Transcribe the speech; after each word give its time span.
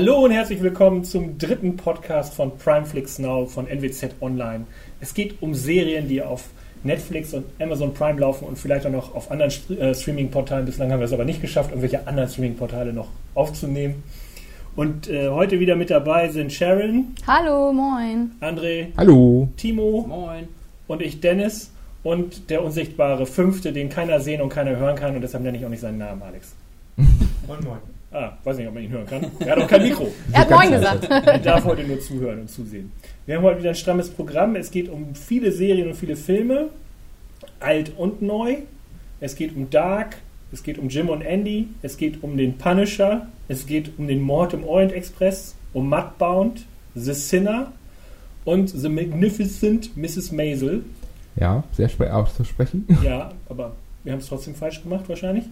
Hallo 0.00 0.24
und 0.24 0.30
herzlich 0.30 0.62
willkommen 0.62 1.04
zum 1.04 1.36
dritten 1.36 1.76
Podcast 1.76 2.32
von 2.32 2.56
Primeflix 2.56 3.18
Now 3.18 3.44
von 3.44 3.66
NWZ 3.66 4.14
Online. 4.22 4.64
Es 4.98 5.12
geht 5.12 5.42
um 5.42 5.52
Serien, 5.52 6.08
die 6.08 6.22
auf 6.22 6.48
Netflix 6.84 7.34
und 7.34 7.44
Amazon 7.60 7.92
Prime 7.92 8.18
laufen 8.18 8.46
und 8.46 8.56
vielleicht 8.56 8.86
auch 8.86 8.90
noch 8.90 9.14
auf 9.14 9.30
anderen 9.30 9.52
äh, 9.78 9.94
Streaming-Portalen. 9.94 10.64
Bislang 10.64 10.90
haben 10.90 11.00
wir 11.00 11.04
es 11.04 11.12
aber 11.12 11.26
nicht 11.26 11.42
geschafft, 11.42 11.68
irgendwelche 11.68 12.08
anderen 12.08 12.30
Streaming-Portale 12.30 12.94
noch 12.94 13.08
aufzunehmen. 13.34 14.02
Und 14.74 15.10
äh, 15.10 15.28
heute 15.28 15.60
wieder 15.60 15.76
mit 15.76 15.90
dabei 15.90 16.30
sind 16.30 16.50
Sharon. 16.50 17.14
Hallo, 17.26 17.70
moin. 17.70 18.30
André. 18.40 18.86
Hallo. 18.96 19.50
Timo. 19.58 20.06
Moin. 20.08 20.48
Und 20.88 21.02
ich, 21.02 21.20
Dennis. 21.20 21.72
Und 22.02 22.48
der 22.48 22.64
unsichtbare 22.64 23.26
Fünfte, 23.26 23.74
den 23.74 23.90
keiner 23.90 24.18
sehen 24.20 24.40
und 24.40 24.48
keiner 24.48 24.76
hören 24.76 24.96
kann. 24.96 25.14
Und 25.14 25.20
deshalb 25.20 25.44
nenne 25.44 25.58
ich 25.58 25.66
auch 25.66 25.68
nicht 25.68 25.80
seinen 25.80 25.98
Namen, 25.98 26.22
Alex. 26.22 26.54
Moin, 26.96 27.62
moin. 27.62 27.99
Ah, 28.12 28.32
weiß 28.42 28.56
nicht, 28.56 28.66
ob 28.66 28.74
man 28.74 28.82
ihn 28.82 28.90
hören 28.90 29.06
kann. 29.06 29.26
Er 29.38 29.52
hat 29.52 29.58
auch 29.62 29.68
kein 29.68 29.82
Mikro. 29.82 30.08
Er 30.32 30.40
hat 30.40 30.50
moin 30.50 30.70
gesagt. 30.70 31.08
Er 31.08 31.38
darf 31.38 31.64
heute 31.64 31.84
nur 31.84 32.00
zuhören 32.00 32.40
und 32.40 32.50
zusehen. 32.50 32.90
Wir 33.24 33.36
haben 33.36 33.44
heute 33.44 33.60
wieder 33.60 33.68
ein 33.70 33.76
strammes 33.76 34.10
Programm. 34.10 34.56
Es 34.56 34.72
geht 34.72 34.88
um 34.88 35.14
viele 35.14 35.52
Serien 35.52 35.88
und 35.88 35.94
viele 35.94 36.16
Filme. 36.16 36.70
Alt 37.60 37.92
und 37.96 38.20
neu. 38.20 38.56
Es 39.20 39.36
geht 39.36 39.54
um 39.54 39.70
Dark. 39.70 40.16
Es 40.50 40.64
geht 40.64 40.78
um 40.78 40.88
Jim 40.88 41.08
und 41.08 41.22
Andy. 41.22 41.68
Es 41.82 41.96
geht 41.96 42.24
um 42.24 42.36
den 42.36 42.58
Punisher. 42.58 43.28
Es 43.46 43.66
geht 43.66 43.92
um 43.96 44.08
den 44.08 44.20
Mord 44.20 44.54
im 44.54 44.64
Orient 44.64 44.92
Express. 44.92 45.54
Um 45.72 45.88
Mudbound. 45.88 46.66
The 46.96 47.14
Sinner. 47.14 47.70
Und 48.44 48.70
The 48.70 48.88
Magnificent 48.88 49.96
Mrs. 49.96 50.32
Maisel. 50.32 50.84
Ja, 51.36 51.62
sehr 51.72 51.88
schwer 51.88 52.16
auszusprechen. 52.16 52.88
Ja, 53.04 53.30
aber 53.48 53.76
wir 54.02 54.12
haben 54.12 54.18
es 54.18 54.26
trotzdem 54.26 54.56
falsch 54.56 54.82
gemacht 54.82 55.08
wahrscheinlich. 55.08 55.44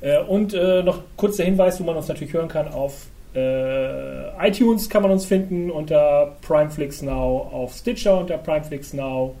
Äh, 0.00 0.18
und 0.20 0.54
äh, 0.54 0.82
noch 0.82 1.00
kurz 1.16 1.36
der 1.36 1.46
Hinweis, 1.46 1.80
wo 1.80 1.84
man 1.84 1.96
uns 1.96 2.08
natürlich 2.08 2.32
hören 2.32 2.48
kann, 2.48 2.68
auf 2.68 3.06
äh, 3.34 4.48
iTunes 4.48 4.88
kann 4.88 5.02
man 5.02 5.10
uns 5.10 5.24
finden 5.26 5.70
unter 5.70 6.36
Primeflix 6.46 7.02
Now, 7.02 7.48
auf 7.52 7.74
Stitcher 7.74 8.18
unter 8.18 8.38
Primeflix 8.38 8.92
Now, 8.92 9.34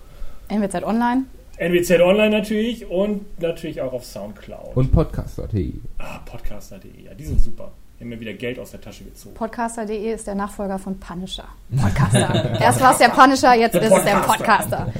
NWZ 0.48 0.82
Online. 0.84 1.24
NWZ 1.58 2.00
Online 2.00 2.30
natürlich 2.30 2.88
und 2.88 3.40
natürlich 3.40 3.80
auch 3.80 3.92
auf 3.92 4.04
Soundcloud. 4.04 4.76
Und 4.76 4.92
podcast.de. 4.92 5.74
ah, 5.98 6.18
Podcaster.de, 6.24 7.04
ja, 7.04 7.14
die 7.14 7.24
sind 7.24 7.40
super. 7.40 7.70
Die 7.98 8.04
haben 8.04 8.10
mir 8.10 8.20
wieder 8.20 8.34
Geld 8.34 8.60
aus 8.60 8.70
der 8.70 8.80
Tasche 8.80 9.02
gezogen. 9.04 9.34
Podcaster.de 9.34 10.12
ist 10.12 10.26
der 10.26 10.36
Nachfolger 10.36 10.78
von 10.78 10.98
Punisher. 11.00 11.48
Podcaster. 11.76 12.60
Erst 12.60 12.80
war 12.80 12.92
es 12.92 12.98
der 12.98 13.08
Punisher, 13.08 13.54
jetzt 13.54 13.74
Der 13.74 13.82
ist 13.82 13.92
es 13.92 14.04
der. 14.04 14.16
Podcaster. 14.20 14.92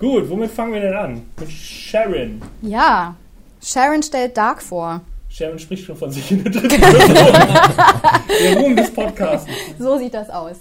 Gut, 0.00 0.28
womit 0.28 0.50
fangen 0.50 0.72
wir 0.72 0.80
denn 0.80 0.94
an? 0.94 1.22
Mit 1.38 1.50
Sharon. 1.50 2.42
Ja. 2.62 3.14
Sharon 3.62 4.02
stellt 4.02 4.36
Dark 4.36 4.60
vor. 4.62 5.02
Sharon 5.28 5.60
spricht 5.60 5.84
schon 5.84 5.94
von 5.96 6.10
sich 6.10 6.28
in 6.32 6.42
der 6.42 6.50
dritten 6.52 6.80
Person. 6.80 7.14
der 8.44 8.58
Ruhm 8.58 8.74
des 8.74 8.92
Podcasts. 8.92 9.46
So 9.78 9.96
sieht 9.96 10.12
das 10.12 10.28
aus. 10.28 10.56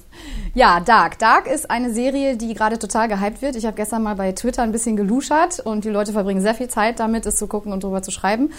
Ja, 0.54 0.80
Dark. 0.80 1.18
Dark 1.18 1.48
ist 1.48 1.72
eine 1.72 1.92
Serie, 1.92 2.38
die 2.38 2.54
gerade 2.54 2.78
total 2.78 3.08
gehypt 3.08 3.42
wird. 3.42 3.56
Ich 3.56 3.66
habe 3.66 3.76
gestern 3.76 4.04
mal 4.04 4.14
bei 4.16 4.32
Twitter 4.32 4.62
ein 4.62 4.72
bisschen 4.72 4.96
geluschert 4.96 5.60
und 5.60 5.86
die 5.86 5.90
Leute 5.90 6.12
verbringen 6.12 6.42
sehr 6.42 6.54
viel 6.54 6.68
Zeit 6.68 7.00
damit, 7.00 7.26
es 7.26 7.38
zu 7.38 7.48
gucken 7.48 7.74
und 7.74 7.84
drüber 7.84 8.04
zu 8.04 8.12
schreiben. 8.12 8.52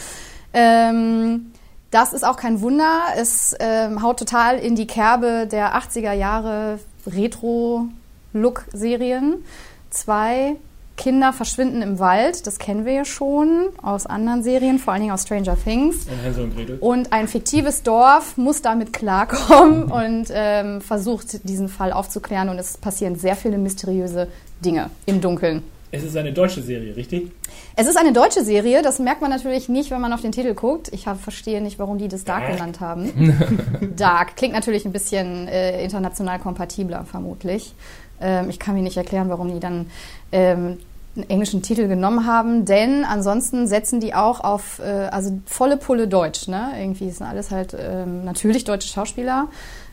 Ähm, 0.53 1.53
das 1.93 2.13
ist 2.13 2.25
auch 2.25 2.37
kein 2.37 2.61
Wunder. 2.61 3.03
Es 3.17 3.55
ähm, 3.61 4.03
haut 4.03 4.19
total 4.19 4.59
in 4.59 4.75
die 4.75 4.89
Kerbe 4.89 5.47
der 5.51 5.77
80er 5.77 6.13
Jahre 6.13 6.81
Retro-Look-Serien. 7.07 9.45
Zwei 9.91 10.57
Kinder 11.01 11.33
verschwinden 11.33 11.81
im 11.81 11.99
Wald, 11.99 12.47
das 12.47 12.59
kennen 12.59 12.85
wir 12.85 12.93
ja 12.93 13.05
schon 13.07 13.71
aus 13.81 14.05
anderen 14.05 14.43
Serien, 14.43 14.79
vor 14.79 14.93
allen 14.93 15.01
Dingen 15.01 15.15
aus 15.15 15.23
Stranger 15.23 15.57
Things. 15.57 16.05
Und 16.05 16.23
Hänsel 16.23 16.45
und 16.45 16.55
Gretel. 16.55 16.77
Und 16.79 17.11
ein 17.11 17.27
fiktives 17.27 17.83
Dorf 17.83 18.37
muss 18.37 18.61
damit 18.61 18.93
klarkommen 18.93 19.85
und 19.91 20.27
ähm, 20.31 20.83
versucht, 20.83 21.49
diesen 21.49 21.71
Fall 21.71 21.93
aufzuklären. 21.93 22.51
Und 22.51 22.59
es 22.59 22.77
passieren 22.77 23.17
sehr 23.17 23.35
viele 23.35 23.57
mysteriöse 23.57 24.29
Dinge 24.63 24.91
im 25.07 25.23
Dunkeln. 25.23 25.63
Es 25.91 26.05
ist 26.05 26.19
eine 26.19 26.35
deutsche 26.35 26.61
Serie, 26.61 26.95
richtig? 26.95 27.33
Es 27.77 27.89
ist 27.89 27.97
eine 27.97 28.13
deutsche 28.13 28.45
Serie, 28.45 28.83
das 28.83 28.99
merkt 28.99 29.23
man 29.23 29.31
natürlich 29.31 29.71
nicht, 29.71 29.91
wenn 29.91 30.03
man 30.03 30.13
auf 30.13 30.21
den 30.21 30.33
Titel 30.33 30.53
guckt. 30.53 30.91
Ich 30.93 31.07
hab, 31.07 31.19
verstehe 31.19 31.63
nicht, 31.63 31.79
warum 31.79 31.97
die 31.97 32.09
das 32.09 32.25
Dark 32.25 32.47
genannt 32.47 32.81
haben. 32.81 33.93
Dark 33.97 34.37
klingt 34.37 34.53
natürlich 34.53 34.85
ein 34.85 34.93
bisschen 34.93 35.49
äh, 35.49 35.83
international 35.83 36.39
kompatibler, 36.39 37.07
vermutlich. 37.07 37.73
Ähm, 38.21 38.51
ich 38.51 38.59
kann 38.59 38.75
mir 38.75 38.83
nicht 38.83 38.99
erklären, 38.99 39.31
warum 39.31 39.53
die 39.53 39.61
dann 39.61 39.87
ähm, 40.31 40.79
einen 41.21 41.31
englischen 41.31 41.63
Titel 41.63 41.89
genommen 41.89 42.27
haben, 42.27 42.65
denn 42.65 43.05
ansonsten 43.05 43.67
setzen 43.67 44.01
die 44.01 44.15
auch 44.15 44.41
auf 44.41 44.79
äh, 44.81 45.09
also 45.11 45.41
volle 45.47 45.77
Pulle 45.77 46.09
Deutsch. 46.09 46.49
Ne? 46.49 46.73
Irgendwie 46.79 47.11
sind 47.11 47.27
alles 47.27 47.51
halt 47.51 47.77
ähm, 47.79 48.25
natürlich 48.25 48.65
deutsche 48.65 48.89
Schauspieler. 48.89 49.49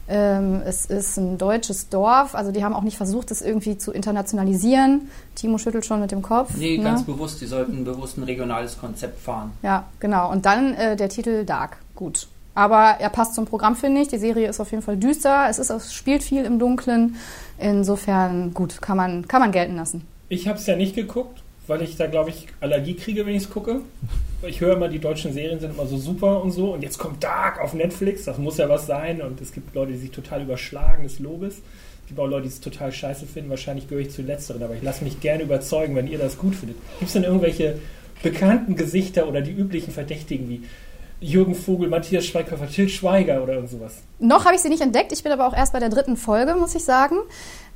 Ähm, 0.10 0.62
es 0.66 0.86
ist 0.86 1.18
ein 1.18 1.38
deutsches 1.38 1.90
Dorf, 1.90 2.34
also 2.34 2.52
die 2.52 2.64
haben 2.64 2.74
auch 2.74 2.84
nicht 2.84 2.96
versucht, 2.96 3.30
das 3.30 3.42
irgendwie 3.42 3.78
zu 3.78 3.92
internationalisieren. 3.92 5.10
Timo 5.36 5.58
schüttelt 5.58 5.86
schon 5.86 6.00
mit 6.00 6.12
dem 6.12 6.22
Kopf. 6.22 6.52
Nee, 6.56 6.78
ne? 6.78 6.84
ganz 6.84 7.04
bewusst, 7.04 7.42
die 7.42 7.46
sollten 7.46 7.84
bewusst 7.84 8.18
ein 8.18 8.24
regionales 8.24 8.80
Konzept 8.80 9.20
fahren. 9.20 9.52
Ja, 9.64 9.86
genau. 10.00 10.32
Und 10.32 10.46
dann 10.46 10.74
äh, 10.76 10.96
der 10.96 11.10
Titel 11.10 11.44
Dark. 11.44 11.78
Gut. 11.96 12.28
Aber 12.56 12.96
er 13.00 13.10
passt 13.10 13.36
zum 13.36 13.46
Programm, 13.46 13.76
finde 13.76 14.02
ich. 14.02 14.08
Die 14.08 14.18
Serie 14.18 14.50
ist 14.50 14.60
auf 14.60 14.72
jeden 14.72 14.82
Fall 14.82 14.98
düster. 14.98 15.46
Es, 15.50 15.60
ist, 15.60 15.70
es 15.70 15.94
spielt 15.94 16.24
viel 16.24 16.44
im 16.44 16.58
Dunkeln. 16.58 17.18
Insofern, 17.60 18.54
gut, 18.54 18.82
kann 18.82 18.98
man, 18.98 19.28
kann 19.28 19.42
man 19.42 19.52
gelten 19.52 19.76
lassen. 19.76 20.08
Ich 20.30 20.48
habe 20.48 20.58
es 20.60 20.66
ja 20.68 20.76
nicht 20.76 20.96
geguckt, 20.96 21.42
weil 21.68 21.82
ich 21.82 21.96
da, 21.96 22.08
glaube 22.08 22.32
ich, 22.32 22.48
Allergie 22.60 22.96
kriege, 22.96 23.26
wenn 23.26 23.36
ich 23.36 23.44
es 23.44 23.50
gucke. 23.50 23.82
Ich 24.46 24.62
höre 24.62 24.76
immer, 24.76 24.90
die 24.90 25.00
deutschen 25.00 25.34
Serien 25.34 25.60
sind 25.60 25.74
immer 25.74 25.88
so 25.88 25.98
super 25.98 26.44
und 26.44 26.52
so. 26.52 26.74
Und 26.74 26.84
jetzt 26.84 26.98
kommt 26.98 27.24
Dark 27.24 27.60
auf 27.62 27.74
Netflix, 27.74 28.26
das 28.26 28.38
muss 28.38 28.58
ja 28.58 28.68
was 28.70 28.86
sein. 28.86 29.22
Und 29.22 29.40
es 29.42 29.52
gibt 29.52 29.74
Leute, 29.74 29.94
die 29.94 29.98
sich 29.98 30.12
total 30.12 30.42
überschlagen 30.42 31.04
des 31.04 31.20
Lobes. 31.20 31.56
Es 31.56 32.08
gibt 32.08 32.20
auch 32.20 32.28
Leute, 32.28 32.44
die 32.44 32.50
es 32.50 32.62
total 32.62 32.92
scheiße 32.92 33.26
finden. 33.26 33.50
Wahrscheinlich 33.50 33.88
gehöre 33.88 34.02
ich 34.02 34.12
zu 34.12 34.22
Letzteren, 34.22 34.64
aber 34.64 34.76
ich 34.76 34.84
lasse 34.84 35.04
mich 35.04 35.20
gerne 35.20 35.44
überzeugen, 35.44 35.96
wenn 35.96 36.08
ihr 36.08 36.18
das 36.18 36.38
gut 36.38 36.56
findet. 36.56 36.78
Gibt 37.00 37.08
es 37.08 37.14
denn 37.14 37.24
irgendwelche 37.24 37.80
bekannten 38.24 38.76
Gesichter 38.76 39.28
oder 39.28 39.42
die 39.42 39.52
üblichen 39.52 39.94
Verdächtigen 39.94 40.50
wie 40.50 40.64
Jürgen 41.20 41.56
Vogel, 41.56 41.90
Matthias 41.90 42.26
Schweighöfer, 42.26 42.70
Til 42.70 42.90
Schweiger 42.90 43.42
oder 43.42 43.54
irgend 43.54 43.72
sowas? 43.72 44.04
Noch 44.20 44.46
habe 44.46 44.56
ich 44.56 44.62
sie 44.62 44.70
nicht 44.70 44.82
entdeckt. 44.82 45.12
Ich 45.12 45.24
bin 45.24 45.32
aber 45.32 45.48
auch 45.48 45.56
erst 45.56 45.74
bei 45.74 45.80
der 45.80 45.90
dritten 45.90 46.16
Folge, 46.16 46.56
muss 46.56 46.76
ich 46.76 46.84
sagen. 46.84 47.16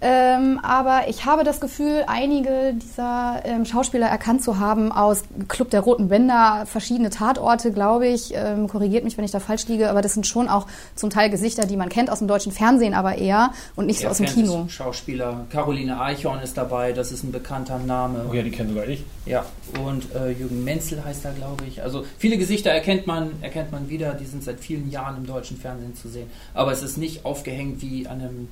Ähm, 0.03 0.59
aber 0.63 1.07
ich 1.09 1.25
habe 1.25 1.44
das 1.44 1.59
Gefühl, 1.59 2.03
einige 2.07 2.73
dieser 2.73 3.41
ähm, 3.45 3.66
Schauspieler 3.66 4.07
erkannt 4.07 4.44
zu 4.44 4.57
haben 4.57 4.91
aus 4.91 5.23
Club 5.47 5.69
der 5.69 5.81
Roten 5.81 6.09
Bänder, 6.09 6.66
verschiedene 6.66 7.12
Tatorte, 7.12 7.72
glaube 7.72 8.07
ich. 8.07 8.34
Ähm, 8.34 8.67
korrigiert 8.67 9.03
mich, 9.03 9.17
wenn 9.17 9.25
ich 9.25 9.31
da 9.31 9.39
falsch 9.39 9.67
liege, 9.67 9.91
aber 9.91 10.01
das 10.01 10.16
sind 10.16 10.25
schon 10.25 10.50
auch 10.50 10.66
zum 10.95 11.12
Teil 11.12 11.29
Gesichter, 11.29 11.67
die 11.67 11.78
man 11.78 11.89
kennt 11.89 12.09
aus 12.09 12.17
dem 12.17 12.28
deutschen 12.28 12.51
Fernsehen, 12.51 12.95
aber 12.95 13.19
eher 13.19 13.51
und 13.75 13.85
nicht 13.85 14.00
so 14.00 14.07
aus 14.07 14.17
dem 14.17 14.25
Kino. 14.25 14.66
Schauspieler. 14.67 15.45
Caroline 15.51 16.01
Eichhorn 16.01 16.41
ist 16.41 16.57
dabei, 16.57 16.94
das 16.94 17.12
ist 17.12 17.23
ein 17.23 17.31
bekannter 17.31 17.78
Name. 17.78 18.25
Oh 18.28 18.33
ja, 18.33 18.41
die 18.41 18.51
kennen 18.51 18.69
sogar 18.69 18.88
ich. 18.88 19.03
Ja, 19.28 19.45
und 19.85 20.16
äh, 20.16 20.31
Jürgen 20.31 20.63
Menzel 20.63 21.06
heißt 21.06 21.25
er, 21.25 21.33
glaube 21.33 21.63
ich. 21.68 21.83
Also 21.83 22.06
viele 22.18 22.39
Gesichter 22.39 22.72
erkennt 22.72 23.06
man, 23.06 23.31
erkennt 23.41 23.72
man 23.72 23.88
wieder, 23.88 24.16
die 24.16 24.25
sind 24.25 24.44
seit 24.44 24.59
vielen 24.59 24.89
Jahren 24.89 25.18
im 25.18 25.28
deutschen 25.28 25.57
Fernsehen 25.57 25.95
zu 25.95 26.09
sehen. 26.09 26.28
Aber 26.56 26.72
es 26.72 26.81
ist 26.81 26.97
nicht 26.97 27.23
aufgehängt 27.23 27.83
wie 27.83 28.07
an 28.07 28.22
einem 28.22 28.47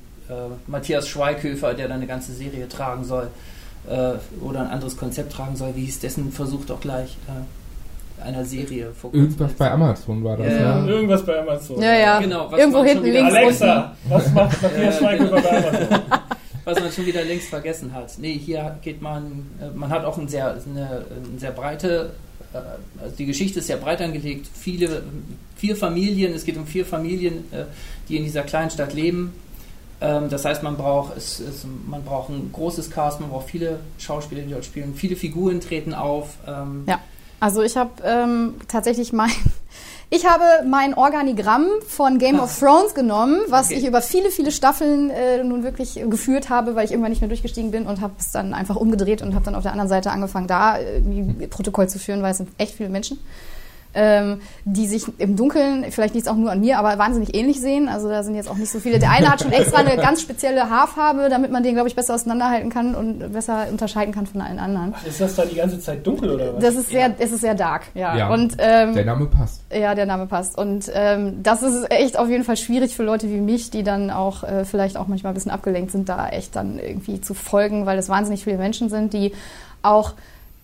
Matthias 0.66 1.08
Schweighöfer, 1.08 1.74
der 1.74 1.88
da 1.88 1.94
eine 1.94 2.06
ganze 2.06 2.32
Serie 2.32 2.68
tragen 2.68 3.04
soll 3.04 3.28
äh, 3.88 4.12
oder 4.44 4.60
ein 4.60 4.68
anderes 4.68 4.96
Konzept 4.96 5.32
tragen 5.32 5.56
soll. 5.56 5.74
Wie 5.74 5.84
hieß 5.84 6.00
dessen 6.00 6.32
Versuch 6.32 6.64
doch 6.64 6.80
gleich 6.80 7.16
äh, 7.28 8.22
einer 8.22 8.44
Serie 8.44 8.90
vor. 8.92 9.14
Irgendwas 9.14 9.52
bei 9.54 9.70
Amazon 9.70 10.22
war 10.22 10.36
das, 10.36 10.46
Ja, 10.52 10.60
ja. 10.60 10.86
Irgendwas 10.86 11.24
bei 11.24 11.38
Amazon. 11.40 11.80
Ja, 11.80 11.94
ja. 11.94 12.20
Genau, 12.20 12.50
was 12.52 12.58
Irgendwo 12.60 12.78
man 12.78 12.86
hinten 12.88 13.04
schon 13.06 13.12
wieder- 13.14 13.20
links 13.22 13.62
Alexa, 13.62 13.96
was 14.08 14.32
macht 14.34 14.62
Matthias 14.62 14.98
Schweighöfer 14.98 15.40
bei 15.40 15.68
Amazon? 15.68 15.98
was 16.64 16.80
man 16.80 16.92
schon 16.92 17.06
wieder 17.06 17.24
längst 17.24 17.48
vergessen 17.48 17.92
hat. 17.94 18.12
Nee, 18.18 18.34
hier 18.38 18.76
geht 18.82 19.00
man, 19.00 19.46
äh, 19.60 19.76
man 19.76 19.88
hat 19.88 20.04
auch 20.04 20.18
ein 20.18 20.28
sehr, 20.28 20.50
eine, 20.52 20.86
eine 20.86 21.38
sehr 21.38 21.50
breite, 21.52 22.12
äh, 22.52 22.58
also 23.02 23.16
die 23.16 23.24
Geschichte 23.26 23.60
ist 23.60 23.66
sehr 23.68 23.78
breit 23.78 24.02
angelegt. 24.02 24.46
Viele, 24.52 25.02
vier 25.56 25.74
Familien, 25.74 26.34
es 26.34 26.44
geht 26.44 26.58
um 26.58 26.66
vier 26.66 26.84
Familien, 26.84 27.44
äh, 27.52 27.64
die 28.10 28.18
in 28.18 28.24
dieser 28.24 28.42
kleinen 28.42 28.70
Stadt 28.70 28.92
leben. 28.92 29.32
Ähm, 30.00 30.28
Das 30.30 30.44
heißt, 30.44 30.62
man 30.62 30.76
braucht, 30.76 31.16
es, 31.16 31.40
es, 31.40 31.64
man 31.86 32.02
braucht 32.02 32.30
ein 32.30 32.50
großes 32.52 32.90
Cast, 32.90 33.20
man 33.20 33.30
braucht 33.30 33.48
viele 33.50 33.80
Schauspieler, 33.98 34.42
die 34.42 34.50
dort 34.52 34.64
spielen, 34.64 34.94
viele 34.94 35.16
Figuren 35.16 35.60
treten 35.60 35.94
auf. 35.94 36.34
ähm, 36.46 36.84
Ja. 36.86 36.98
Also 37.42 37.62
ich 37.62 37.78
habe 37.78 37.90
ähm, 38.04 38.56
tatsächlich 38.68 39.14
mein, 39.14 39.30
ich 40.10 40.26
habe 40.26 40.44
mein 40.68 40.92
Organigramm 40.92 41.66
von 41.88 42.18
Game 42.18 42.38
of 42.38 42.58
Thrones 42.58 42.92
genommen, 42.94 43.40
was 43.48 43.66
Okay. 43.70 43.78
ich 43.78 43.86
über 43.86 44.02
viele, 44.02 44.30
viele 44.30 44.52
Staffeln 44.52 45.08
äh, 45.08 45.42
nun 45.42 45.62
wirklich 45.62 45.94
geführt 46.10 46.50
habe, 46.50 46.74
weil 46.74 46.84
ich 46.84 46.90
irgendwann 46.90 47.10
nicht 47.12 47.22
mehr 47.22 47.28
durchgestiegen 47.28 47.70
bin 47.70 47.86
und 47.86 48.02
habe 48.02 48.12
es 48.18 48.30
dann 48.30 48.52
einfach 48.52 48.76
umgedreht 48.76 49.22
und 49.22 49.34
habe 49.34 49.44
dann 49.46 49.54
auf 49.54 49.62
der 49.62 49.72
anderen 49.72 49.88
Seite 49.88 50.10
angefangen, 50.10 50.48
da 50.48 50.76
äh, 50.78 51.00
Protokoll 51.48 51.88
zu 51.88 51.98
führen, 51.98 52.20
weil 52.22 52.32
es 52.32 52.36
sind 52.38 52.50
echt 52.58 52.74
viele 52.74 52.90
Menschen. 52.90 53.18
Ähm, 53.94 54.40
die 54.64 54.86
sich 54.86 55.04
im 55.18 55.36
Dunkeln, 55.36 55.84
vielleicht 55.90 56.14
liegt 56.14 56.26
es 56.26 56.32
auch 56.32 56.36
nur 56.36 56.50
an 56.50 56.60
mir, 56.60 56.78
aber 56.78 56.98
wahnsinnig 56.98 57.34
ähnlich 57.34 57.60
sehen. 57.60 57.88
Also 57.88 58.08
da 58.08 58.22
sind 58.22 58.34
jetzt 58.34 58.48
auch 58.48 58.56
nicht 58.56 58.70
so 58.70 58.78
viele. 58.78 58.98
Der 58.98 59.10
eine 59.10 59.30
hat 59.30 59.42
schon 59.42 59.52
extra 59.52 59.78
eine 59.78 59.96
ganz 59.96 60.22
spezielle 60.22 60.70
Haarfarbe, 60.70 61.28
damit 61.28 61.50
man 61.50 61.62
den, 61.62 61.74
glaube 61.74 61.88
ich, 61.88 61.96
besser 61.96 62.14
auseinanderhalten 62.14 62.70
kann 62.70 62.94
und 62.94 63.32
besser 63.32 63.66
unterscheiden 63.70 64.14
kann 64.14 64.26
von 64.26 64.40
allen 64.40 64.58
anderen. 64.58 64.94
Ach, 64.96 65.06
ist 65.06 65.20
das 65.20 65.34
da 65.34 65.44
die 65.44 65.56
ganze 65.56 65.80
Zeit 65.80 66.06
dunkel 66.06 66.30
oder 66.30 66.54
was? 66.54 66.62
Das 66.62 66.74
ist 66.76 66.90
sehr, 66.90 67.12
es 67.18 67.32
ist 67.32 67.40
sehr 67.40 67.54
dark, 67.54 67.82
ja. 67.94 68.16
Ja. 68.16 68.32
Und 68.32 68.56
ähm, 68.58 68.94
Der 68.94 69.04
Name 69.04 69.26
passt. 69.26 69.62
ja, 69.72 69.94
der 69.94 70.06
Name 70.06 70.26
passt. 70.26 70.56
Und 70.56 70.90
ähm, 70.94 71.42
das 71.42 71.62
ist 71.62 71.90
echt 71.90 72.18
auf 72.18 72.28
jeden 72.28 72.44
Fall 72.44 72.56
schwierig 72.56 72.94
für 72.94 73.02
Leute 73.02 73.28
wie 73.28 73.40
mich, 73.40 73.70
die 73.70 73.82
dann 73.82 74.10
auch 74.10 74.44
äh, 74.44 74.64
vielleicht 74.64 74.96
auch 74.96 75.06
manchmal 75.08 75.32
ein 75.32 75.34
bisschen 75.34 75.50
abgelenkt 75.52 75.90
sind, 75.90 76.08
da 76.08 76.28
echt 76.28 76.54
dann 76.54 76.78
irgendwie 76.78 77.20
zu 77.20 77.34
folgen, 77.34 77.86
weil 77.86 77.98
es 77.98 78.08
wahnsinnig 78.08 78.44
viele 78.44 78.58
Menschen 78.58 78.88
sind, 78.88 79.12
die 79.12 79.32
auch 79.82 80.12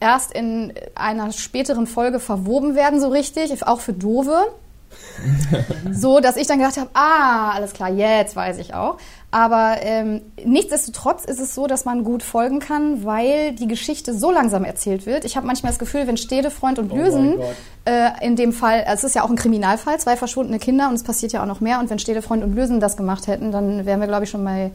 erst 0.00 0.32
in 0.32 0.72
einer 0.94 1.32
späteren 1.32 1.86
Folge 1.86 2.20
verwoben 2.20 2.74
werden, 2.74 3.00
so 3.00 3.08
richtig, 3.08 3.66
auch 3.66 3.80
für 3.80 3.92
Dove. 3.92 4.46
so, 5.92 6.20
dass 6.20 6.36
ich 6.36 6.46
dann 6.46 6.58
gedacht 6.58 6.76
habe, 6.76 6.90
ah, 6.94 7.50
alles 7.50 7.72
klar, 7.72 7.90
jetzt 7.90 8.36
weiß 8.36 8.58
ich 8.58 8.74
auch. 8.74 8.98
Aber 9.30 9.76
ähm, 9.80 10.22
nichtsdestotrotz 10.44 11.24
ist 11.24 11.40
es 11.40 11.54
so, 11.54 11.66
dass 11.66 11.84
man 11.84 12.04
gut 12.04 12.22
folgen 12.22 12.60
kann, 12.60 13.04
weil 13.04 13.52
die 13.52 13.66
Geschichte 13.66 14.14
so 14.14 14.30
langsam 14.30 14.64
erzählt 14.64 15.04
wird. 15.04 15.24
Ich 15.24 15.36
habe 15.36 15.46
manchmal 15.46 15.72
das 15.72 15.78
Gefühl, 15.78 16.06
wenn 16.06 16.16
Stede, 16.16 16.50
Freund 16.50 16.78
und 16.78 16.92
Oh 16.92 16.96
Lösen 16.96 17.36
Gott. 17.36 17.54
äh, 17.84 18.24
in 18.24 18.36
dem 18.36 18.52
Fall, 18.52 18.84
also 18.84 19.00
es 19.00 19.04
ist 19.04 19.14
ja 19.14 19.22
auch 19.24 19.30
ein 19.30 19.36
Kriminalfall, 19.36 19.98
zwei 19.98 20.16
verschwundene 20.16 20.58
Kinder 20.58 20.88
und 20.88 20.94
es 20.94 21.02
passiert 21.02 21.32
ja 21.32 21.42
auch 21.42 21.46
noch 21.46 21.60
mehr. 21.60 21.80
Und 21.80 21.90
wenn 21.90 21.98
Stede, 21.98 22.22
Freund 22.22 22.44
und 22.44 22.54
Lösen 22.54 22.80
das 22.80 22.96
gemacht 22.96 23.26
hätten, 23.26 23.52
dann 23.52 23.84
wären 23.84 24.00
wir, 24.00 24.06
glaube 24.06 24.24
ich, 24.24 24.30
schon 24.30 24.44
bei 24.44 24.70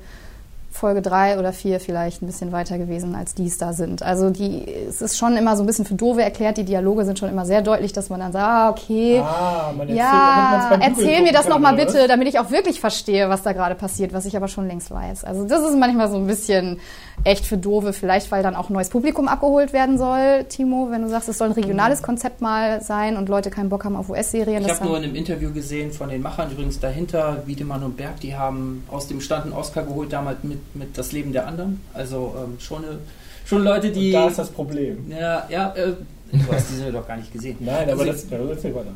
Folge 0.71 1.01
drei 1.01 1.37
oder 1.37 1.51
vier 1.51 1.79
vielleicht 1.79 2.21
ein 2.21 2.27
bisschen 2.27 2.51
weiter 2.51 2.77
gewesen, 2.77 3.13
als 3.13 3.33
die 3.33 3.45
es 3.47 3.57
da 3.57 3.73
sind. 3.73 4.03
Also 4.03 4.29
die, 4.29 4.65
es 4.67 5.01
ist 5.01 5.17
schon 5.17 5.35
immer 5.35 5.57
so 5.57 5.63
ein 5.63 5.65
bisschen 5.67 5.85
für 5.85 5.95
Dove 5.95 6.23
erklärt, 6.23 6.57
die 6.57 6.63
Dialoge 6.63 7.03
sind 7.05 7.19
schon 7.19 7.29
immer 7.29 7.45
sehr 7.45 7.61
deutlich, 7.61 7.91
dass 7.93 8.09
man 8.09 8.21
dann 8.21 8.31
sagt, 8.31 8.45
ah, 8.45 8.69
okay, 8.69 9.19
Ah, 9.19 9.73
man 9.75 9.89
erzählt, 9.89 9.97
ja, 9.97 10.79
erzähl 10.81 11.23
mir 11.23 11.33
das 11.33 11.47
nochmal 11.47 11.75
bitte, 11.75 12.07
damit 12.07 12.27
ich 12.29 12.39
auch 12.39 12.51
wirklich 12.51 12.79
verstehe, 12.79 13.29
was 13.29 13.43
da 13.43 13.51
gerade 13.51 13.75
passiert, 13.75 14.13
was 14.13 14.25
ich 14.25 14.35
aber 14.37 14.47
schon 14.47 14.67
längst 14.67 14.91
weiß. 14.91 15.23
Also 15.25 15.45
das 15.45 15.61
ist 15.61 15.77
manchmal 15.77 16.09
so 16.09 16.17
ein 16.17 16.25
bisschen 16.27 16.79
echt 17.23 17.45
für 17.45 17.57
Dove, 17.57 17.93
vielleicht 17.93 18.31
weil 18.31 18.41
dann 18.41 18.55
auch 18.55 18.69
ein 18.69 18.73
neues 18.73 18.89
Publikum 18.89 19.27
abgeholt 19.27 19.73
werden 19.73 19.97
soll, 19.97 20.45
Timo, 20.45 20.87
wenn 20.89 21.01
du 21.01 21.09
sagst, 21.09 21.29
es 21.29 21.37
soll 21.37 21.49
ein 21.49 21.53
regionales 21.53 22.01
Konzept 22.01 22.41
mal 22.41 22.81
sein 22.81 23.17
und 23.17 23.29
Leute 23.29 23.49
keinen 23.49 23.69
Bock 23.69 23.83
haben 23.85 23.95
auf 23.95 24.09
US-Serien. 24.09 24.63
Ich 24.63 24.71
habe 24.71 24.85
nur 24.85 24.97
in 24.97 25.03
einem 25.03 25.15
Interview 25.15 25.51
gesehen 25.51 25.91
von 25.91 26.09
den 26.09 26.21
Machern 26.21 26.49
übrigens 26.51 26.79
dahinter, 26.79 27.43
Wiedemann 27.45 27.83
und 27.83 27.97
Berg, 27.97 28.19
die 28.21 28.35
haben 28.35 28.83
aus 28.89 29.07
dem 29.07 29.21
Stand 29.21 29.45
einen 29.45 29.53
Oscar 29.53 29.83
geholt 29.83 30.13
damals 30.13 30.37
mit, 30.43 30.59
mit 30.73 30.97
Das 30.97 31.11
Leben 31.11 31.33
der 31.33 31.47
anderen. 31.47 31.81
Also 31.93 32.35
ähm, 32.37 32.59
schon, 32.59 32.83
eine, 32.85 32.99
schon 33.45 33.63
Leute, 33.63 33.91
die... 33.91 34.07
Und 34.07 34.13
da 34.13 34.27
ist 34.27 34.39
das 34.39 34.49
Problem. 34.49 35.09
ja, 35.09 35.47
ja 35.49 35.73
äh, 35.75 35.93
du 36.31 36.51
hast 36.51 36.69
diese 36.71 36.91
doch 36.91 37.07
gar 37.07 37.17
nicht 37.17 37.31
gesehen. 37.31 37.57
Nein, 37.59 37.89
aber 37.89 38.01
Also 38.01 38.05
das, 38.05 38.29
ja, 38.29 38.37
erzähl 38.37 38.75
weiter. 38.75 38.93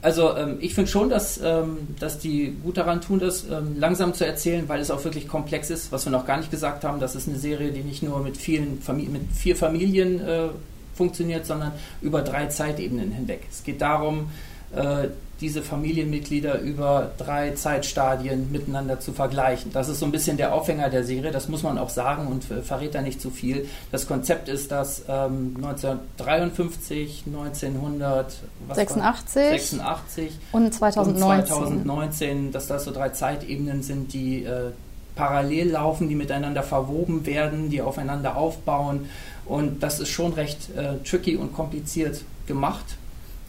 Also 0.00 0.36
ähm, 0.36 0.58
ich 0.60 0.74
finde 0.74 0.90
schon, 0.90 1.10
dass, 1.10 1.40
ähm, 1.42 1.78
dass 1.98 2.18
die 2.18 2.56
gut 2.62 2.76
daran 2.76 3.00
tun, 3.00 3.18
das 3.18 3.44
ähm, 3.44 3.76
langsam 3.78 4.14
zu 4.14 4.24
erzählen, 4.24 4.68
weil 4.68 4.80
es 4.80 4.90
auch 4.90 5.02
wirklich 5.04 5.28
komplex 5.28 5.70
ist, 5.70 5.92
was 5.92 6.06
wir 6.06 6.12
noch 6.12 6.26
gar 6.26 6.36
nicht 6.36 6.50
gesagt 6.50 6.84
haben. 6.84 7.00
Das 7.00 7.14
ist 7.14 7.28
eine 7.28 7.38
Serie, 7.38 7.72
die 7.72 7.82
nicht 7.82 8.02
nur 8.02 8.20
mit 8.20 8.36
vielen 8.36 8.80
Famili 8.80 9.08
mit 9.08 9.22
vier 9.32 9.56
Familien 9.56 10.20
äh, 10.20 10.48
funktioniert, 10.94 11.46
sondern 11.46 11.72
über 12.00 12.22
drei 12.22 12.46
Zeitebenen 12.46 13.12
hinweg. 13.12 13.42
Es 13.50 13.64
geht 13.64 13.80
darum, 13.80 14.30
äh, 14.74 15.08
diese 15.42 15.60
Familienmitglieder 15.62 16.60
über 16.60 17.10
drei 17.18 17.50
Zeitstadien 17.50 18.50
miteinander 18.52 19.00
zu 19.00 19.12
vergleichen. 19.12 19.72
Das 19.72 19.88
ist 19.88 19.98
so 19.98 20.06
ein 20.06 20.12
bisschen 20.12 20.36
der 20.38 20.54
Aufhänger 20.54 20.88
der 20.88 21.04
Serie, 21.04 21.30
das 21.32 21.48
muss 21.48 21.62
man 21.62 21.76
auch 21.76 21.90
sagen 21.90 22.28
und 22.28 22.50
äh, 22.50 22.62
verrät 22.62 22.94
da 22.94 23.02
nicht 23.02 23.20
zu 23.20 23.30
viel. 23.30 23.66
Das 23.90 24.06
Konzept 24.06 24.48
ist, 24.48 24.70
dass 24.70 25.02
ähm, 25.08 25.56
1953, 25.56 27.24
1900, 27.26 28.32
was 28.68 28.68
war- 28.68 28.74
86 28.76 29.50
86 29.50 30.32
und 30.52 30.64
und 30.64 30.72
2019. 30.72 31.46
2019, 31.46 32.52
dass 32.52 32.66
das 32.68 32.84
so 32.84 32.92
drei 32.92 33.10
Zeitebenen 33.10 33.82
sind, 33.82 34.12
die 34.12 34.44
äh, 34.44 34.70
parallel 35.14 35.70
laufen, 35.72 36.08
die 36.08 36.14
miteinander 36.14 36.62
verwoben 36.62 37.26
werden, 37.26 37.68
die 37.68 37.82
aufeinander 37.82 38.36
aufbauen. 38.36 39.06
Und 39.44 39.82
das 39.82 40.00
ist 40.00 40.08
schon 40.08 40.32
recht 40.34 40.70
äh, 40.76 40.98
tricky 41.06 41.36
und 41.36 41.52
kompliziert 41.52 42.22
gemacht. 42.46 42.84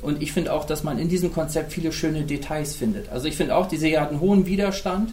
Und 0.03 0.21
ich 0.21 0.33
finde 0.33 0.53
auch, 0.53 0.65
dass 0.65 0.83
man 0.83 0.99
in 0.99 1.09
diesem 1.09 1.33
Konzept 1.33 1.71
viele 1.71 1.91
schöne 1.91 2.23
Details 2.23 2.75
findet. 2.75 3.09
Also 3.09 3.27
ich 3.27 3.37
finde 3.37 3.55
auch, 3.55 3.67
die 3.67 3.77
Serie 3.77 4.01
hat 4.01 4.09
einen 4.09 4.19
hohen 4.19 4.45
Widerstand, 4.45 5.11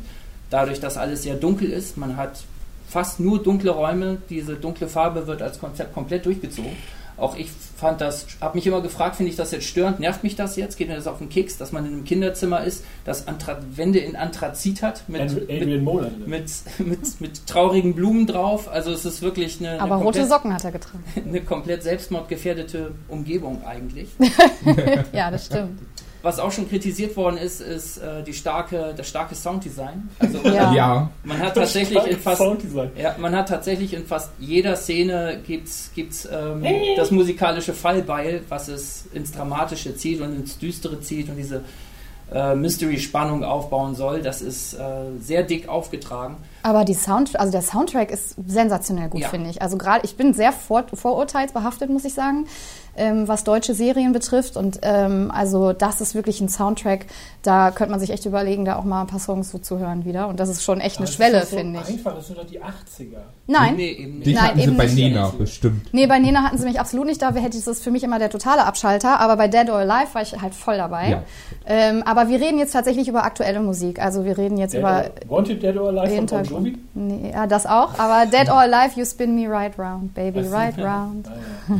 dadurch, 0.51 0.81
dass 0.81 0.97
alles 0.97 1.23
sehr 1.23 1.37
dunkel 1.37 1.71
ist. 1.71 1.97
Man 1.97 2.17
hat 2.17 2.43
fast 2.89 3.21
nur 3.21 3.43
dunkle 3.43 3.71
Räume. 3.71 4.19
Diese 4.29 4.57
dunkle 4.57 4.89
Farbe 4.89 5.27
wird 5.27 5.43
als 5.43 5.61
Konzept 5.61 5.95
komplett 5.95 6.27
durchgezogen. 6.27 6.77
Auch 7.17 7.37
ich 7.37 7.51
fand 7.51 8.01
das, 8.01 8.27
habe 8.41 8.57
mich 8.57 8.67
immer 8.67 8.81
gefragt, 8.81 9.17
finde 9.17 9.31
ich 9.31 9.37
das 9.37 9.51
jetzt 9.51 9.67
störend? 9.67 10.01
Nervt 10.01 10.23
mich 10.23 10.37
das 10.37 10.57
jetzt? 10.57 10.77
Geht 10.77 10.89
mir 10.89 10.97
das 10.97 11.07
auf 11.07 11.19
den 11.19 11.29
Keks, 11.29 11.59
dass 11.59 11.73
man 11.73 11.87
in 11.87 11.93
einem 11.93 12.05
Kinderzimmer 12.05 12.63
ist, 12.63 12.85
das 13.05 13.27
Anthra 13.29 13.59
Wände 13.75 13.99
in 13.99 14.17
Anthrazit 14.17 14.83
hat 14.83 15.09
mit, 15.09 15.21
Adrian 15.21 15.85
mit, 15.85 16.27
mit, 16.27 16.51
mit, 16.79 17.21
mit 17.21 17.47
traurigen 17.47 17.95
Blumen 17.95 18.27
drauf? 18.27 18.69
Also 18.71 18.93
es 18.93 19.05
ist 19.05 19.23
wirklich 19.23 19.61
eine, 19.61 19.71
eine, 19.71 19.81
aber 19.81 19.97
rote 19.97 20.21
komplett, 20.21 20.29
Socken 20.29 20.55
hat 20.55 20.65
er 20.65 20.73
getragen. 20.73 21.05
eine 21.27 21.41
komplett 21.43 21.83
selbstmordgefährdete 21.83 22.93
Umgebung 23.09 23.65
eigentlich. 23.65 24.09
ja, 25.13 25.31
das 25.31 25.47
stimmt. 25.47 25.79
Was 26.23 26.39
auch 26.39 26.53
schon 26.53 26.69
kritisiert 26.69 27.17
worden 27.17 27.37
ist, 27.39 27.61
ist 27.61 27.99
äh, 27.99 28.23
die 28.23 28.35
starke, 28.35 28.93
das 28.97 29.09
starke 29.09 29.35
Sounddesign. 29.35 30.09
Also 30.19 30.39
Ja. 30.45 30.73
Ja. 30.75 31.11
man 31.25 31.39
hat 31.39 31.55
tatsächlich 31.55 32.05
in 32.07 32.19
fast. 32.19 32.43
Ja, 32.97 33.15
man 33.19 33.35
hat 33.35 33.49
tatsächlich 33.49 33.95
in 33.95 34.05
fast 34.07 34.31
jeder 34.39 34.77
Szene 34.77 35.41
gibt's, 35.47 35.91
gibt's 35.95 36.29
ähm, 36.31 36.65
das 36.97 37.11
musikalische 37.11 37.73
Fallbeil, 37.73 38.43
was 38.49 38.69
es 38.69 39.07
ins 39.13 39.33
Dramatische 39.33 39.97
zieht 39.97 40.21
und 40.21 40.35
ins 40.35 40.59
Düstere 40.59 41.01
zieht 41.01 41.29
und 41.29 41.37
diese 41.37 41.63
äh, 42.33 42.55
Mystery-Spannung 42.55 43.43
aufbauen 43.45 43.95
soll. 43.95 44.23
Das 44.23 44.41
ist 44.43 44.75
äh, 44.75 44.79
sehr 45.21 45.43
dick 45.43 45.69
aufgetragen. 45.69 46.37
Aber 46.63 46.85
die 46.85 46.95
Sound, 46.95 47.39
also 47.41 47.51
der 47.51 47.63
Soundtrack 47.63 48.11
ist 48.11 48.37
sensationell 48.47 49.09
gut, 49.09 49.23
Ja. 49.23 49.29
finde 49.29 49.51
ich. 49.51 49.63
Also 49.63 49.77
gerade, 49.79 50.05
ich 50.05 50.17
bin 50.17 50.35
sehr 50.35 50.53
vor, 50.53 50.85
vorurteilsbehaftet, 50.93 51.91
muss 51.91 52.05
ich 52.05 52.15
sagen, 52.15 52.47
ähm, 52.97 53.29
was 53.29 53.45
deutsche 53.45 53.75
Serien 53.75 54.13
betrifft. 54.13 54.57
Und 54.57 54.81
ähm, 54.83 55.31
also 55.35 55.73
das 55.73 56.01
ist 56.01 56.15
wirklich 56.15 56.41
ein 56.41 56.49
Soundtrack, 56.49 57.07
da 57.43 57.71
könnte 57.71 57.91
man 57.91 58.01
sich 58.01 58.11
echt 58.11 58.27
überlegen, 58.27 58.65
da 58.65 58.77
auch 58.77 58.85
mal 58.85 59.03
ein 59.03 59.07
paar 59.07 59.19
Songs 59.21 59.51
so 59.51 59.59
zu 59.59 59.79
hören 59.79 60.05
wieder. 60.05 60.29
Und 60.29 60.41
das 60.41 60.49
ist 60.49 60.63
schon 60.63 60.81
echt 60.81 60.99
eine 60.99 61.05
Das 61.07 61.11
ist 61.11 61.17
Schwelle, 61.17 61.41
so 61.47 61.57
finde 61.57 61.81
ich. 61.81 61.89
Einfach, 61.89 62.15
das 62.15 62.27
sind 62.27 62.39
doch 62.39 62.47
die 62.47 62.61
80er. 62.61 63.19
Nein. 63.47 63.77
Nee, 63.77 63.91
eben 63.93 64.21
Die 64.21 64.31
nicht. 64.31 64.35
Nein, 64.35 64.49
hatten 64.49 64.59
sie 64.59 64.65
eben 64.65 64.77
bei 64.77 64.85
nicht. 64.85 64.95
Nena 64.97 65.33
bestimmt. 65.37 65.93
Nee, 65.93 66.07
bei 66.07 66.19
Nena 66.19 66.43
hatten 66.43 66.59
sie 66.59 66.67
mich 66.67 66.79
absolut 66.79 67.07
nicht 67.07 67.23
da. 67.23 67.33
Hätte 67.33 67.59
das 67.61 67.81
für 67.81 67.91
mich 67.91 68.03
immer 68.03 68.19
der 68.19 68.31
totale 68.31 68.65
Abschalter. 68.65 69.21
Aber 69.21 69.37
bei 69.37 69.49
Dead 69.49 69.69
or 69.71 69.79
Alive 69.79 70.15
war 70.15 70.23
ich 70.23 70.41
halt 70.41 70.55
voll 70.55 70.77
dabei. 70.77 71.11
Ja. 71.11 71.23
Ähm, 71.67 72.03
aber 72.05 72.29
wir 72.29 72.41
reden 72.41 72.59
jetzt 72.59 72.73
tatsächlich 72.73 73.09
über 73.09 73.25
aktuelle 73.25 73.61
Musik. 73.61 74.01
Also 74.01 74.25
wir 74.25 74.37
reden 74.37 74.59
jetzt 74.59 74.75
Dead 74.75 74.81
über 74.81 75.05
or, 75.29 75.37
Wanted 75.37 75.63
Dead 75.63 75.77
or 75.77 75.89
Alive 75.89 76.17
von 76.17 76.27
Bon. 76.27 76.45
Jovi? 76.45 76.79
Nee, 76.95 77.31
ja, 77.33 77.47
das 77.47 77.67
auch. 77.67 77.99
Aber 77.99 78.27
Dead 78.27 78.49
or 78.51 78.59
Alive, 78.61 78.93
you 78.97 79.05
spin 79.05 79.35
me 79.35 79.49
right 79.49 79.77
round, 79.79 80.15
baby, 80.15 80.45
Was? 80.45 80.53
right 80.53 80.79
round. 80.79 81.29
Ah. 81.29 81.73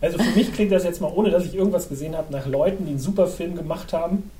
Also 0.00 0.18
für 0.18 0.36
mich 0.38 0.51
klingt 0.52 0.72
das 0.72 0.84
jetzt 0.84 1.00
mal, 1.00 1.12
ohne 1.14 1.30
dass 1.30 1.44
ich 1.44 1.54
irgendwas 1.54 1.88
gesehen 1.88 2.16
habe, 2.16 2.32
nach 2.32 2.46
Leuten, 2.46 2.84
die 2.84 2.90
einen 2.90 2.98
super 3.00 3.26
Film 3.26 3.56
gemacht 3.56 3.92
haben 3.92 4.30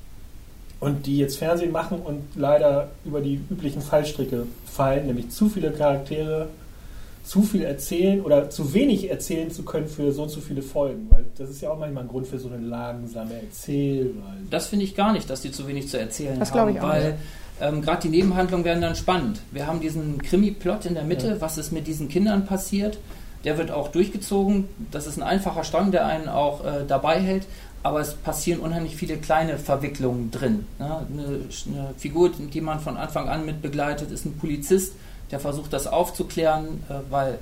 und 0.79 1.05
die 1.05 1.17
jetzt 1.17 1.37
Fernsehen 1.37 1.71
machen 1.71 1.99
und 2.03 2.21
leider 2.35 2.89
über 3.05 3.21
die 3.21 3.39
üblichen 3.49 3.81
Fallstricke 3.81 4.45
fallen, 4.65 5.07
nämlich 5.07 5.29
zu 5.29 5.49
viele 5.49 5.71
Charaktere, 5.71 6.47
zu 7.23 7.41
viel 7.43 7.63
erzählen 7.63 8.19
oder 8.21 8.49
zu 8.49 8.73
wenig 8.73 9.09
erzählen 9.09 9.49
zu 9.49 9.63
können 9.63 9.87
für 9.87 10.11
so 10.11 10.23
und 10.23 10.29
so 10.29 10.41
viele 10.41 10.61
Folgen. 10.61 11.07
Weil 11.09 11.23
das 11.37 11.49
ist 11.49 11.61
ja 11.61 11.69
auch 11.71 11.79
manchmal 11.79 12.03
ein 12.03 12.09
Grund 12.09 12.27
für 12.27 12.37
so 12.37 12.49
eine 12.49 12.57
langsame 12.57 13.35
Erzählweise. 13.35 14.43
Das 14.49 14.67
finde 14.67 14.83
ich 14.85 14.93
gar 14.95 15.13
nicht, 15.13 15.29
dass 15.29 15.41
die 15.41 15.51
zu 15.51 15.65
wenig 15.67 15.87
zu 15.87 15.97
erzählen 15.97 16.37
Das 16.37 16.49
haben. 16.51 16.55
glaube 16.57 16.71
ich 16.71 16.81
auch 16.81 16.89
weil 16.89 17.15
ähm, 17.61 17.81
gerade 17.81 18.01
die 18.01 18.09
Nebenhandlungen 18.09 18.65
werden 18.65 18.81
dann 18.81 18.95
spannend. 18.95 19.39
Wir 19.51 19.67
haben 19.67 19.79
diesen 19.79 20.21
Krimi-Plot 20.21 20.85
in 20.85 20.95
der 20.95 21.03
Mitte, 21.03 21.27
Ja. 21.27 21.35
was 21.41 21.57
ist 21.57 21.71
mit 21.71 21.87
diesen 21.87 22.09
Kindern 22.09 22.45
passiert. 22.45 22.97
Der 23.43 23.57
wird 23.57 23.71
auch 23.71 23.89
durchgezogen. 23.89 24.67
Das 24.91 25.05
ist 25.07 25.17
ein 25.17 25.23
einfacher 25.23 25.63
Strang, 25.63 25.91
der 25.91 26.05
einen 26.05 26.29
auch 26.29 26.63
äh, 26.63 26.85
dabei 26.87 27.19
hält. 27.19 27.45
Aber 27.85 27.99
es 27.99 28.13
passieren 28.13 28.61
unheimlich 28.61 28.95
viele 28.95 29.17
kleine 29.17 29.57
Verwicklungen 29.57 30.31
drin. 30.31 30.65
Ne? 30.79 30.85
Eine, 31.11 31.23
eine 31.25 31.93
Figur, 31.97 32.31
die 32.31 32.61
man 32.61 32.79
von 32.79 32.95
Anfang 32.95 33.27
an 33.27 33.45
mit 33.45 33.61
begleitet, 33.61 34.09
ist 34.11 34.25
ein 34.25 34.37
Polizist, 34.37 34.93
der 35.31 35.41
versucht, 35.41 35.73
das 35.73 35.87
aufzuklären, 35.87 36.81
äh, 36.89 36.93
weil 37.09 37.39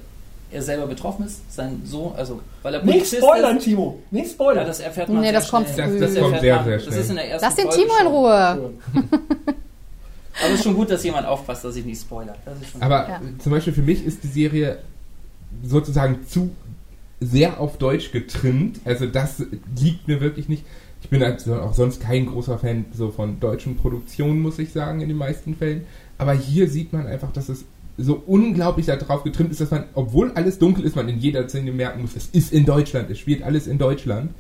er 0.50 0.64
selber 0.64 0.88
betroffen 0.88 1.28
ist. 1.28 1.54
Sein 1.54 1.84
Sohn, 1.86 2.14
also 2.18 2.42
weil 2.64 2.74
er 2.74 2.84
Nicht 2.84 3.06
spoilern, 3.16 3.58
ist. 3.58 3.66
Timo! 3.66 4.00
Nicht 4.10 4.26
Ja, 4.30 4.32
spoilern! 4.34 4.66
das 4.66 4.80
erfährt 4.80 5.10
man 5.10 5.20
Nee, 5.20 5.28
sehr 5.28 5.34
das 5.34 5.50
kommt 5.52 5.70
schnell. 5.70 5.88
früh. 5.90 6.00
Das, 6.00 6.10
das 6.10 6.14
Das 6.16 6.24
kommt 6.24 6.42
sehr, 6.42 6.64
sehr 6.64 6.78
Das 6.78 6.86
ist 6.88 6.94
schnell. 6.94 7.10
in 7.10 7.16
der 7.18 7.30
ersten 7.30 7.46
Lass 7.46 7.56
den 7.56 7.66
Folge 7.68 7.82
Timo 7.84 7.94
in. 8.02 8.08
Ruhe. 8.08 8.72
Aber 10.44 10.48
es 10.50 10.54
ist 10.56 10.64
schon 10.64 10.76
gut, 10.76 10.90
dass 10.90 11.04
jemand 11.04 11.28
aufpasst, 11.28 11.64
dass 11.66 11.76
ich 11.76 11.86
nicht 11.86 12.02
spoilere. 12.02 12.36
Aber 12.80 13.08
Ja. 13.10 13.22
zum 13.38 13.52
Beispiel 13.52 13.74
für 13.74 13.82
mich 13.82 14.04
ist 14.06 14.24
die 14.24 14.28
Serie 14.28 14.80
sozusagen 15.64 16.26
zu 16.28 16.52
sehr 17.20 17.60
auf 17.60 17.78
Deutsch 17.78 18.12
getrimmt. 18.12 18.80
Also 18.84 19.06
das 19.06 19.44
liegt 19.80 20.08
mir 20.08 20.22
wirklich 20.22 20.50
nicht. 20.50 20.64
Ich 21.04 21.10
bin 21.10 21.24
also 21.24 21.56
auch 21.56 21.74
sonst 21.74 22.02
kein 22.02 22.26
großer 22.28 22.60
Fan 22.60 22.86
so 22.94 23.12
von 23.12 23.40
deutschen 23.40 23.76
Produktionen, 23.76 24.42
muss 24.42 24.60
ich 24.60 24.72
sagen, 24.72 25.02
in 25.02 25.08
den 25.08 25.18
meisten 25.18 25.56
Fällen. 25.56 25.84
Aber 26.18 26.34
hier 26.34 26.70
sieht 26.70 26.94
man 26.94 27.08
einfach, 27.08 27.32
dass 27.32 27.50
es 27.50 27.66
so 27.98 28.22
unglaublich 28.26 28.86
darauf 28.86 29.24
getrimmt 29.24 29.52
ist, 29.52 29.62
dass 29.62 29.72
man, 29.72 29.86
obwohl 29.94 30.32
alles 30.32 30.60
dunkel 30.60 30.86
ist, 30.86 30.96
man 30.96 31.10
in 31.10 31.20
jeder 31.20 31.48
Szene 31.48 31.72
merken 31.72 32.02
muss, 32.02 32.16
es 32.16 32.28
ist 32.28 32.54
in 32.54 32.66
Deutschland, 32.66 33.10
es 33.10 33.20
spielt 33.20 33.44
alles 33.44 33.68
in 33.68 33.78
Deutschland. 33.78 34.32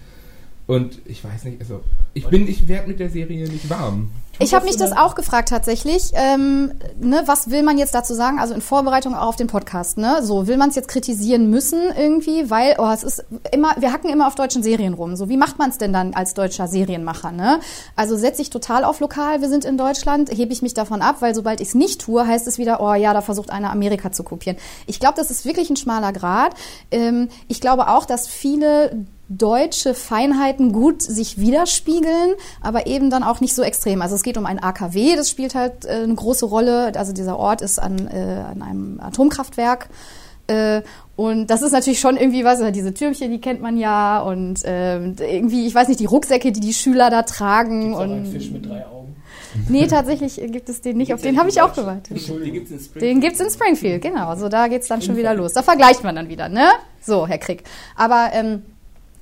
Und 0.67 0.99
ich 1.05 1.23
weiß 1.23 1.45
nicht, 1.45 1.59
also 1.59 1.81
ich 2.13 2.27
bin, 2.27 2.47
ich 2.47 2.67
werde 2.67 2.87
mit 2.87 2.99
der 2.99 3.09
Serie 3.09 3.47
nicht 3.47 3.69
warm. 3.69 4.11
Ich 4.41 4.53
habe 4.53 4.65
mich 4.65 4.77
das 4.77 4.91
auch 4.91 5.15
gefragt 5.15 5.49
tatsächlich. 5.49 6.11
Ähm, 6.13 6.73
ne, 6.99 7.23
was 7.25 7.49
will 7.49 7.63
man 7.63 7.77
jetzt 7.77 7.93
dazu 7.93 8.13
sagen? 8.13 8.39
Also 8.39 8.53
in 8.53 8.61
Vorbereitung 8.61 9.13
auch 9.13 9.27
auf 9.27 9.35
den 9.35 9.47
Podcast. 9.47 9.97
Ne, 9.97 10.23
so 10.23 10.47
will 10.47 10.57
man 10.57 10.69
es 10.69 10.75
jetzt 10.75 10.87
kritisieren 10.87 11.49
müssen 11.49 11.79
irgendwie, 11.95 12.49
weil 12.49 12.75
oh, 12.79 12.89
es 12.91 13.03
ist 13.03 13.23
immer, 13.51 13.75
wir 13.77 13.93
hacken 13.93 14.09
immer 14.09 14.27
auf 14.27 14.35
deutschen 14.35 14.63
Serien 14.63 14.93
rum. 14.93 15.15
So 15.15 15.29
wie 15.29 15.37
macht 15.37 15.59
man 15.59 15.69
es 15.69 15.77
denn 15.77 15.93
dann 15.93 16.13
als 16.13 16.33
deutscher 16.33 16.67
Serienmacher? 16.67 17.31
Ne? 17.31 17.59
Also 17.95 18.17
setze 18.17 18.41
ich 18.41 18.49
total 18.49 18.83
auf 18.83 18.99
lokal. 18.99 19.41
Wir 19.41 19.49
sind 19.49 19.65
in 19.65 19.77
Deutschland, 19.77 20.31
hebe 20.31 20.53
ich 20.53 20.61
mich 20.61 20.73
davon 20.73 21.01
ab, 21.01 21.17
weil 21.19 21.35
sobald 21.35 21.61
ich 21.61 21.69
es 21.69 21.75
nicht 21.75 22.01
tue, 22.01 22.25
heißt 22.25 22.47
es 22.47 22.57
wieder, 22.57 22.81
oh 22.81 22.93
ja, 22.93 23.13
da 23.13 23.21
versucht 23.21 23.51
einer 23.51 23.71
Amerika 23.71 24.11
zu 24.11 24.23
kopieren. 24.23 24.57
Ich 24.87 24.99
glaube, 24.99 25.15
das 25.17 25.29
ist 25.29 25.45
wirklich 25.45 25.69
ein 25.69 25.75
schmaler 25.75 26.13
Grad. 26.13 26.55
Ähm, 26.89 27.29
ich 27.47 27.61
glaube 27.61 27.89
auch, 27.89 28.05
dass 28.05 28.27
viele 28.27 29.05
deutsche 29.37 29.93
Feinheiten 29.93 30.73
gut 30.73 31.01
sich 31.01 31.39
widerspiegeln, 31.39 32.35
aber 32.61 32.87
eben 32.87 33.09
dann 33.09 33.23
auch 33.23 33.39
nicht 33.39 33.55
so 33.55 33.63
extrem. 33.63 34.01
Also 34.01 34.15
es 34.15 34.23
geht 34.23 34.37
um 34.37 34.45
ein 34.45 34.59
AKW, 34.59 35.15
das 35.15 35.29
spielt 35.29 35.55
halt 35.55 35.85
äh, 35.85 36.03
eine 36.03 36.15
große 36.15 36.45
Rolle. 36.45 36.91
Also 36.95 37.13
dieser 37.13 37.37
Ort 37.37 37.61
ist 37.61 37.79
an, 37.79 38.07
äh, 38.07 38.43
an 38.51 38.61
einem 38.61 38.99
Atomkraftwerk. 38.99 39.89
Äh, 40.47 40.81
und 41.15 41.47
das 41.47 41.61
ist 41.61 41.71
natürlich 41.71 41.99
schon 41.99 42.17
irgendwie 42.17 42.43
was, 42.43 42.59
diese 42.71 42.93
Türmchen, 42.93 43.31
die 43.31 43.39
kennt 43.39 43.61
man 43.61 43.77
ja. 43.77 44.19
Und 44.21 44.65
äh, 44.65 44.97
irgendwie, 44.97 45.67
ich 45.67 45.75
weiß 45.75 45.87
nicht, 45.87 45.99
die 45.99 46.05
Rucksäcke, 46.05 46.51
die 46.51 46.59
die 46.59 46.73
Schüler 46.73 47.09
da 47.09 47.23
tragen. 47.23 47.81
Gibt's 47.81 47.99
und 47.99 48.11
einen 48.11 48.25
Fisch 48.25 48.51
mit 48.51 48.65
drei 48.65 48.85
Augen. 48.85 49.15
Nee, 49.67 49.87
tatsächlich 49.87 50.35
gibt 50.35 50.69
es 50.69 50.81
den 50.81 50.97
nicht. 50.97 51.13
Auf 51.13 51.21
den 51.21 51.37
habe 51.37 51.49
ich 51.49 51.61
auch 51.61 51.73
gewartet. 51.73 52.27
Den 52.29 52.53
gibt's 52.53 52.71
in 52.71 52.79
Springfield. 52.79 53.01
Den 53.01 53.19
gibt's 53.21 53.39
in 53.39 53.49
Springfield, 53.49 54.01
genau. 54.01 54.27
Also 54.29 54.49
da 54.49 54.67
geht's 54.67 54.87
dann 54.87 55.01
schon 55.01 55.17
wieder 55.17 55.33
los. 55.33 55.53
Da 55.53 55.61
vergleicht 55.61 56.03
man 56.03 56.15
dann 56.15 56.29
wieder, 56.29 56.49
ne? 56.49 56.69
So, 57.01 57.27
Herr 57.27 57.37
Krieg. 57.37 57.63
Aber 57.95 58.29
ähm, 58.33 58.63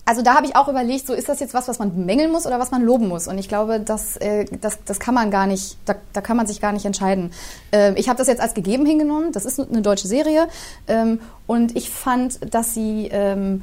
also 0.09 0.23
da 0.23 0.33
habe 0.33 0.47
ich 0.47 0.55
auch 0.55 0.67
überlegt, 0.67 1.05
so 1.05 1.13
ist 1.13 1.29
das 1.29 1.39
jetzt 1.39 1.53
was, 1.53 1.67
was 1.67 1.77
man 1.77 1.91
bemängeln 1.91 2.31
muss 2.31 2.47
oder 2.47 2.57
was 2.57 2.71
man 2.71 2.81
loben 2.81 3.07
muss? 3.07 3.27
Und 3.27 3.37
ich 3.37 3.47
glaube, 3.47 3.79
das, 3.79 4.17
äh, 4.17 4.45
das, 4.59 4.79
das 4.83 4.99
kann 4.99 5.13
man 5.13 5.29
gar 5.29 5.45
nicht, 5.45 5.77
da, 5.85 5.93
da 6.13 6.21
kann 6.21 6.35
man 6.35 6.47
sich 6.47 6.59
gar 6.59 6.71
nicht 6.71 6.83
entscheiden. 6.85 7.31
Äh, 7.71 7.93
ich 7.93 8.09
habe 8.09 8.17
das 8.17 8.27
jetzt 8.27 8.41
als 8.41 8.55
gegeben 8.55 8.87
hingenommen. 8.87 9.31
Das 9.33 9.45
ist 9.45 9.59
eine 9.59 9.83
deutsche 9.83 10.07
Serie. 10.07 10.47
Ähm, 10.87 11.19
und 11.45 11.75
ich 11.75 11.91
fand, 11.91 12.39
dass 12.51 12.73
sie 12.73 13.07
ähm, 13.11 13.61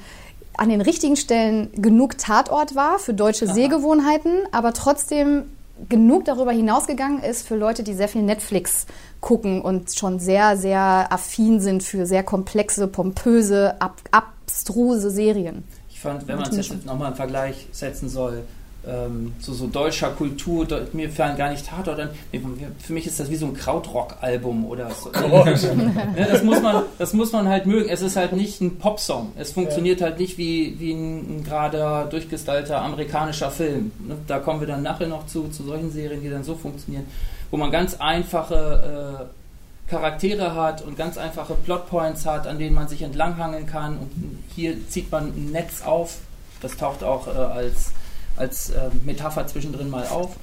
an 0.57 0.69
den 0.69 0.81
richtigen 0.81 1.17
Stellen 1.17 1.69
genug 1.75 2.17
Tatort 2.17 2.77
war 2.77 3.01
für 3.01 3.13
deutsche 3.13 3.49
Sehgewohnheiten, 3.49 4.43
aber 4.53 4.73
trotzdem 4.73 5.51
genug 5.89 6.27
darüber 6.27 6.53
hinausgegangen 6.53 7.25
ist 7.25 7.45
für 7.45 7.57
Leute, 7.57 7.83
die 7.83 7.93
sehr 7.93 8.07
viel 8.07 8.23
Netflix 8.23 8.87
gucken 9.21 9.63
und 9.63 9.91
schon 9.99 10.21
sehr, 10.21 10.57
sehr 10.57 11.09
affin 11.11 11.61
sind 11.61 11.83
für 11.83 12.07
sehr 12.07 12.23
komplexe, 12.23 12.87
pompöse, 12.87 13.75
ab, 13.81 13.97
abstruse 14.13 15.11
Serien. 15.11 15.65
Ich 15.97 16.03
fand, 16.03 16.29
wenn 16.29 16.37
man 16.37 16.51
es 16.51 16.69
jetzt 16.69 16.85
nochmal 16.85 17.13
im 17.13 17.17
Vergleich 17.17 17.69
setzen 17.73 18.11
soll, 18.11 18.43
ähm, 18.87 19.33
zu 19.41 19.55
so 19.55 19.67
deutscher 19.67 20.11
Kultur, 20.11 20.67
de, 20.67 20.83
mir 20.93 21.09
fallen 21.09 21.39
gar 21.39 21.49
nicht 21.49 21.67
Tatort 21.67 21.99
an. 21.99 22.11
Für 22.79 22.93
mich 22.93 23.07
ist 23.07 23.19
das 23.19 23.31
wie 23.31 23.37
so 23.37 23.47
ein 23.47 23.55
Krautrock-Album 23.55 24.67
oder 24.67 24.91
so. 24.91 25.11
ja, 25.15 26.27
das, 26.31 26.43
muss 26.43 26.61
man, 26.61 26.83
das 26.99 27.15
muss 27.15 27.33
man 27.33 27.49
halt 27.49 27.65
mögen. 27.65 27.89
Es 27.89 28.03
ist 28.03 28.15
halt 28.15 28.35
nicht 28.35 28.61
ein 28.61 28.77
Popsong. 28.77 29.33
Es 29.39 29.53
funktioniert 29.53 30.01
ja. 30.01 30.09
halt 30.09 30.21
nicht 30.21 30.37
wie, 30.37 30.79
wie 30.79 30.93
ein, 30.93 31.39
ein 31.39 31.45
gerade 31.45 32.07
durchgestylter 32.11 32.83
amerikanischer 32.83 33.51
Film. 33.51 33.91
Ne, 34.07 34.17
da 34.27 34.39
kommen 34.39 34.61
wir 34.61 34.67
dann 34.67 34.83
nachher 34.83 35.09
noch 35.09 35.25
zu, 35.25 35.49
zu 35.49 35.63
solchen 35.63 35.91
Serien, 35.91 36.21
die 36.21 36.29
dann 36.29 36.45
so 36.45 36.57
funktionieren, 36.57 37.07
wo 37.51 37.57
man 37.57 37.71
ganz 37.71 37.95
einfache 37.95 39.25
äh, 39.31 39.46
Charaktere 39.89 40.55
hat 40.55 40.83
und 40.83 40.97
ganz 40.97 41.17
einfache 41.17 41.55
Plotpoints 41.55 42.27
hat, 42.27 42.47
an 42.47 42.59
denen 42.59 42.75
man 42.75 42.89
sich 42.89 43.03
entlanghangeln 43.03 43.67
kann. 43.67 43.99
Und 43.99 44.11
hier 44.55 44.77
zieht 44.89 45.11
man 45.11 45.29
ein 45.29 45.53
Netz 45.53 45.83
auf. 45.83 46.19
Das 46.61 46.77
taucht 46.77 47.05
auch 47.05 47.29
äh, 47.29 47.31
als, 47.31 47.93
als 48.37 48.71
äh, 48.71 48.91
Metapher 49.05 49.47
zwischendrin 49.47 49.91
mal 49.91 50.07
auf. 50.09 50.37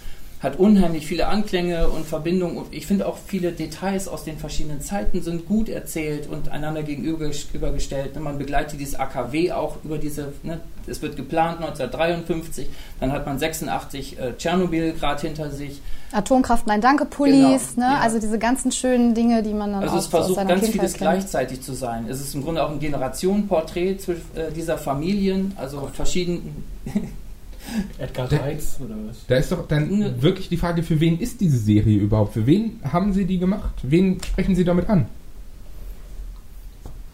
Hat 0.44 0.60
unheimlich 0.60 1.08
viele 1.08 1.28
Anklänge 1.28 1.88
und 1.88 2.06
Verbindungen. 2.06 2.58
Und 2.58 2.74
ich 2.74 2.86
finde 2.86 3.08
auch 3.08 3.18
viele 3.18 3.54
Details 3.54 4.10
aus 4.10 4.26
den 4.26 4.38
verschiedenen 4.38 4.82
Zeiten 4.82 5.22
sind 5.22 5.48
gut 5.48 5.70
erzählt 5.70 6.28
und 6.28 6.50
einander 6.50 6.84
gegenübergestellt. 6.84 8.20
Man 8.20 8.38
begleitet 8.38 8.78
dieses 8.78 9.00
AKW 9.00 9.54
auch 9.54 9.78
über 9.86 9.98
diese, 9.98 10.34
ne, 10.44 10.60
es 10.86 11.02
wird 11.02 11.16
geplant 11.16 11.62
1953, 11.62 12.68
dann 13.00 13.14
hat 13.14 13.26
man 13.26 13.40
86 13.40 14.20
äh, 14.20 14.34
Tschernobyl 14.38 14.92
gerade 14.92 15.22
hinter 15.22 15.50
sich. 15.50 15.82
Atomkraft, 16.12 16.68
nein, 16.68 16.82
danke, 16.82 17.06
Pullis, 17.06 17.76
genau, 17.76 17.88
ne? 17.88 17.94
Ja. 17.94 18.00
also 18.02 18.20
diese 18.20 18.38
ganzen 18.38 18.74
schönen 18.74 19.16
Dinge, 19.16 19.44
die 19.44 19.54
man 19.54 19.72
dann 19.72 19.84
Also 19.84 19.98
es 19.98 20.08
versucht 20.08 20.36
ganz 20.36 20.50
Kindheit 20.50 20.70
vieles 20.72 20.92
kennt. 20.92 21.02
gleichzeitig 21.02 21.62
zu 21.62 21.74
sein. 21.74 22.06
Es 22.10 22.20
ist 22.20 22.36
im 22.36 22.44
Grunde 22.44 22.66
auch 22.66 22.70
ein 22.70 22.80
Generationenporträt 22.80 23.92
äh, 24.36 24.52
dieser 24.54 24.78
Familien, 24.78 25.54
also 25.56 25.90
verschiedenen... 25.94 26.66
Edgar 27.98 28.32
Reitz 28.32 28.78
oder 28.84 28.96
was? 29.08 29.26
Da 29.28 29.38
ist 29.38 29.52
doch 29.52 29.68
dann 29.68 29.98
ne. 29.98 30.22
wirklich 30.22 30.50
die 30.50 30.58
Frage, 30.58 30.84
für 30.84 31.00
wen 31.00 31.20
ist 31.20 31.42
diese 31.42 31.58
Serie 31.58 31.98
überhaupt? 31.98 32.34
Für 32.34 32.46
wen 32.46 32.80
haben 32.84 33.14
Sie 33.14 33.26
die 33.26 33.40
gemacht? 33.40 33.76
Wen 33.84 34.22
sprechen 34.24 34.56
Sie 34.56 34.64
damit 34.64 34.90
an? 34.90 35.08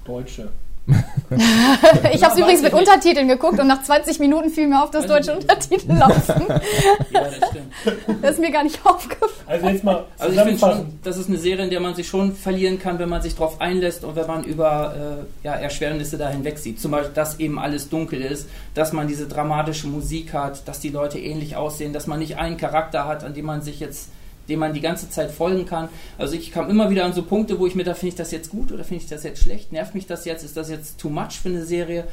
Deutsche. 0.05 0.49
ich 2.13 2.23
habe 2.23 2.33
es 2.33 2.39
übrigens 2.39 2.61
mit 2.61 2.73
Untertiteln 2.73 3.27
geguckt 3.27 3.59
und 3.59 3.67
nach 3.67 3.83
20 3.83 4.19
Minuten 4.19 4.49
fiel 4.49 4.67
mir 4.67 4.83
auf, 4.83 4.91
dass 4.91 5.05
deutsche 5.05 5.33
Untertitel 5.35 5.93
laufen. 5.93 6.45
ja, 7.11 7.21
das 7.21 7.49
stimmt. 7.49 8.19
Das 8.21 8.31
ist 8.31 8.39
mir 8.39 8.51
gar 8.51 8.63
nicht 8.63 8.79
aufgefallen. 8.83 9.31
Also 9.47 9.67
jetzt 9.69 9.83
mal 9.83 10.05
Also 10.17 10.35
ich 10.35 10.41
finde 10.41 10.59
schon, 10.59 10.99
das 11.03 11.17
ist 11.17 11.29
eine 11.29 11.37
Serie, 11.37 11.63
in 11.63 11.69
der 11.69 11.79
man 11.79 11.95
sich 11.95 12.07
schon 12.07 12.33
verlieren 12.35 12.79
kann, 12.79 12.99
wenn 12.99 13.09
man 13.09 13.21
sich 13.21 13.35
darauf 13.35 13.61
einlässt 13.61 14.03
und 14.03 14.15
wenn 14.15 14.27
man 14.27 14.43
über 14.43 14.95
äh, 15.43 15.45
ja, 15.45 15.53
Erschwernisse 15.53 16.17
da 16.17 16.29
hinweg 16.29 16.57
sieht. 16.57 16.79
Zum 16.79 16.91
Beispiel, 16.91 17.13
dass 17.13 17.39
eben 17.39 17.59
alles 17.59 17.89
dunkel 17.89 18.21
ist, 18.21 18.49
dass 18.73 18.93
man 18.93 19.07
diese 19.07 19.27
dramatische 19.27 19.87
Musik 19.87 20.33
hat, 20.33 20.67
dass 20.67 20.79
die 20.79 20.89
Leute 20.89 21.19
ähnlich 21.19 21.55
aussehen, 21.55 21.93
dass 21.93 22.07
man 22.07 22.19
nicht 22.19 22.37
einen 22.37 22.57
Charakter 22.57 23.07
hat, 23.07 23.23
an 23.23 23.33
dem 23.33 23.45
man 23.45 23.61
sich 23.61 23.79
jetzt 23.79 24.09
dem 24.49 24.59
man 24.59 24.73
die 24.73 24.81
ganze 24.81 25.09
Zeit 25.09 25.31
folgen 25.31 25.65
kann. 25.65 25.89
Also 26.17 26.35
ich 26.35 26.51
kam 26.51 26.69
immer 26.69 26.89
wieder 26.89 27.05
an 27.05 27.13
so 27.13 27.23
Punkte, 27.23 27.59
wo 27.59 27.67
ich 27.67 27.75
mir 27.75 27.83
da, 27.83 27.93
finde 27.93 28.09
ich 28.09 28.15
das 28.15 28.31
jetzt 28.31 28.49
gut 28.49 28.71
oder 28.71 28.83
finde 28.83 29.03
ich 29.03 29.09
das 29.09 29.23
jetzt 29.23 29.41
schlecht? 29.41 29.71
Nervt 29.71 29.95
mich 29.95 30.07
das 30.07 30.25
jetzt? 30.25 30.43
Ist 30.43 30.57
das 30.57 30.69
jetzt 30.69 30.99
too 30.99 31.09
much 31.09 31.39
für 31.41 31.49
eine 31.49 31.63
Serie? 31.63 32.05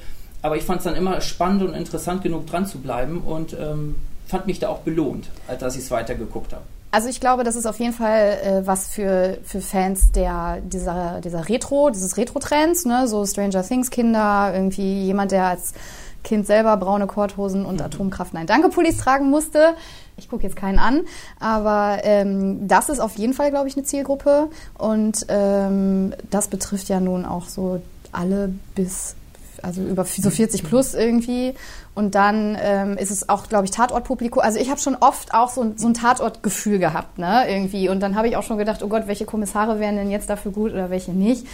Aber 0.43 0.57
ich 0.57 0.63
fand 0.63 0.79
es 0.79 0.85
dann 0.85 0.95
immer 0.95 1.21
spannend 1.21 1.63
und 1.63 1.75
interessant 1.75 2.23
genug 2.23 2.47
dran 2.47 2.67
zu 2.67 2.79
bleiben 2.79 3.23
und 3.23 3.55
ähm, 3.55 3.97
fand 4.27 4.47
mich 4.47 4.59
da 4.59 4.69
auch 4.69 4.81
belohnt, 4.81 5.29
als 5.49 5.61
dass 5.61 5.75
ich 5.77 5.83
es 5.83 5.91
weitergeguckt 5.91 6.53
habe. 6.53 6.63
Also 6.93 7.09
ich 7.09 7.21
glaube, 7.21 7.45
das 7.45 7.57
ist 7.57 7.67
auf 7.67 7.79
jeden 7.79 7.93
Fall 7.93 8.39
äh, 8.43 8.67
was 8.67 8.89
für, 8.89 9.39
für 9.43 9.61
Fans 9.61 10.13
der, 10.13 10.61
dieser, 10.63 11.21
dieser 11.21 11.49
Retro, 11.49 11.91
dieses 11.91 12.17
Retro-Trends, 12.17 12.87
ne? 12.87 13.09
so 13.09 13.27
Stranger 13.27 13.63
Things 13.63 13.91
Kinder, 13.91 14.53
irgendwie 14.55 15.05
jemand, 15.05 15.33
der 15.33 15.47
als 15.47 15.75
Kind 16.23 16.47
selber 16.47 16.77
braune 16.77 17.07
Korthosen 17.07 17.65
und 17.65 17.77
mhm. 17.81 17.87
Atomkraft 17.87 18.35
Nein 18.35 18.47
Danke 18.47 18.69
Pullis 18.69 18.99
tragen 18.99 19.31
musste. 19.31 19.75
Ich 20.19 20.31
gucke 20.31 20.45
jetzt 20.45 20.57
keinen 20.57 20.79
an, 20.79 21.03
aber 21.41 21.99
ähm, 22.05 22.67
das 22.67 22.89
ist 22.89 23.01
auf 23.01 23.17
jeden 23.17 23.35
Fall, 23.35 23.51
glaube 23.51 23.69
ich, 23.69 23.77
eine 23.77 23.85
Zielgruppe 23.85 24.49
und 24.79 25.27
ähm, 25.29 26.15
das 26.31 26.49
betrifft 26.49 26.89
ja 26.89 27.01
nun 27.01 27.27
auch 27.27 27.49
so 27.49 27.83
alle 28.13 28.51
bis 28.75 29.15
also 29.63 29.83
über 29.83 30.05
so 30.05 30.31
40 30.31 30.63
plus 30.63 30.95
irgendwie. 30.95 31.55
Und 31.95 32.15
dann 32.15 32.57
ähm, 32.61 32.97
ist 32.99 33.11
es 33.11 33.29
auch, 33.29 33.49
glaube 33.49 33.65
ich, 33.65 33.71
Tatortpublikum. 33.71 34.43
Also 34.43 34.59
ich 34.59 34.71
habe 34.71 34.81
schon 34.81 34.97
oft 34.97 35.33
auch 35.35 35.51
so, 35.51 35.73
so 35.77 35.89
ein 35.89 35.95
Tatortgefühl 35.95 36.79
gehabt, 36.79 37.19
ne, 37.19 37.45
irgendwie. 37.49 37.89
Und 37.89 38.01
dann 38.01 38.17
habe 38.17 38.29
ich 38.29 38.37
auch 38.37 38.43
schon 38.43 38.59
gedacht, 38.59 38.83
oh 38.83 38.89
Gott, 38.89 39.07
welche 39.07 39.25
Kommissare 39.25 39.81
wären 39.81 39.97
denn 39.97 40.11
jetzt 40.11 40.29
dafür 40.29 40.53
gut 40.53 40.73
oder 40.73 40.91
welche 40.91 41.13
nicht. 41.13 41.47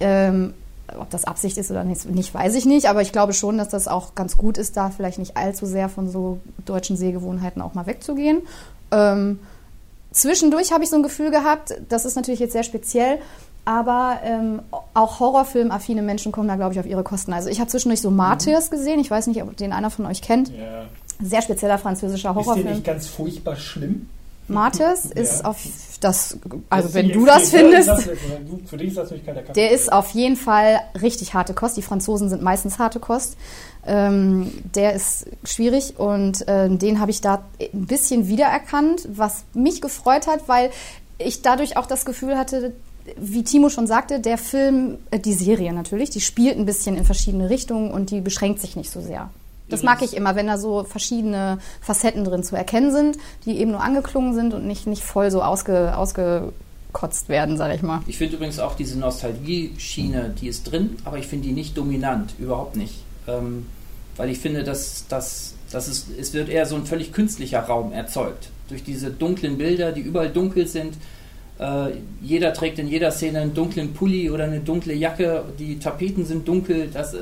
Ähm, 0.00 0.54
ob 0.98 1.10
das 1.10 1.24
Absicht 1.24 1.56
ist 1.58 1.70
oder 1.70 1.84
nicht, 1.84 2.34
weiß 2.34 2.54
ich 2.54 2.66
nicht, 2.66 2.88
aber 2.88 3.02
ich 3.02 3.12
glaube 3.12 3.32
schon, 3.32 3.58
dass 3.58 3.68
das 3.68 3.88
auch 3.88 4.14
ganz 4.14 4.36
gut 4.36 4.58
ist, 4.58 4.76
da 4.76 4.90
vielleicht 4.90 5.18
nicht 5.18 5.36
allzu 5.36 5.66
sehr 5.66 5.88
von 5.88 6.08
so 6.08 6.38
deutschen 6.64 6.96
Sehgewohnheiten 6.96 7.62
auch 7.62 7.74
mal 7.74 7.86
wegzugehen. 7.86 8.42
Ähm, 8.90 9.38
zwischendurch 10.10 10.72
habe 10.72 10.84
ich 10.84 10.90
so 10.90 10.96
ein 10.96 11.02
Gefühl 11.02 11.30
gehabt, 11.30 11.74
das 11.88 12.04
ist 12.04 12.16
natürlich 12.16 12.40
jetzt 12.40 12.52
sehr 12.52 12.64
speziell, 12.64 13.18
aber 13.64 14.20
ähm, 14.24 14.62
auch 14.94 15.20
Horrorfilm-affine 15.20 16.02
Menschen 16.02 16.32
kommen 16.32 16.48
da, 16.48 16.56
glaube 16.56 16.72
ich, 16.72 16.80
auf 16.80 16.86
ihre 16.86 17.04
Kosten. 17.04 17.32
Also 17.32 17.48
ich 17.48 17.60
habe 17.60 17.70
zwischendurch 17.70 18.00
so 18.00 18.10
Martyrs 18.10 18.70
mhm. 18.70 18.76
gesehen, 18.76 19.00
ich 19.00 19.10
weiß 19.10 19.26
nicht, 19.26 19.42
ob 19.42 19.56
den 19.56 19.72
einer 19.72 19.90
von 19.90 20.06
euch 20.06 20.22
kennt. 20.22 20.48
Ja. 20.48 20.86
Sehr 21.22 21.42
spezieller 21.42 21.78
französischer 21.78 22.34
Horrorfilm. 22.34 22.58
Ist 22.58 22.64
der 22.64 22.74
nicht 22.74 22.86
ganz 22.86 23.06
furchtbar 23.06 23.56
schlimm? 23.56 24.08
Martes 24.50 25.06
ist 25.06 25.44
auf 25.44 25.58
das, 26.00 26.38
also 26.70 26.88
das 26.88 26.94
wenn 26.94 27.10
du 27.10 27.26
das 27.26 27.50
findest, 27.50 27.88
das, 27.88 28.04
für 28.66 28.76
dich 28.76 28.88
ist 28.88 28.96
das 28.96 29.10
natürlich 29.10 29.26
kein 29.26 29.52
der 29.54 29.70
ist 29.70 29.92
auf 29.92 30.10
jeden 30.10 30.36
Fall 30.36 30.80
richtig 31.00 31.34
harte 31.34 31.54
Kost. 31.54 31.76
Die 31.76 31.82
Franzosen 31.82 32.28
sind 32.28 32.42
meistens 32.42 32.78
harte 32.78 33.00
Kost. 33.00 33.36
Ähm, 33.86 34.50
der 34.74 34.94
ist 34.94 35.26
schwierig 35.44 35.98
und 35.98 36.46
äh, 36.48 36.68
den 36.68 37.00
habe 37.00 37.10
ich 37.10 37.20
da 37.20 37.44
ein 37.60 37.86
bisschen 37.86 38.28
wiedererkannt, 38.28 39.08
was 39.10 39.44
mich 39.54 39.80
gefreut 39.80 40.26
hat, 40.26 40.48
weil 40.48 40.70
ich 41.18 41.42
dadurch 41.42 41.76
auch 41.76 41.86
das 41.86 42.04
Gefühl 42.04 42.36
hatte, 42.36 42.72
wie 43.16 43.42
Timo 43.42 43.70
schon 43.70 43.86
sagte, 43.86 44.20
der 44.20 44.38
Film, 44.38 44.98
äh, 45.10 45.18
die 45.18 45.32
Serie 45.32 45.72
natürlich, 45.72 46.10
die 46.10 46.20
spielt 46.20 46.58
ein 46.58 46.66
bisschen 46.66 46.96
in 46.96 47.04
verschiedene 47.04 47.48
Richtungen 47.50 47.90
und 47.90 48.10
die 48.10 48.20
beschränkt 48.20 48.60
sich 48.60 48.76
nicht 48.76 48.90
so 48.90 49.00
sehr. 49.00 49.30
Das 49.70 49.82
mag 49.82 50.02
ich 50.02 50.16
immer, 50.16 50.36
wenn 50.36 50.46
da 50.46 50.58
so 50.58 50.84
verschiedene 50.84 51.58
Facetten 51.80 52.24
drin 52.24 52.42
zu 52.42 52.56
erkennen 52.56 52.92
sind, 52.92 53.18
die 53.44 53.58
eben 53.58 53.70
nur 53.70 53.82
angeklungen 53.82 54.34
sind 54.34 54.54
und 54.54 54.66
nicht, 54.66 54.86
nicht 54.86 55.02
voll 55.02 55.30
so 55.30 55.42
ausge, 55.42 55.96
ausgekotzt 55.96 57.28
werden, 57.28 57.56
sage 57.56 57.74
ich 57.74 57.82
mal. 57.82 58.00
Ich 58.06 58.18
finde 58.18 58.36
übrigens 58.36 58.58
auch 58.58 58.74
diese 58.74 58.98
Nostalgie-Schiene, 58.98 60.34
die 60.40 60.48
ist 60.48 60.70
drin, 60.70 60.96
aber 61.04 61.18
ich 61.18 61.26
finde 61.26 61.48
die 61.48 61.54
nicht 61.54 61.76
dominant, 61.76 62.34
überhaupt 62.38 62.76
nicht. 62.76 62.96
Ähm, 63.26 63.66
weil 64.16 64.28
ich 64.30 64.38
finde, 64.38 64.64
dass, 64.64 65.06
dass 65.08 65.54
Das 65.70 65.86
ist, 65.88 66.08
es 66.18 66.32
wird 66.34 66.48
eher 66.48 66.66
so 66.66 66.74
ein 66.74 66.84
völlig 66.84 67.12
künstlicher 67.12 67.60
Raum 67.60 67.92
erzeugt. 67.92 68.48
Durch 68.68 68.82
diese 68.82 69.10
dunklen 69.10 69.56
Bilder, 69.56 69.92
die 69.92 70.00
überall 70.00 70.30
dunkel 70.30 70.66
sind. 70.66 70.94
Äh, 71.60 71.92
jeder 72.22 72.54
trägt 72.54 72.78
in 72.78 72.88
jeder 72.88 73.10
Szene 73.10 73.40
einen 73.40 73.52
dunklen 73.52 73.92
Pulli 73.92 74.30
oder 74.30 74.44
eine 74.44 74.60
dunkle 74.60 74.94
Jacke. 74.94 75.44
Die 75.58 75.78
Tapeten 75.78 76.24
sind 76.24 76.48
dunkel. 76.48 76.88
Das, 76.90 77.14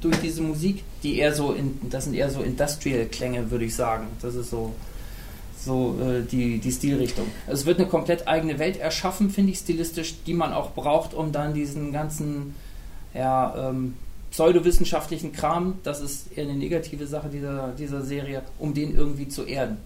durch 0.00 0.16
diese 0.18 0.42
Musik, 0.42 0.84
die 1.02 1.18
eher 1.18 1.34
so 1.34 1.52
in, 1.52 1.80
das 1.90 2.04
sind 2.04 2.14
eher 2.14 2.30
so 2.30 2.42
Industrial-Klänge, 2.42 3.50
würde 3.50 3.64
ich 3.64 3.74
sagen. 3.74 4.06
Das 4.22 4.36
ist 4.36 4.50
so, 4.50 4.74
so 5.58 5.98
äh, 6.00 6.22
die, 6.22 6.58
die 6.58 6.70
Stilrichtung. 6.70 7.26
Es 7.48 7.66
wird 7.66 7.80
eine 7.80 7.88
komplett 7.88 8.28
eigene 8.28 8.60
Welt 8.60 8.76
erschaffen, 8.76 9.30
finde 9.30 9.50
ich 9.50 9.58
stilistisch, 9.58 10.14
die 10.24 10.34
man 10.34 10.52
auch 10.52 10.70
braucht, 10.70 11.12
um 11.12 11.32
dann 11.32 11.52
diesen 11.52 11.92
ganzen 11.92 12.54
ja, 13.12 13.70
ähm, 13.70 13.94
pseudowissenschaftlichen 14.30 15.32
Kram, 15.32 15.78
das 15.82 16.00
ist 16.00 16.36
eher 16.36 16.44
eine 16.44 16.54
negative 16.54 17.08
Sache 17.08 17.28
dieser, 17.28 17.72
dieser 17.76 18.02
Serie, 18.02 18.42
um 18.58 18.72
den 18.72 18.96
irgendwie 18.96 19.28
zu 19.28 19.44
erden. 19.44 19.78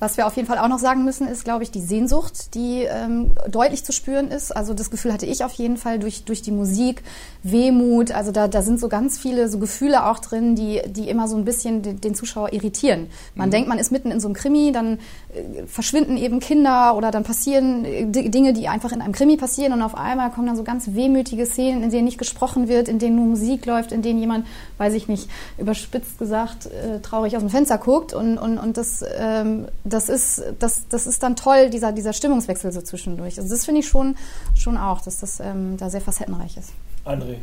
Was 0.00 0.16
wir 0.16 0.26
auf 0.26 0.36
jeden 0.36 0.48
Fall 0.48 0.58
auch 0.58 0.68
noch 0.68 0.78
sagen 0.78 1.04
müssen, 1.04 1.28
ist, 1.28 1.44
glaube 1.44 1.62
ich, 1.62 1.70
die 1.70 1.80
Sehnsucht, 1.80 2.54
die 2.54 2.82
ähm, 2.82 3.32
deutlich 3.48 3.84
zu 3.84 3.92
spüren 3.92 4.30
ist. 4.30 4.54
Also 4.54 4.74
das 4.74 4.90
Gefühl 4.90 5.12
hatte 5.12 5.26
ich 5.26 5.44
auf 5.44 5.52
jeden 5.54 5.76
Fall 5.76 5.98
durch, 5.98 6.24
durch 6.24 6.42
die 6.42 6.50
Musik, 6.50 7.02
Wehmut. 7.42 8.10
Also 8.10 8.32
da, 8.32 8.48
da 8.48 8.62
sind 8.62 8.80
so 8.80 8.88
ganz 8.88 9.18
viele 9.18 9.48
so 9.48 9.58
Gefühle 9.58 10.06
auch 10.06 10.18
drin, 10.18 10.56
die, 10.56 10.82
die 10.86 11.08
immer 11.08 11.28
so 11.28 11.36
ein 11.36 11.44
bisschen 11.44 11.82
den, 11.82 12.00
den 12.00 12.14
Zuschauer 12.14 12.52
irritieren. 12.52 13.06
Man 13.34 13.48
mhm. 13.48 13.52
denkt, 13.52 13.68
man 13.68 13.78
ist 13.78 13.92
mitten 13.92 14.10
in 14.10 14.20
so 14.20 14.28
einem 14.28 14.34
Krimi, 14.34 14.72
dann 14.72 14.98
äh, 15.32 15.66
verschwinden 15.66 16.16
eben 16.16 16.40
Kinder 16.40 16.96
oder 16.96 17.10
dann 17.10 17.22
passieren 17.22 17.84
äh, 17.84 18.06
Dinge, 18.06 18.52
die 18.52 18.68
einfach 18.68 18.92
in 18.92 19.00
einem 19.00 19.12
Krimi 19.12 19.36
passieren 19.36 19.72
und 19.72 19.82
auf 19.82 19.94
einmal 19.94 20.30
kommen 20.30 20.48
dann 20.48 20.56
so 20.56 20.64
ganz 20.64 20.88
wehmütige 20.88 21.46
Szenen, 21.46 21.82
in 21.82 21.90
denen 21.90 22.04
nicht 22.04 22.18
gesprochen 22.18 22.68
wird, 22.68 22.88
in 22.88 22.98
denen 22.98 23.16
nur 23.16 23.26
Musik 23.26 23.64
läuft, 23.66 23.92
in 23.92 24.02
denen 24.02 24.18
jemand, 24.18 24.46
weiß 24.78 24.94
ich 24.94 25.08
nicht, 25.08 25.28
überspitzt 25.56 26.18
gesagt, 26.18 26.66
äh, 26.66 27.00
traurig 27.00 27.36
aus 27.36 27.42
dem 27.42 27.50
Fenster 27.50 27.78
guckt 27.78 28.12
und, 28.12 28.38
und, 28.38 28.58
und 28.58 28.76
das 28.76 29.04
ähm, 29.18 29.66
das 29.84 30.08
ist, 30.08 30.42
das, 30.58 30.88
das 30.88 31.06
ist 31.06 31.22
dann 31.22 31.36
toll, 31.36 31.70
dieser, 31.70 31.92
dieser 31.92 32.12
Stimmungswechsel 32.12 32.72
so 32.72 32.80
zwischendurch. 32.80 33.38
Also 33.38 33.54
das 33.54 33.64
finde 33.66 33.80
ich 33.80 33.88
schon, 33.88 34.16
schon 34.56 34.76
auch, 34.76 35.02
dass 35.02 35.20
das 35.20 35.40
ähm, 35.40 35.76
da 35.76 35.90
sehr 35.90 36.00
facettenreich 36.00 36.56
ist. 36.56 36.72
André, 37.04 37.36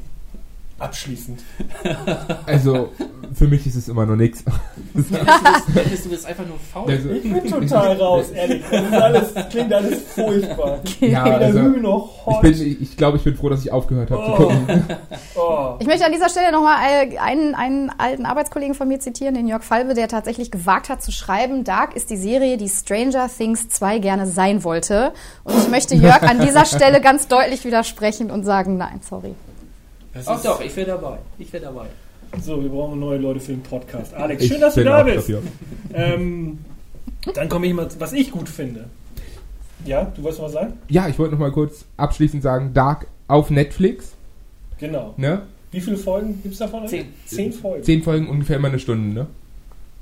abschließend. 0.81 1.41
Also, 2.45 2.89
für 3.33 3.47
mich 3.47 3.65
ist 3.65 3.75
es 3.75 3.87
immer 3.87 4.05
noch 4.05 4.15
nichts. 4.15 4.43
du 4.93 6.09
bist 6.09 6.25
einfach 6.25 6.45
nur 6.45 6.57
faul. 6.57 6.89
Also, 6.89 7.09
ich 7.09 7.23
bin 7.23 7.47
total 7.47 7.95
raus, 7.95 8.29
ehrlich. 8.31 8.61
Das, 8.69 8.93
alles, 8.93 9.33
das 9.33 9.49
klingt 9.49 9.73
alles 9.73 10.01
furchtbar. 10.13 10.79
Ja, 10.99 11.23
also, 11.23 11.59
ich, 11.59 12.41
bin, 12.41 12.77
ich 12.81 12.97
glaube, 12.97 13.17
ich 13.17 13.23
bin 13.23 13.35
froh, 13.35 13.49
dass 13.49 13.61
ich 13.61 13.71
aufgehört 13.71 14.11
habe 14.11 14.21
oh. 14.21 14.31
zu 14.31 14.43
gucken. 14.43 14.83
Oh. 15.35 15.75
Ich 15.79 15.87
möchte 15.87 16.05
an 16.05 16.11
dieser 16.11 16.29
Stelle 16.29 16.51
nochmal 16.51 16.77
einen, 17.19 17.55
einen 17.55 17.89
alten 17.97 18.25
Arbeitskollegen 18.25 18.75
von 18.75 18.87
mir 18.87 18.99
zitieren, 18.99 19.33
den 19.33 19.47
Jörg 19.47 19.63
Falbe, 19.63 19.93
der 19.93 20.07
tatsächlich 20.07 20.51
gewagt 20.51 20.89
hat 20.89 21.01
zu 21.01 21.11
schreiben, 21.11 21.63
Dark 21.63 21.95
ist 21.95 22.09
die 22.09 22.17
Serie, 22.17 22.57
die 22.57 22.67
Stranger 22.67 23.29
Things 23.29 23.69
2 23.69 23.99
gerne 23.99 24.27
sein 24.27 24.63
wollte. 24.63 25.13
Und 25.43 25.57
ich 25.57 25.69
möchte 25.69 25.95
Jörg 25.95 26.21
an 26.23 26.41
dieser 26.41 26.65
Stelle 26.65 27.01
ganz 27.01 27.27
deutlich 27.27 27.63
widersprechen 27.65 28.29
und 28.29 28.43
sagen, 28.43 28.77
nein, 28.77 28.99
sorry. 29.07 29.35
Das 30.13 30.27
Ach 30.27 30.41
doch, 30.41 30.61
ich 30.61 30.75
wäre 30.75 30.87
dabei. 30.87 31.17
Ich 31.39 31.51
wäre 31.53 31.65
dabei. 31.65 31.87
So, 32.41 32.61
wir 32.61 32.69
brauchen 32.69 32.99
neue 32.99 33.17
Leute 33.17 33.39
für 33.39 33.51
den 33.51 33.63
Podcast. 33.63 34.13
Alex, 34.13 34.45
schön, 34.45 34.61
dass 34.61 34.75
du 34.75 34.83
da 34.83 35.03
bist. 35.03 35.31
Ähm, 35.93 36.59
dann 37.33 37.49
komme 37.49 37.67
ich 37.67 37.73
mal, 37.73 37.87
was 37.99 38.13
ich 38.13 38.31
gut 38.31 38.49
finde. 38.49 38.85
Ja, 39.85 40.05
du 40.15 40.23
wolltest 40.23 40.39
noch 40.39 40.47
was 40.47 40.53
sagen? 40.53 40.73
Ja, 40.89 41.07
ich 41.07 41.17
wollte 41.19 41.33
noch 41.33 41.39
mal 41.39 41.51
kurz 41.51 41.85
abschließend 41.97 42.43
sagen, 42.43 42.73
Dark 42.73 43.07
auf 43.27 43.49
Netflix. 43.49 44.13
Genau. 44.77 45.13
Ne? 45.17 45.43
Wie 45.71 45.81
viele 45.81 45.97
Folgen 45.97 46.41
gibt 46.41 46.53
es 46.53 46.59
davon? 46.59 46.87
Zehn. 46.87 47.13
Zehn 47.25 47.51
Folgen. 47.51 47.83
Zehn 47.83 48.03
Folgen, 48.03 48.29
ungefähr 48.29 48.57
immer 48.57 48.67
eine 48.67 48.79
Stunde, 48.79 49.13
ne? 49.13 49.27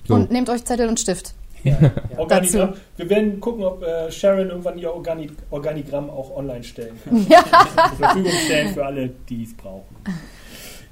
So. 0.08 0.16
Und 0.16 0.32
nehmt 0.32 0.50
euch 0.50 0.66
Zettel 0.66 0.88
und 0.88 1.00
Stift. 1.00 1.34
Ja, 1.64 1.78
Organigramm. 2.18 2.74
Wir 2.98 3.10
werden 3.10 3.40
gucken, 3.40 3.64
ob 3.64 3.84
äh, 3.84 4.12
Sharon 4.12 4.50
irgendwann 4.50 4.78
ihr 4.78 4.94
Organi 4.94 5.30
Organigramm 5.50 6.10
auch 6.10 6.36
online 6.36 6.64
stellen 6.64 6.98
kann. 7.04 7.26
Ja. 7.30 7.44
Zur 7.90 7.98
Verfügung 7.98 8.32
stellen 8.46 8.74
für 8.74 8.86
alle, 8.86 9.10
die 9.30 9.44
es 9.44 9.56
brauchen. 9.56 9.96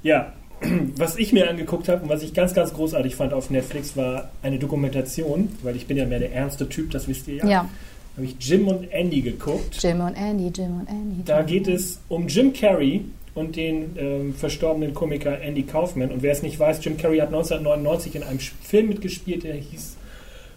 Ja, 0.02 0.32
was 0.96 1.16
ich 1.16 1.32
mir 1.32 1.48
angeguckt 1.48 1.88
habe 1.88 2.02
und 2.02 2.08
was 2.08 2.22
ich 2.22 2.34
ganz, 2.34 2.54
ganz 2.54 2.72
großartig 2.74 3.16
fand 3.16 3.32
auf 3.32 3.50
Netflix, 3.50 3.96
war 3.96 4.30
eine 4.42 4.58
Dokumentation, 4.58 5.50
weil 5.62 5.76
ich 5.76 5.86
bin 5.86 5.96
ja 5.96 6.06
mehr 6.06 6.18
der 6.18 6.32
ernste 6.32 6.68
Typ, 6.68 6.90
das 6.90 7.08
wisst 7.08 7.28
ihr 7.28 7.36
ja. 7.36 7.46
Ja. 7.46 7.68
Habe 8.16 8.26
ich 8.26 8.34
Jim 8.40 8.66
und 8.66 8.90
Andy 8.90 9.20
geguckt. 9.20 9.80
Jim 9.80 10.00
und 10.00 10.14
Andy, 10.14 10.48
Jim 10.48 10.80
und 10.80 10.88
Andy. 10.88 11.16
Jim 11.16 11.24
da 11.24 11.42
geht 11.42 11.68
es 11.68 12.00
um 12.08 12.26
Jim 12.26 12.52
Carrey 12.52 13.04
und 13.34 13.54
den 13.54 13.96
ähm, 13.96 14.34
verstorbenen 14.34 14.92
Komiker 14.92 15.40
Andy 15.40 15.62
Kaufman. 15.62 16.10
Und 16.10 16.22
wer 16.22 16.32
es 16.32 16.42
nicht 16.42 16.58
weiß, 16.58 16.84
Jim 16.84 16.96
Carrey 16.96 17.18
hat 17.18 17.28
1999 17.28 18.16
in 18.16 18.22
einem 18.24 18.40
Film 18.40 18.88
mitgespielt, 18.88 19.44
der 19.44 19.54
hieß 19.54 19.96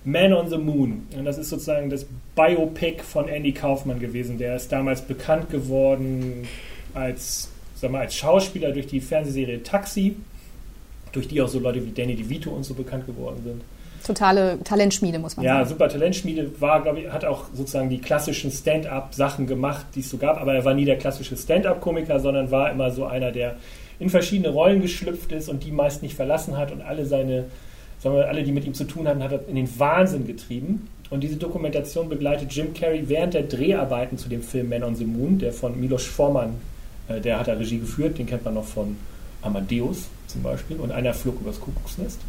man 0.04 0.34
on 0.34 0.50
the 0.50 0.58
Moon. 0.58 1.08
Und 1.16 1.26
das 1.26 1.38
ist 1.38 1.50
sozusagen 1.50 1.90
das 1.90 2.06
Biopic 2.36 3.04
von 3.04 3.28
Andy 3.28 3.52
Kaufmann 3.52 4.00
gewesen. 4.00 4.38
Der 4.38 4.56
ist 4.56 4.72
damals 4.72 5.02
bekannt 5.02 5.50
geworden 5.50 6.48
als, 6.94 7.50
sag 7.76 7.92
mal, 7.92 8.02
als 8.02 8.16
Schauspieler 8.16 8.72
durch 8.72 8.88
die 8.88 9.00
Fernsehserie 9.00 9.64
Taxi, 9.64 10.16
durch 11.12 11.28
die 11.28 11.42
auch 11.42 11.48
so 11.48 11.60
Leute 11.60 11.86
wie 11.86 11.92
Danny 11.92 12.16
DeVito 12.16 12.50
und 12.50 12.64
so 12.64 12.74
bekannt 12.74 13.06
geworden 13.06 13.42
sind. 13.44 13.62
Totale 14.06 14.58
Talentschmiede, 14.64 15.20
muss 15.20 15.38
man 15.38 15.46
ja, 15.46 15.54
sagen. 15.54 15.64
Ja, 15.64 15.70
super 15.70 15.90
Talentschmiede. 15.90 16.60
War, 16.60 16.82
glaube 16.82 17.02
ich, 17.02 17.12
hat 17.12 17.24
auch 17.24 17.46
sozusagen 17.54 17.90
die 17.90 18.00
klassischen 18.00 18.50
Stand-up-Sachen 18.50 19.46
gemacht, 19.46 19.86
die 19.94 20.00
es 20.00 20.10
so 20.10 20.18
gab. 20.18 20.42
Aber 20.42 20.56
er 20.56 20.66
war 20.66 20.74
nie 20.74 20.86
der 20.86 20.98
klassische 20.98 21.38
Stand-up-Komiker, 21.38 22.20
sondern 22.20 22.50
war 22.50 22.72
immer 22.72 22.90
so 22.90 23.06
einer, 23.06 23.32
der 23.32 23.58
in 24.00 24.10
verschiedene 24.10 24.50
Rollen 24.50 24.82
geschlüpft 24.82 25.32
ist 25.32 25.48
und 25.48 25.64
die 25.64 25.72
meist 25.72 26.02
nicht 26.02 26.16
verlassen 26.16 26.58
hat 26.58 26.72
und 26.72 26.82
alle 26.82 27.06
seine 27.06 27.46
sagen 28.02 28.16
wir, 28.16 28.28
alle, 28.28 28.44
die 28.44 28.52
mit 28.52 28.66
ihm 28.66 28.74
zu 28.74 28.86
tun 28.86 29.08
hatten, 29.08 29.24
hat 29.24 29.32
er 29.32 29.48
in 29.48 29.56
den 29.56 29.80
Wahnsinn 29.80 30.26
getrieben. 30.26 30.88
Und 31.10 31.22
diese 31.22 31.36
Dokumentation 31.36 32.10
begleitet 32.10 32.52
Jim 32.54 32.74
Carrey 32.74 33.08
während 33.08 33.34
der 33.34 33.44
Dreharbeiten 33.44 34.18
zu 34.18 34.30
dem 34.30 34.42
Film 34.42 34.70
Man 34.70 34.84
on 34.84 34.96
the 34.96 35.06
Moon, 35.06 35.40
der 35.40 35.54
von 35.54 35.80
Milos 35.80 36.06
Forman, 36.06 36.56
äh, 37.08 37.20
der 37.20 37.40
hat 37.40 37.48
da 37.48 37.54
Regie 37.54 37.80
geführt, 37.80 38.18
den 38.18 38.26
kennt 38.26 38.46
man 38.46 38.56
noch 38.56 38.66
von 38.66 38.96
Amadeus 39.42 40.08
zum 40.28 40.42
Beispiel 40.44 40.78
und 40.78 40.92
einer 40.92 41.14
flog 41.14 41.40
übers 41.42 41.60
Kuckucksnest. 41.60 42.20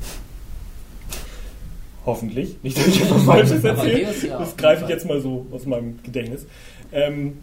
Hoffentlich. 2.04 2.56
Nicht, 2.62 2.76
dass 2.76 2.88
ich 2.88 3.02
etwas 3.02 3.22
Falsches 3.24 3.64
erzähle. 3.64 4.08
Das 4.28 4.56
greife 4.56 4.84
ich 4.84 4.90
jetzt 4.90 5.06
mal 5.06 5.20
so 5.20 5.46
aus 5.52 5.66
meinem 5.66 6.00
Gedächtnis. 6.02 6.46
Ähm, 6.90 7.38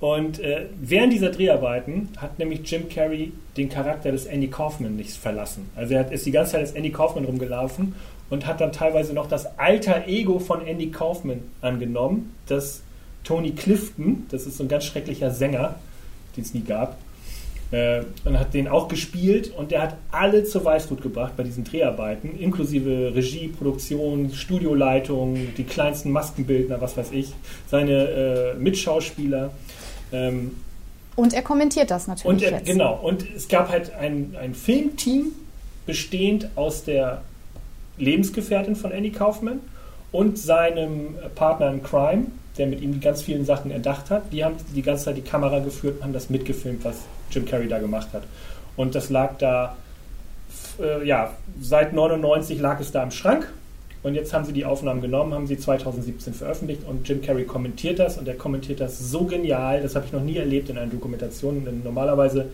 und 0.00 0.38
äh, 0.38 0.66
während 0.80 1.12
dieser 1.12 1.30
Dreharbeiten 1.30 2.10
hat 2.18 2.38
nämlich 2.38 2.60
Jim 2.70 2.88
Carrey 2.88 3.32
den 3.58 3.68
Charakter 3.68 4.12
des 4.12 4.26
Andy 4.26 4.48
Kaufman 4.48 4.96
nicht 4.96 5.12
verlassen. 5.12 5.68
Also 5.76 5.94
er 5.94 6.10
ist 6.10 6.24
die 6.24 6.30
ganze 6.30 6.52
Zeit 6.52 6.60
als 6.60 6.72
Andy 6.72 6.90
Kaufman 6.90 7.24
rumgelaufen 7.24 7.94
und 8.30 8.46
hat 8.46 8.60
dann 8.60 8.72
teilweise 8.72 9.12
noch 9.12 9.28
das 9.28 9.58
alter 9.58 10.06
Ego 10.06 10.38
von 10.38 10.66
Andy 10.66 10.90
Kaufman 10.90 11.40
angenommen, 11.60 12.34
das 12.46 12.82
Tony 13.24 13.52
Clifton, 13.52 14.26
das 14.30 14.46
ist 14.46 14.56
so 14.56 14.64
ein 14.64 14.68
ganz 14.68 14.84
schrecklicher 14.84 15.30
Sänger, 15.30 15.74
den 16.36 16.44
es 16.44 16.54
nie 16.54 16.62
gab, 16.62 16.96
äh, 17.70 18.02
und 18.24 18.38
hat 18.38 18.54
den 18.54 18.68
auch 18.68 18.88
gespielt 18.88 19.52
und 19.54 19.70
der 19.70 19.82
hat 19.82 19.96
alle 20.10 20.44
zur 20.44 20.64
Weißglut 20.64 21.02
gebracht 21.02 21.32
bei 21.36 21.42
diesen 21.42 21.64
Dreharbeiten, 21.64 22.38
inklusive 22.38 23.12
Regie, 23.14 23.48
Produktion, 23.48 24.32
Studioleitung, 24.32 25.36
die 25.56 25.64
kleinsten 25.64 26.10
Maskenbildner, 26.10 26.80
was 26.80 26.96
weiß 26.96 27.12
ich, 27.12 27.34
seine 27.66 27.92
äh, 27.92 28.54
Mitschauspieler. 28.54 29.50
Ähm, 30.12 30.52
und 31.18 31.34
er 31.34 31.42
kommentiert 31.42 31.90
das 31.90 32.06
natürlich. 32.06 32.26
Und 32.28 32.42
er, 32.42 32.60
genau. 32.60 32.94
Und 32.94 33.26
es 33.34 33.48
gab 33.48 33.70
halt 33.70 33.92
ein, 33.92 34.36
ein 34.40 34.54
Filmteam 34.54 35.32
bestehend 35.84 36.48
aus 36.54 36.84
der 36.84 37.22
Lebensgefährtin 37.96 38.76
von 38.76 38.92
Andy 38.92 39.10
Kaufman 39.10 39.58
und 40.12 40.38
seinem 40.38 41.16
Partner 41.34 41.70
in 41.70 41.82
Crime, 41.82 42.26
der 42.56 42.68
mit 42.68 42.80
ihm 42.80 42.92
die 42.92 43.00
ganz 43.00 43.22
vielen 43.22 43.44
Sachen 43.44 43.72
erdacht 43.72 44.10
hat. 44.10 44.32
Die 44.32 44.44
haben 44.44 44.54
die 44.76 44.82
ganze 44.82 45.06
Zeit 45.06 45.16
die 45.16 45.22
Kamera 45.22 45.58
geführt 45.58 45.96
und 45.96 46.04
haben 46.04 46.12
das 46.12 46.30
mitgefilmt, 46.30 46.84
was 46.84 46.98
Jim 47.32 47.44
Carrey 47.44 47.66
da 47.66 47.80
gemacht 47.80 48.10
hat. 48.12 48.22
Und 48.76 48.94
das 48.94 49.10
lag 49.10 49.38
da, 49.38 49.76
äh, 50.80 51.04
ja, 51.04 51.32
seit 51.60 51.94
99 51.94 52.60
lag 52.60 52.78
es 52.78 52.92
da 52.92 53.02
im 53.02 53.10
Schrank 53.10 53.52
und 54.02 54.14
jetzt 54.14 54.32
haben 54.32 54.44
sie 54.44 54.52
die 54.52 54.64
Aufnahmen 54.64 55.00
genommen, 55.00 55.34
haben 55.34 55.46
sie 55.46 55.58
2017 55.58 56.32
veröffentlicht 56.32 56.82
und 56.86 57.08
Jim 57.08 57.20
Carrey 57.20 57.44
kommentiert 57.44 57.98
das 57.98 58.16
und 58.16 58.28
er 58.28 58.36
kommentiert 58.36 58.80
das 58.80 59.10
so 59.10 59.24
genial, 59.24 59.82
das 59.82 59.96
habe 59.96 60.06
ich 60.06 60.12
noch 60.12 60.22
nie 60.22 60.36
erlebt 60.36 60.70
in 60.70 60.78
einer 60.78 60.90
Dokumentation. 60.90 61.64
Denn 61.64 61.82
normalerweise 61.82 62.46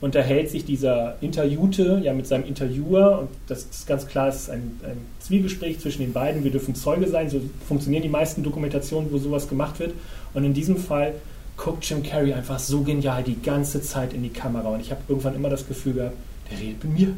unterhält 0.00 0.50
sich 0.50 0.64
dieser 0.64 1.16
Interviewte 1.20 2.00
ja 2.04 2.12
mit 2.12 2.28
seinem 2.28 2.46
Interviewer 2.46 3.18
und 3.18 3.28
das 3.48 3.64
ist 3.64 3.86
ganz 3.88 4.06
klar, 4.06 4.28
es 4.28 4.42
ist 4.42 4.50
ein, 4.50 4.78
ein 4.84 4.98
Zwiegespräch 5.18 5.80
zwischen 5.80 6.02
den 6.02 6.12
beiden. 6.12 6.44
Wir 6.44 6.52
dürfen 6.52 6.76
Zeuge 6.76 7.08
sein, 7.08 7.28
so 7.28 7.40
funktionieren 7.66 8.04
die 8.04 8.08
meisten 8.08 8.44
Dokumentationen, 8.44 9.10
wo 9.10 9.18
sowas 9.18 9.48
gemacht 9.48 9.80
wird. 9.80 9.94
Und 10.34 10.44
in 10.44 10.54
diesem 10.54 10.76
Fall 10.76 11.14
guckt 11.56 11.84
Jim 11.90 12.04
Carrey 12.04 12.32
einfach 12.32 12.60
so 12.60 12.82
genial 12.82 13.24
die 13.24 13.42
ganze 13.42 13.82
Zeit 13.82 14.12
in 14.12 14.22
die 14.22 14.28
Kamera 14.28 14.68
und 14.68 14.80
ich 14.80 14.92
habe 14.92 15.00
irgendwann 15.08 15.34
immer 15.34 15.50
das 15.50 15.66
Gefühl 15.66 15.94
gehabt, 15.94 16.14
der 16.52 16.60
redet 16.60 16.84
mit 16.84 16.98
mir. 17.00 17.14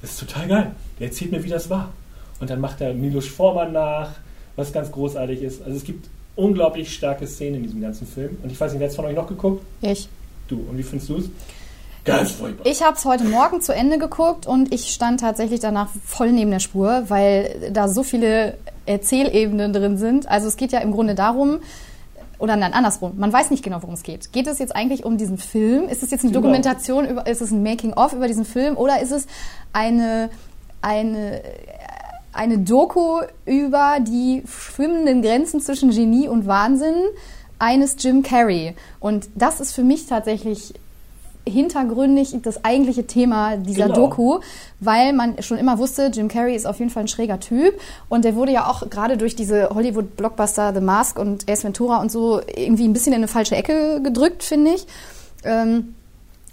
Das 0.00 0.12
ist 0.12 0.20
total 0.20 0.46
geil. 0.46 0.70
Der 1.00 1.08
erzählt 1.08 1.32
mir, 1.32 1.42
wie 1.42 1.48
das 1.48 1.68
war. 1.68 1.92
Und 2.40 2.50
dann 2.50 2.60
macht 2.60 2.80
er 2.80 2.94
Milos 2.94 3.26
Forman 3.26 3.72
nach, 3.72 4.10
was 4.56 4.72
ganz 4.72 4.90
großartig 4.92 5.42
ist. 5.42 5.62
Also 5.62 5.76
es 5.76 5.84
gibt 5.84 6.08
unglaublich 6.36 6.92
starke 6.92 7.26
Szenen 7.26 7.56
in 7.56 7.62
diesem 7.64 7.80
ganzen 7.80 8.06
Film. 8.06 8.38
Und 8.42 8.52
ich 8.52 8.60
weiß 8.60 8.72
nicht, 8.72 8.80
wer 8.80 8.86
hat 8.86 8.90
es 8.90 8.96
von 8.96 9.04
euch 9.06 9.16
noch 9.16 9.26
geguckt? 9.26 9.64
Ich. 9.80 10.08
Du. 10.46 10.64
Und 10.68 10.78
wie 10.78 10.82
findest 10.82 11.10
du 11.10 11.16
es? 11.16 11.30
Ganz 12.04 12.32
furchtbar. 12.32 12.64
Ich 12.64 12.82
habe 12.82 12.96
es 12.96 13.04
heute 13.04 13.24
Morgen 13.24 13.60
zu 13.60 13.74
Ende 13.74 13.98
geguckt 13.98 14.46
und 14.46 14.72
ich 14.72 14.92
stand 14.92 15.20
tatsächlich 15.20 15.60
danach 15.60 15.90
voll 16.06 16.32
neben 16.32 16.50
der 16.50 16.60
Spur, 16.60 17.04
weil 17.08 17.70
da 17.72 17.88
so 17.88 18.02
viele 18.02 18.54
Erzählebenen 18.86 19.72
drin 19.72 19.98
sind. 19.98 20.28
Also 20.28 20.48
es 20.48 20.56
geht 20.56 20.72
ja 20.72 20.78
im 20.78 20.92
Grunde 20.92 21.14
darum, 21.14 21.60
oder 22.38 22.56
nein, 22.56 22.72
andersrum. 22.72 23.14
Man 23.18 23.32
weiß 23.32 23.50
nicht 23.50 23.64
genau, 23.64 23.82
worum 23.82 23.94
es 23.94 24.02
geht. 24.04 24.32
Geht 24.32 24.46
es 24.46 24.58
jetzt 24.58 24.74
eigentlich 24.74 25.04
um 25.04 25.18
diesen 25.18 25.38
Film? 25.38 25.88
Ist 25.88 26.02
es 26.02 26.10
jetzt 26.10 26.22
eine 26.22 26.30
Genau. 26.32 26.42
Dokumentation 26.42 27.04
über, 27.04 27.26
ist 27.26 27.42
es 27.42 27.50
ein 27.50 27.62
Making-of 27.62 28.12
über 28.12 28.28
diesen 28.28 28.44
Film 28.44 28.76
oder 28.76 29.02
ist 29.02 29.10
es 29.10 29.26
eine, 29.72 30.30
eine, 30.80 31.42
eine 32.38 32.58
Doku 32.58 33.20
über 33.44 33.98
die 34.00 34.42
schwimmenden 34.46 35.22
Grenzen 35.22 35.60
zwischen 35.60 35.90
Genie 35.90 36.28
und 36.28 36.46
Wahnsinn 36.46 36.94
eines 37.58 37.96
Jim 37.98 38.22
Carrey? 38.22 38.74
Und 39.00 39.28
das 39.34 39.60
ist 39.60 39.72
für 39.72 39.82
mich 39.82 40.06
tatsächlich 40.06 40.72
hintergründig 41.44 42.36
das 42.42 42.64
eigentliche 42.64 43.06
Thema 43.06 43.56
dieser 43.56 43.86
Genau. 43.86 44.08
Doku, 44.08 44.40
weil 44.80 45.12
man 45.12 45.42
schon 45.42 45.58
immer 45.58 45.78
wusste, 45.78 46.10
Jim 46.12 46.28
Carrey 46.28 46.54
ist 46.54 46.66
auf 46.66 46.78
jeden 46.78 46.90
Fall 46.90 47.04
ein 47.04 47.08
schräger 47.08 47.40
Typ 47.40 47.80
und 48.08 48.24
der 48.24 48.34
wurde 48.34 48.52
ja 48.52 48.66
auch 48.66 48.88
gerade 48.90 49.16
durch 49.16 49.34
diese 49.34 49.70
Hollywood-Blockbuster 49.70 50.74
The 50.74 50.80
Mask 50.80 51.18
und 51.18 51.50
Ace 51.50 51.64
Ventura 51.64 52.00
und 52.00 52.12
so 52.12 52.40
irgendwie 52.54 52.86
ein 52.86 52.92
bisschen 52.92 53.12
in 53.12 53.18
eine 53.18 53.28
falsche 53.28 53.56
Ecke 53.56 54.00
gedrückt, 54.02 54.42
finde 54.42 54.72
ich. 54.72 54.86
Ähm, 55.44 55.94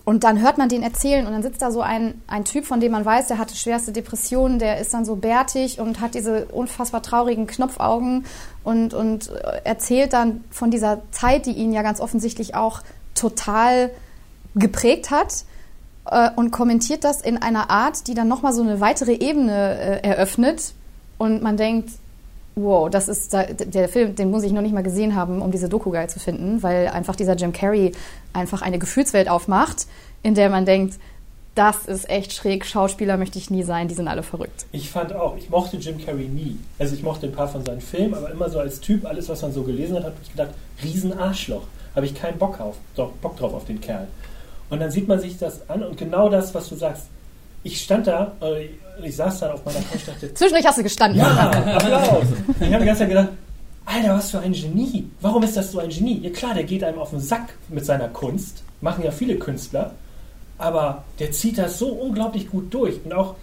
und 0.06 0.24
dann 0.24 0.40
hört 0.40 0.60
man 0.60 0.70
den 0.70 0.84
erzählen 0.84 1.26
und 1.26 1.34
dann 1.34 1.42
sitzt 1.42 1.64
da 1.64 1.72
so 1.72 1.82
ein, 1.82 2.22
ein 2.28 2.46
Typ, 2.46 2.66
von 2.66 2.80
dem 2.80 2.92
man 2.92 3.04
weiß, 3.04 3.28
der 3.28 3.40
hatte 3.40 3.56
schwerste 3.56 3.92
Depressionen, 3.92 4.60
der 4.60 4.80
ist 4.80 4.94
dann 4.94 5.04
so 5.04 5.16
bärtig 5.16 5.80
und 5.80 6.00
hat 6.00 6.14
diese 6.14 6.46
unfassbar 6.46 7.02
traurigen 7.02 7.48
Knopfaugen 7.48 8.26
und, 8.64 8.94
und 8.94 9.30
äh, 9.30 9.62
erzählt 9.64 10.14
dann 10.14 10.44
von 10.52 10.70
dieser 10.70 11.02
Zeit, 11.10 11.48
die 11.48 11.54
ihn 11.54 11.74
ja 11.74 11.82
ganz 11.82 12.00
offensichtlich 12.00 12.54
auch 12.54 12.82
total 13.16 13.90
geprägt 14.54 15.10
hat 15.10 15.44
äh, 16.06 16.30
und 16.36 16.52
kommentiert 16.52 17.04
das 17.04 17.22
in 17.22 17.42
einer 17.42 17.72
Art, 17.72 18.08
die 18.08 18.14
dann 18.14 18.28
nochmal 18.28 18.54
so 18.54 18.62
eine 18.62 18.80
weitere 18.80 19.14
Ebene 19.14 20.02
äh, 20.04 20.08
eröffnet. 20.08 20.74
Und 21.18 21.42
man 21.42 21.58
denkt, 21.58 21.90
wow, 22.56 22.90
das 22.90 23.08
ist 23.08 23.34
der 23.34 23.90
Film, 23.90 24.16
den 24.16 24.32
muss 24.32 24.44
ich 24.44 24.52
noch 24.52 24.62
nicht 24.62 24.74
mal 24.74 24.84
gesehen 24.84 25.16
haben, 25.16 25.42
um 25.42 25.52
diese 25.52 25.70
Doku 25.70 25.92
geil 25.92 26.10
zu 26.10 26.20
finden, 26.20 26.64
weil 26.64 26.88
einfach 26.88 27.16
dieser 27.16 27.36
Jim 27.36 27.52
Carrey 27.52 27.92
einfach 28.34 28.62
eine 28.62 28.80
Gefühlswelt 28.80 29.30
aufmacht, 29.30 29.88
in 30.24 30.36
der 30.36 30.50
man 30.50 30.66
denkt, 30.66 30.96
das 31.54 31.86
ist 31.86 32.10
echt 32.10 32.34
schräg, 32.34 32.66
Schauspieler 32.66 33.16
möchte 33.16 33.40
ich 33.40 33.50
nie 33.50 33.64
sein, 33.64 33.88
die 33.88 33.94
sind 33.94 34.10
alle 34.10 34.24
verrückt. 34.24 34.66
Ich 34.74 34.90
fand 34.90 35.14
auch, 35.14 35.38
ich 35.38 35.50
mochte 35.50 35.78
Jim 35.78 36.04
Carrey 36.04 36.28
nie. 36.28 36.58
Also 36.78 36.96
ich 36.96 37.04
mochte 37.04 37.28
ein 37.28 37.32
paar 37.32 37.48
von 37.48 37.64
seinen 37.64 37.80
Filmen, 37.80 38.14
aber 38.14 38.30
immer 38.30 38.50
so 38.50 38.60
als 38.60 38.82
Typ, 38.82 39.06
alles, 39.06 39.30
was 39.30 39.42
man 39.42 39.54
so 39.54 39.64
gelesen 39.64 39.96
hat, 39.96 40.04
habe 40.04 40.16
ich 40.22 40.32
gedacht, 40.32 40.52
Riesenarschloch. 40.84 41.64
Habe 41.96 42.06
ich 42.06 42.14
keinen 42.14 42.38
Bock, 42.38 42.60
auf, 42.60 42.76
doch, 42.98 43.12
Bock 43.22 43.38
drauf 43.38 43.54
auf 43.54 43.64
den 43.64 43.80
Kerl. 43.80 44.08
Und 44.70 44.80
dann 44.80 44.92
sieht 44.92 45.08
man 45.08 45.20
sich 45.20 45.38
das 45.38 45.70
an 45.70 45.82
und 45.82 45.98
genau 45.98 46.28
das, 46.28 46.54
was 46.54 46.68
du 46.68 46.76
sagst. 46.76 47.08
Ich 47.66 47.82
stand 47.82 48.06
da, 48.06 48.32
äh, 48.42 48.70
ich 49.04 49.16
saß 49.16 49.40
dann 49.40 49.54
auf 49.54 49.66
meiner 49.66 49.80
Couch 49.80 50.08
dachte, 50.08 50.32
Zwischendurch 50.36 50.68
hast 50.68 50.78
du 50.78 50.84
gestanden. 50.84 51.20
ja, 51.20 51.50
Applaus. 51.50 52.26
Ich 52.60 52.68
habe 52.68 52.80
die 52.80 52.86
ganze 52.86 53.00
Zeit 53.00 53.10
gedacht, 53.10 53.30
Alter, 53.86 54.14
was 54.14 54.30
für 54.30 54.40
ein 54.40 54.54
Genie. 54.54 55.10
Warum 55.20 55.42
ist 55.42 55.58
das 55.58 55.72
so 55.72 55.80
ein 55.80 55.90
Genie? 55.90 56.20
Ja 56.22 56.30
klar, 56.30 56.54
der 56.54 56.64
geht 56.64 56.84
einem 56.84 57.00
auf 57.00 57.10
den 57.10 57.20
Sack 57.20 57.56
mit 57.70 57.84
seiner 57.84 58.08
Kunst. 58.08 58.62
Machen 58.82 59.04
ja 59.04 59.10
viele 59.10 59.38
Künstler. 59.38 59.96
Aber 60.60 61.06
der 61.18 61.32
zieht 61.32 61.58
das 61.58 61.80
so 61.80 61.88
unglaublich 61.88 62.52
gut 62.52 62.72
durch. 62.72 63.04
Und 63.04 63.14
auch 63.14 63.34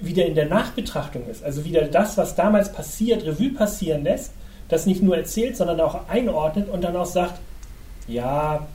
wie 0.00 0.14
der 0.14 0.26
in 0.26 0.34
der 0.34 0.46
Nachbetrachtung 0.46 1.26
ist. 1.28 1.44
Also 1.44 1.66
wie 1.66 1.72
der 1.72 1.88
das, 1.88 2.16
was 2.16 2.34
damals 2.34 2.72
passiert, 2.72 3.26
Revue 3.26 3.50
passieren 3.50 4.04
lässt, 4.04 4.32
das 4.70 4.86
nicht 4.86 5.02
nur 5.02 5.18
erzählt, 5.18 5.54
sondern 5.54 5.80
auch 5.82 6.08
einordnet 6.08 6.70
und 6.70 6.82
dann 6.82 6.96
auch 6.96 7.06
sagt, 7.06 7.38
ja, 8.08 8.66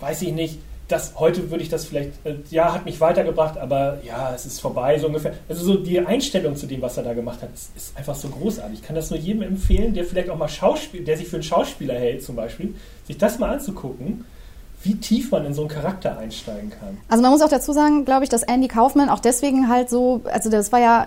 weiß 0.00 0.20
ich 0.22 0.32
nicht, 0.32 0.58
das, 0.88 1.14
heute 1.16 1.50
würde 1.50 1.62
ich 1.62 1.70
das 1.70 1.86
vielleicht, 1.86 2.10
äh, 2.24 2.36
ja, 2.50 2.74
hat 2.74 2.84
mich 2.84 3.00
weitergebracht, 3.00 3.56
aber 3.56 3.98
ja, 4.04 4.34
es 4.34 4.44
ist 4.44 4.60
vorbei, 4.60 4.98
so 4.98 5.06
ungefähr. 5.06 5.32
Also 5.48 5.64
so 5.64 5.74
die 5.76 5.98
Einstellung 5.98 6.56
zu 6.56 6.66
dem, 6.66 6.82
was 6.82 6.96
er 6.96 7.04
da 7.04 7.14
gemacht 7.14 7.40
hat, 7.40 7.48
ist, 7.54 7.70
ist 7.74 7.96
einfach 7.96 8.14
so 8.14 8.28
großartig. 8.28 8.80
Ich 8.80 8.86
kann 8.86 8.94
das 8.94 9.10
nur 9.10 9.18
jedem 9.18 9.42
empfehlen, 9.42 9.94
der 9.94 10.04
vielleicht 10.04 10.28
auch 10.28 10.36
mal 10.36 10.48
Schauspiel, 10.48 11.04
der 11.04 11.16
sich 11.16 11.28
für 11.28 11.36
einen 11.36 11.42
Schauspieler 11.42 11.94
hält 11.94 12.22
zum 12.22 12.36
Beispiel, 12.36 12.74
sich 13.06 13.16
das 13.16 13.38
mal 13.38 13.50
anzugucken, 13.50 14.26
wie 14.82 14.96
tief 14.96 15.30
man 15.30 15.46
in 15.46 15.54
so 15.54 15.62
einen 15.62 15.70
Charakter 15.70 16.18
einsteigen 16.18 16.70
kann. 16.70 16.98
Also 17.08 17.22
man 17.22 17.30
muss 17.30 17.40
auch 17.40 17.48
dazu 17.48 17.72
sagen, 17.72 18.04
glaube 18.04 18.24
ich, 18.24 18.30
dass 18.30 18.42
Andy 18.42 18.68
Kaufman 18.68 19.08
auch 19.08 19.20
deswegen 19.20 19.70
halt 19.70 19.88
so, 19.88 20.20
also 20.30 20.50
das 20.50 20.70
war 20.72 20.80
ja, 20.80 21.06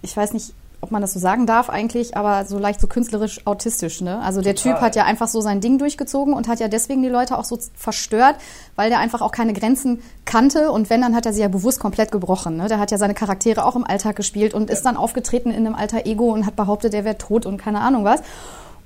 ich 0.00 0.16
weiß 0.16 0.32
nicht, 0.32 0.54
ob 0.82 0.90
man 0.90 1.02
das 1.02 1.12
so 1.12 1.20
sagen 1.20 1.46
darf 1.46 1.68
eigentlich, 1.68 2.16
aber 2.16 2.44
so 2.46 2.58
leicht 2.58 2.80
so 2.80 2.86
künstlerisch 2.86 3.46
autistisch, 3.46 4.00
ne? 4.00 4.20
Also 4.20 4.40
der 4.40 4.54
Total. 4.54 4.74
Typ 4.74 4.82
hat 4.82 4.96
ja 4.96 5.04
einfach 5.04 5.28
so 5.28 5.40
sein 5.40 5.60
Ding 5.60 5.78
durchgezogen 5.78 6.32
und 6.32 6.48
hat 6.48 6.60
ja 6.60 6.68
deswegen 6.68 7.02
die 7.02 7.08
Leute 7.08 7.36
auch 7.36 7.44
so 7.44 7.58
verstört, 7.74 8.36
weil 8.76 8.88
der 8.88 8.98
einfach 8.98 9.20
auch 9.20 9.32
keine 9.32 9.52
Grenzen 9.52 10.02
kannte 10.24 10.70
und 10.70 10.88
wenn, 10.88 11.02
dann 11.02 11.14
hat 11.14 11.26
er 11.26 11.32
sie 11.32 11.42
ja 11.42 11.48
bewusst 11.48 11.80
komplett 11.80 12.10
gebrochen, 12.10 12.56
ne? 12.56 12.68
Der 12.68 12.78
hat 12.78 12.90
ja 12.90 12.98
seine 12.98 13.14
Charaktere 13.14 13.64
auch 13.64 13.76
im 13.76 13.84
Alltag 13.84 14.16
gespielt 14.16 14.54
und 14.54 14.70
ist 14.70 14.82
dann 14.82 14.96
aufgetreten 14.96 15.50
in 15.50 15.66
einem 15.66 15.74
alter 15.74 16.06
Ego 16.06 16.32
und 16.32 16.46
hat 16.46 16.56
behauptet, 16.56 16.94
er 16.94 17.04
wäre 17.04 17.18
tot 17.18 17.46
und 17.46 17.58
keine 17.58 17.80
Ahnung 17.80 18.04
was. 18.04 18.22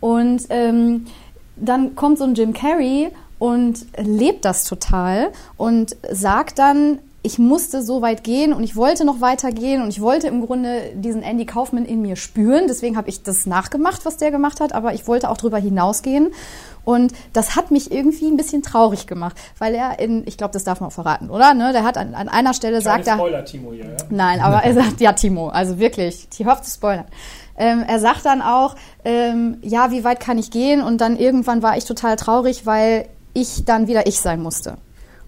Und 0.00 0.46
ähm, 0.50 1.06
dann 1.56 1.94
kommt 1.94 2.18
so 2.18 2.24
ein 2.24 2.34
Jim 2.34 2.52
Carrey 2.52 3.10
und 3.38 3.86
lebt 3.96 4.44
das 4.44 4.64
total 4.64 5.30
und 5.56 5.96
sagt 6.10 6.58
dann, 6.58 6.98
ich 7.24 7.38
musste 7.38 7.82
so 7.82 8.02
weit 8.02 8.22
gehen 8.22 8.52
und 8.52 8.62
ich 8.62 8.76
wollte 8.76 9.06
noch 9.06 9.22
weiter 9.22 9.50
gehen 9.50 9.80
und 9.80 9.88
ich 9.88 10.02
wollte 10.02 10.28
im 10.28 10.44
Grunde 10.44 10.92
diesen 10.94 11.22
Andy 11.22 11.46
Kaufman 11.46 11.86
in 11.86 12.02
mir 12.02 12.16
spüren. 12.16 12.66
Deswegen 12.68 12.98
habe 12.98 13.08
ich 13.08 13.22
das 13.22 13.46
nachgemacht, 13.46 14.04
was 14.04 14.18
der 14.18 14.30
gemacht 14.30 14.60
hat, 14.60 14.74
aber 14.74 14.92
ich 14.92 15.08
wollte 15.08 15.30
auch 15.30 15.38
drüber 15.38 15.56
hinausgehen. 15.56 16.34
Und 16.84 17.14
das 17.32 17.56
hat 17.56 17.70
mich 17.70 17.90
irgendwie 17.90 18.26
ein 18.26 18.36
bisschen 18.36 18.62
traurig 18.62 19.06
gemacht, 19.06 19.36
weil 19.58 19.74
er 19.74 19.98
in, 20.00 20.26
ich 20.26 20.36
glaube, 20.36 20.52
das 20.52 20.64
darf 20.64 20.80
man 20.80 20.88
auch 20.88 20.92
verraten, 20.92 21.30
oder? 21.30 21.54
Ne? 21.54 21.72
Der 21.72 21.82
hat 21.82 21.96
an, 21.96 22.14
an 22.14 22.28
einer 22.28 22.52
Stelle 22.52 22.82
sagt 22.82 23.06
er, 23.06 23.14
Spoiler, 23.14 23.42
Timo 23.46 23.72
hier, 23.72 23.86
ja? 23.86 23.96
Nein, 24.10 24.40
aber 24.40 24.62
er 24.62 24.74
sagt, 24.74 25.00
ja, 25.00 25.14
Timo, 25.14 25.48
also 25.48 25.78
wirklich, 25.78 26.28
ich 26.38 26.44
hoffe 26.44 26.60
zu 26.60 26.72
spoilern. 26.72 27.06
Ähm, 27.56 27.82
er 27.88 28.00
sagt 28.00 28.26
dann 28.26 28.42
auch, 28.42 28.76
ähm, 29.02 29.56
ja, 29.62 29.90
wie 29.90 30.04
weit 30.04 30.20
kann 30.20 30.36
ich 30.36 30.50
gehen? 30.50 30.82
Und 30.82 31.00
dann 31.00 31.16
irgendwann 31.16 31.62
war 31.62 31.78
ich 31.78 31.86
total 31.86 32.16
traurig, 32.16 32.66
weil 32.66 33.08
ich 33.32 33.64
dann 33.64 33.88
wieder 33.88 34.06
ich 34.06 34.20
sein 34.20 34.42
musste. 34.42 34.76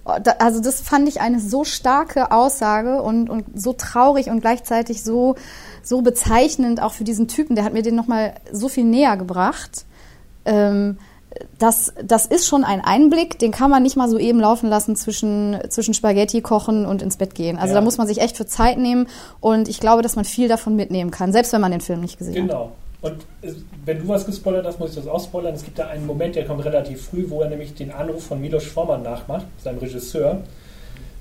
Also 0.07 0.61
das 0.61 0.81
fand 0.81 1.09
ich 1.09 1.21
eine 1.21 1.41
so 1.41 1.65
starke 1.65 2.31
Aussage 2.31 3.03
und, 3.03 3.29
und 3.29 3.45
so 3.55 3.73
traurig 3.73 4.29
und 4.29 4.41
gleichzeitig 4.41 5.03
so, 5.03 5.35
so 5.83 6.01
bezeichnend 6.03 6.81
auch 6.81 6.93
für 6.93 7.05
diesen 7.05 7.27
Typen. 7.29 7.57
Der 7.57 7.65
hat 7.65 7.73
mir 7.73 7.83
den 7.83 7.97
nochmal 7.97 8.35
so 8.53 8.69
viel 8.69 8.85
näher 8.85 9.17
gebracht. 9.17 9.85
Ähm, 10.45 10.99
das, 11.59 11.93
das 12.03 12.27
ist 12.27 12.47
schon 12.47 12.65
ein 12.65 12.81
Einblick, 12.81 13.39
den 13.39 13.51
kann 13.51 13.71
man 13.71 13.83
nicht 13.83 13.97
mal 13.97 14.09
so 14.09 14.19
eben 14.19 14.41
laufen 14.41 14.69
lassen 14.69 14.97
zwischen, 14.97 15.59
zwischen 15.69 15.93
Spaghetti 15.93 16.41
kochen 16.41 16.87
und 16.87 17.03
ins 17.03 17.17
Bett 17.17 17.35
gehen. 17.35 17.57
Also 17.59 17.75
Ja. 17.75 17.81
da 17.81 17.85
muss 17.85 17.99
man 17.99 18.07
sich 18.07 18.21
echt 18.21 18.37
für 18.37 18.47
Zeit 18.47 18.79
nehmen 18.79 19.07
und 19.41 19.69
ich 19.69 19.81
glaube, 19.81 20.03
dass 20.03 20.17
man 20.17 20.25
viel 20.25 20.49
davon 20.49 20.77
mitnehmen 20.77 21.11
kann, 21.11 21.33
selbst 21.33 21.53
wenn 21.53 21.61
man 21.61 21.73
den 21.73 21.81
Film 21.81 22.01
nicht 22.01 22.19
gesehen 22.19 22.45
hat. 22.45 22.49
Genau. 22.49 22.73
Und 23.07 23.27
es- 23.43 23.57
wenn 23.85 23.99
du 23.99 24.09
was 24.09 24.27
gespoilert 24.27 24.67
hast, 24.67 24.79
muss 24.79 24.91
ich 24.91 24.97
das 24.97 25.07
auch 25.09 25.23
spoilern. 25.23 25.55
Es 25.55 25.65
gibt 25.65 25.79
da 25.79 25.87
einen 25.89 26.07
Moment, 26.07 26.37
der 26.37 26.45
kommt 26.45 26.65
relativ 26.65 27.03
früh, 27.07 27.25
wo 27.29 27.41
er 27.43 27.49
nämlich 27.49 27.75
den 27.75 27.91
Anruf 27.93 28.25
von 28.27 28.41
Milos 28.41 28.65
Forman 28.65 29.03
nachmacht, 29.03 29.47
seinem 29.63 29.79
Regisseur, 29.79 30.41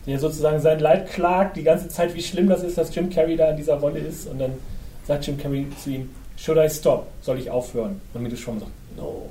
der 0.08 0.20
sozusagen 0.20 0.60
sein 0.60 0.80
Leid 0.80 1.10
klagt, 1.10 1.58
die 1.58 1.64
ganze 1.64 1.88
Zeit, 1.90 2.14
wie 2.14 2.22
schlimm 2.22 2.48
das 2.50 2.64
ist, 2.64 2.78
dass 2.78 2.94
Jim 2.94 3.10
Carrey 3.10 3.36
da 3.38 3.50
in 3.50 3.58
dieser 3.58 3.76
Rolle 3.76 4.00
ist. 4.00 4.28
Und 4.28 4.40
dann 4.40 4.52
sagt 5.08 5.26
Jim 5.28 5.38
Carrey 5.38 5.68
zu 5.84 5.90
ihm, 5.92 6.10
should 6.38 6.58
I 6.58 6.70
stop? 6.70 7.08
Soll 7.22 7.40
ich 7.40 7.50
aufhören? 7.50 8.00
Und 8.14 8.22
Milos 8.24 8.40
Forman 8.42 8.62
sagt, 8.62 8.72
no, 8.98 9.30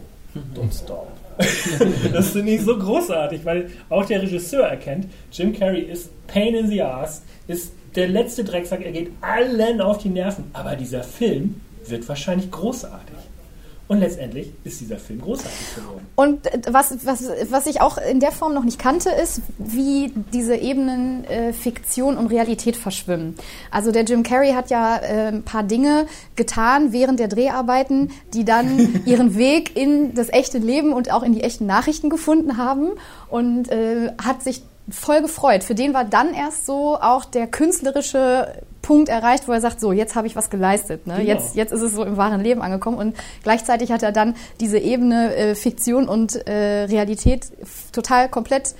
don't 0.56 0.72
stop. 0.76 1.08
das 2.12 2.30
finde 2.30 2.52
ich 2.52 2.62
so 2.62 2.78
großartig, 2.78 3.44
weil 3.44 3.70
auch 3.88 4.04
der 4.04 4.22
Regisseur 4.22 4.64
erkennt, 4.66 5.06
Jim 5.32 5.52
Carrey 5.52 5.80
ist 5.80 6.10
Pain 6.28 6.54
in 6.54 6.68
the 6.68 6.80
Ass, 6.82 7.22
ist 7.48 7.72
der 7.96 8.08
letzte 8.08 8.44
Drecksack, 8.44 8.84
er 8.84 8.92
geht 8.92 9.10
allen 9.20 9.80
auf 9.80 9.98
die 9.98 10.08
Nerven. 10.10 10.44
Aber 10.52 10.74
dieser 10.76 11.02
Film 11.04 11.60
wird 11.90 12.08
wahrscheinlich 12.08 12.50
großartig. 12.50 13.16
Und 13.86 14.00
letztendlich 14.00 14.50
ist 14.64 14.80
dieser 14.80 14.96
Film 14.96 15.20
großartig 15.20 15.74
geworden. 15.76 16.06
Und 16.16 16.46
äh, 16.46 16.60
was, 16.70 17.04
was, 17.04 17.28
was 17.50 17.66
ich 17.66 17.82
auch 17.82 17.98
in 17.98 18.18
der 18.18 18.32
Form 18.32 18.54
noch 18.54 18.64
nicht 18.64 18.78
kannte, 18.78 19.10
ist, 19.10 19.42
wie 19.58 20.10
diese 20.32 20.56
Ebenen 20.56 21.24
äh, 21.24 21.52
Fiktion 21.52 22.16
und 22.16 22.28
Realität 22.28 22.76
verschwimmen. 22.76 23.34
Also 23.70 23.92
der 23.92 24.04
Jim 24.04 24.22
Carrey 24.22 24.52
hat 24.52 24.70
ja 24.70 24.96
äh, 24.96 25.28
ein 25.28 25.42
paar 25.42 25.64
Dinge 25.64 26.06
getan 26.34 26.92
während 26.92 27.20
der 27.20 27.28
Dreharbeiten, 27.28 28.10
die 28.32 28.46
dann 28.46 29.02
ihren 29.04 29.36
Weg 29.36 29.76
in 29.76 30.14
das 30.14 30.30
echte 30.30 30.56
Leben 30.56 30.94
und 30.94 31.12
auch 31.12 31.22
in 31.22 31.34
die 31.34 31.42
echten 31.42 31.66
Nachrichten 31.66 32.08
gefunden 32.08 32.56
haben 32.56 32.92
und 33.28 33.70
äh, 33.70 34.12
hat 34.16 34.42
sich 34.42 34.62
voll 34.88 35.20
gefreut. 35.20 35.62
Für 35.62 35.74
den 35.74 35.92
war 35.92 36.04
dann 36.04 36.32
erst 36.32 36.64
so 36.64 36.96
auch 36.98 37.26
der 37.26 37.46
künstlerische 37.46 38.62
Punkt 38.84 39.08
erreicht, 39.08 39.48
wo 39.48 39.52
er 39.52 39.62
sagt, 39.62 39.80
so, 39.80 39.92
jetzt 39.92 40.14
habe 40.14 40.26
ich 40.26 40.36
was 40.36 40.50
geleistet. 40.50 41.06
Ne? 41.06 41.14
Genau. 41.14 41.26
Jetzt, 41.26 41.56
jetzt 41.56 41.72
ist 41.72 41.80
es 41.80 41.94
so 41.94 42.04
im 42.04 42.18
wahren 42.18 42.42
Leben 42.42 42.60
angekommen 42.60 42.98
und 42.98 43.16
gleichzeitig 43.42 43.90
hat 43.90 44.02
er 44.02 44.12
dann 44.12 44.34
diese 44.60 44.78
Ebene 44.78 45.34
äh, 45.34 45.54
Fiktion 45.54 46.06
und 46.06 46.46
äh, 46.46 46.84
Realität 46.84 47.46
total 47.92 48.28
komplett 48.28 48.74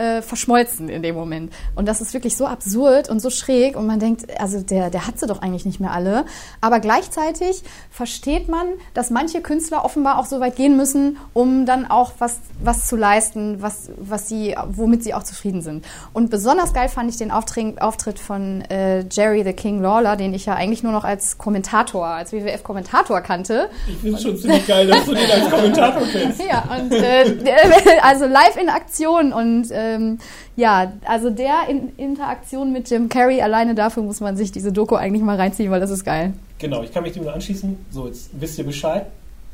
äh, 0.00 0.22
verschmolzen 0.22 0.88
in 0.88 1.02
dem 1.02 1.14
Moment. 1.14 1.52
Und 1.74 1.86
das 1.86 2.00
ist 2.00 2.14
wirklich 2.14 2.36
so 2.36 2.46
absurd 2.46 3.10
und 3.10 3.20
so 3.20 3.28
schräg 3.28 3.76
und 3.76 3.86
man 3.86 4.00
denkt, 4.00 4.24
also 4.40 4.60
der, 4.60 4.88
der 4.88 5.06
hat 5.06 5.18
sie 5.18 5.26
doch 5.26 5.42
eigentlich 5.42 5.66
nicht 5.66 5.78
mehr 5.78 5.92
alle. 5.92 6.24
Aber 6.60 6.80
gleichzeitig 6.80 7.62
versteht 7.90 8.48
man, 8.48 8.66
dass 8.94 9.10
manche 9.10 9.42
Künstler 9.42 9.84
offenbar 9.84 10.18
auch 10.18 10.24
so 10.24 10.40
weit 10.40 10.56
gehen 10.56 10.76
müssen, 10.76 11.18
um 11.34 11.66
dann 11.66 11.90
auch 11.90 12.12
was, 12.18 12.38
was 12.62 12.86
zu 12.86 12.96
leisten, 12.96 13.60
was, 13.60 13.90
was 13.98 14.28
sie, 14.28 14.56
womit 14.68 15.04
sie 15.04 15.12
auch 15.12 15.22
zufrieden 15.22 15.60
sind. 15.60 15.84
Und 16.14 16.30
besonders 16.30 16.72
geil 16.72 16.88
fand 16.88 17.10
ich 17.10 17.18
den 17.18 17.30
Auftritt, 17.30 17.82
Auftritt 17.82 18.18
von 18.18 18.62
äh, 18.70 19.04
Jerry 19.10 19.44
the 19.44 19.52
King 19.52 19.82
Lawler, 19.82 20.16
den 20.16 20.32
ich 20.32 20.46
ja 20.46 20.54
eigentlich 20.54 20.82
nur 20.82 20.92
noch 20.92 21.04
als 21.04 21.36
Kommentator, 21.36 22.06
als 22.06 22.32
WWF-Kommentator 22.32 23.20
kannte. 23.20 23.68
Ich 23.86 23.98
finde 23.98 24.16
es 24.16 24.22
schon 24.22 24.36
ziemlich 24.38 24.66
geil, 24.66 24.86
dass 24.86 25.04
du 25.04 25.14
den 25.14 25.30
als 25.30 25.50
Kommentator 25.50 26.02
kennst. 26.10 26.40
Ja, 26.50 26.64
und 26.74 26.90
äh, 26.92 27.36
also 28.02 28.24
live 28.24 28.56
in 28.60 28.70
Aktion 28.70 29.32
und 29.32 29.70
ähm, 29.96 30.18
ja, 30.56 30.92
also 31.06 31.30
der 31.30 31.68
in 31.68 31.90
Interaktion 31.96 32.72
mit 32.72 32.90
Jim 32.90 33.08
Carrey 33.08 33.40
alleine 33.40 33.74
dafür 33.74 34.02
muss 34.02 34.20
man 34.20 34.36
sich 34.36 34.52
diese 34.52 34.72
Doku 34.72 34.94
eigentlich 34.96 35.22
mal 35.22 35.36
reinziehen, 35.36 35.70
weil 35.70 35.80
das 35.80 35.90
ist 35.90 36.04
geil. 36.04 36.32
Genau, 36.58 36.82
ich 36.82 36.92
kann 36.92 37.02
mich 37.02 37.12
dem 37.12 37.22
nur 37.24 37.32
anschließen. 37.34 37.76
So, 37.90 38.06
jetzt 38.06 38.30
wisst 38.38 38.58
ihr 38.58 38.64
Bescheid. 38.64 39.06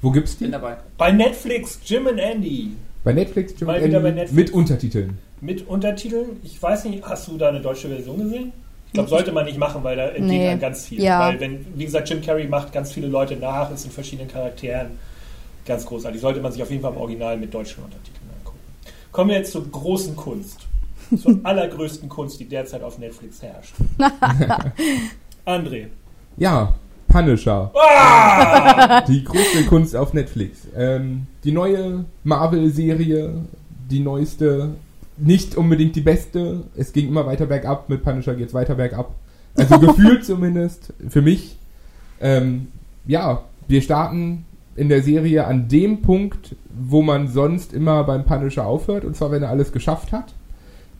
Wo 0.03 0.11
gibt's 0.11 0.37
die? 0.37 0.44
Bin 0.44 0.53
dabei. 0.53 0.77
Bei 0.99 1.11
Netflix, 1.12 1.79
Jim 1.85 2.07
and 2.07 2.18
Andy. 2.18 2.72
Bei 3.05 3.12
Netflix, 3.12 3.55
Jim 3.59 3.66
Mal 3.68 3.77
Andy, 3.77 3.88
wieder 3.88 4.01
bei 4.01 4.11
Netflix. 4.11 4.33
mit 4.33 4.51
Untertiteln. 4.53 5.18
Mit 5.40 5.68
Untertiteln. 5.68 6.40
Ich 6.42 6.61
weiß 6.62 6.85
nicht, 6.87 7.05
hast 7.05 7.29
du 7.29 7.37
da 7.38 7.49
eine 7.51 7.61
deutsche 7.61 7.88
Version 7.88 8.18
gesehen? 8.18 8.53
Ich 8.88 8.92
glaube, 8.92 9.09
sollte 9.09 9.33
man 9.33 9.44
nicht 9.44 9.59
machen, 9.59 9.85
weil 9.85 9.96
da 9.96 10.07
entgeht 10.09 10.25
Nee. 10.25 10.49
einem 10.49 10.61
ganz 10.61 10.87
viel. 10.87 11.01
Ja. 11.03 11.20
Weil, 11.20 11.38
wenn, 11.40 11.66
wie 11.77 11.85
gesagt, 11.85 12.09
Jim 12.09 12.20
Carrey 12.22 12.46
macht 12.49 12.72
ganz 12.72 12.92
viele 12.92 13.07
Leute 13.09 13.37
nach, 13.37 13.70
ist 13.70 13.85
in 13.85 13.90
verschiedenen 13.90 14.29
Charakteren. 14.31 14.92
Ganz 15.66 15.85
großartig. 15.87 16.20
Sollte 16.20 16.40
man 16.40 16.53
sich 16.53 16.62
auf 16.62 16.70
jeden 16.70 16.83
Fall 16.83 16.92
im 16.92 16.99
Original 16.99 17.37
mit 17.37 17.53
deutschen 17.53 17.83
Untertiteln. 17.85 18.25
Kommen 19.16 19.31
wir 19.31 19.38
jetzt 19.38 19.52
zur 19.52 19.66
großen 19.66 20.14
Kunst. 20.14 20.66
Zur 21.16 21.40
allergrößten 21.42 22.07
Kunst, 22.07 22.38
die 22.38 22.44
derzeit 22.46 22.83
auf 22.83 22.98
Netflix 22.98 23.40
herrscht. 23.40 23.74
André. 25.46 25.87
Ja, 26.37 26.74
Punisher. 27.09 27.72
Ah! 27.74 29.00
Die 29.09 29.24
große 29.24 29.64
Kunst 29.70 29.96
auf 29.96 30.12
Netflix. 30.12 30.66
Ähm, 30.76 31.29
die 31.44 31.52
neue 31.52 32.05
Marvel-Serie, 32.24 33.44
die 33.90 34.00
neueste, 34.00 34.74
nicht 35.16 35.57
unbedingt 35.57 35.96
die 35.96 36.02
beste. 36.02 36.64
Es 36.76 36.92
ging 36.92 37.09
immer 37.09 37.24
weiter 37.24 37.46
bergab, 37.46 37.88
mit 37.88 38.02
Punisher 38.02 38.35
geht's 38.35 38.52
weiter 38.52 38.74
bergab. 38.74 39.14
Also 39.55 39.79
gefühlt 39.79 40.26
zumindest, 40.26 40.92
für 41.09 41.22
mich. 41.22 41.57
Ähm, 42.20 42.68
ja, 43.07 43.44
wir 43.66 43.81
starten 43.81 44.44
in 44.76 44.88
der 44.88 45.02
Serie 45.02 45.46
an 45.46 45.68
dem 45.68 46.02
Punkt, 46.02 46.54
wo 46.70 47.02
man 47.02 47.28
sonst 47.28 47.72
immer 47.72 48.04
beim 48.04 48.24
Punisher 48.24 48.66
aufhört, 48.66 49.04
und 49.04 49.16
zwar 49.16 49.30
wenn 49.30 49.42
er 49.42 49.50
alles 49.50 49.72
geschafft 49.72 50.12
hat. 50.12 50.34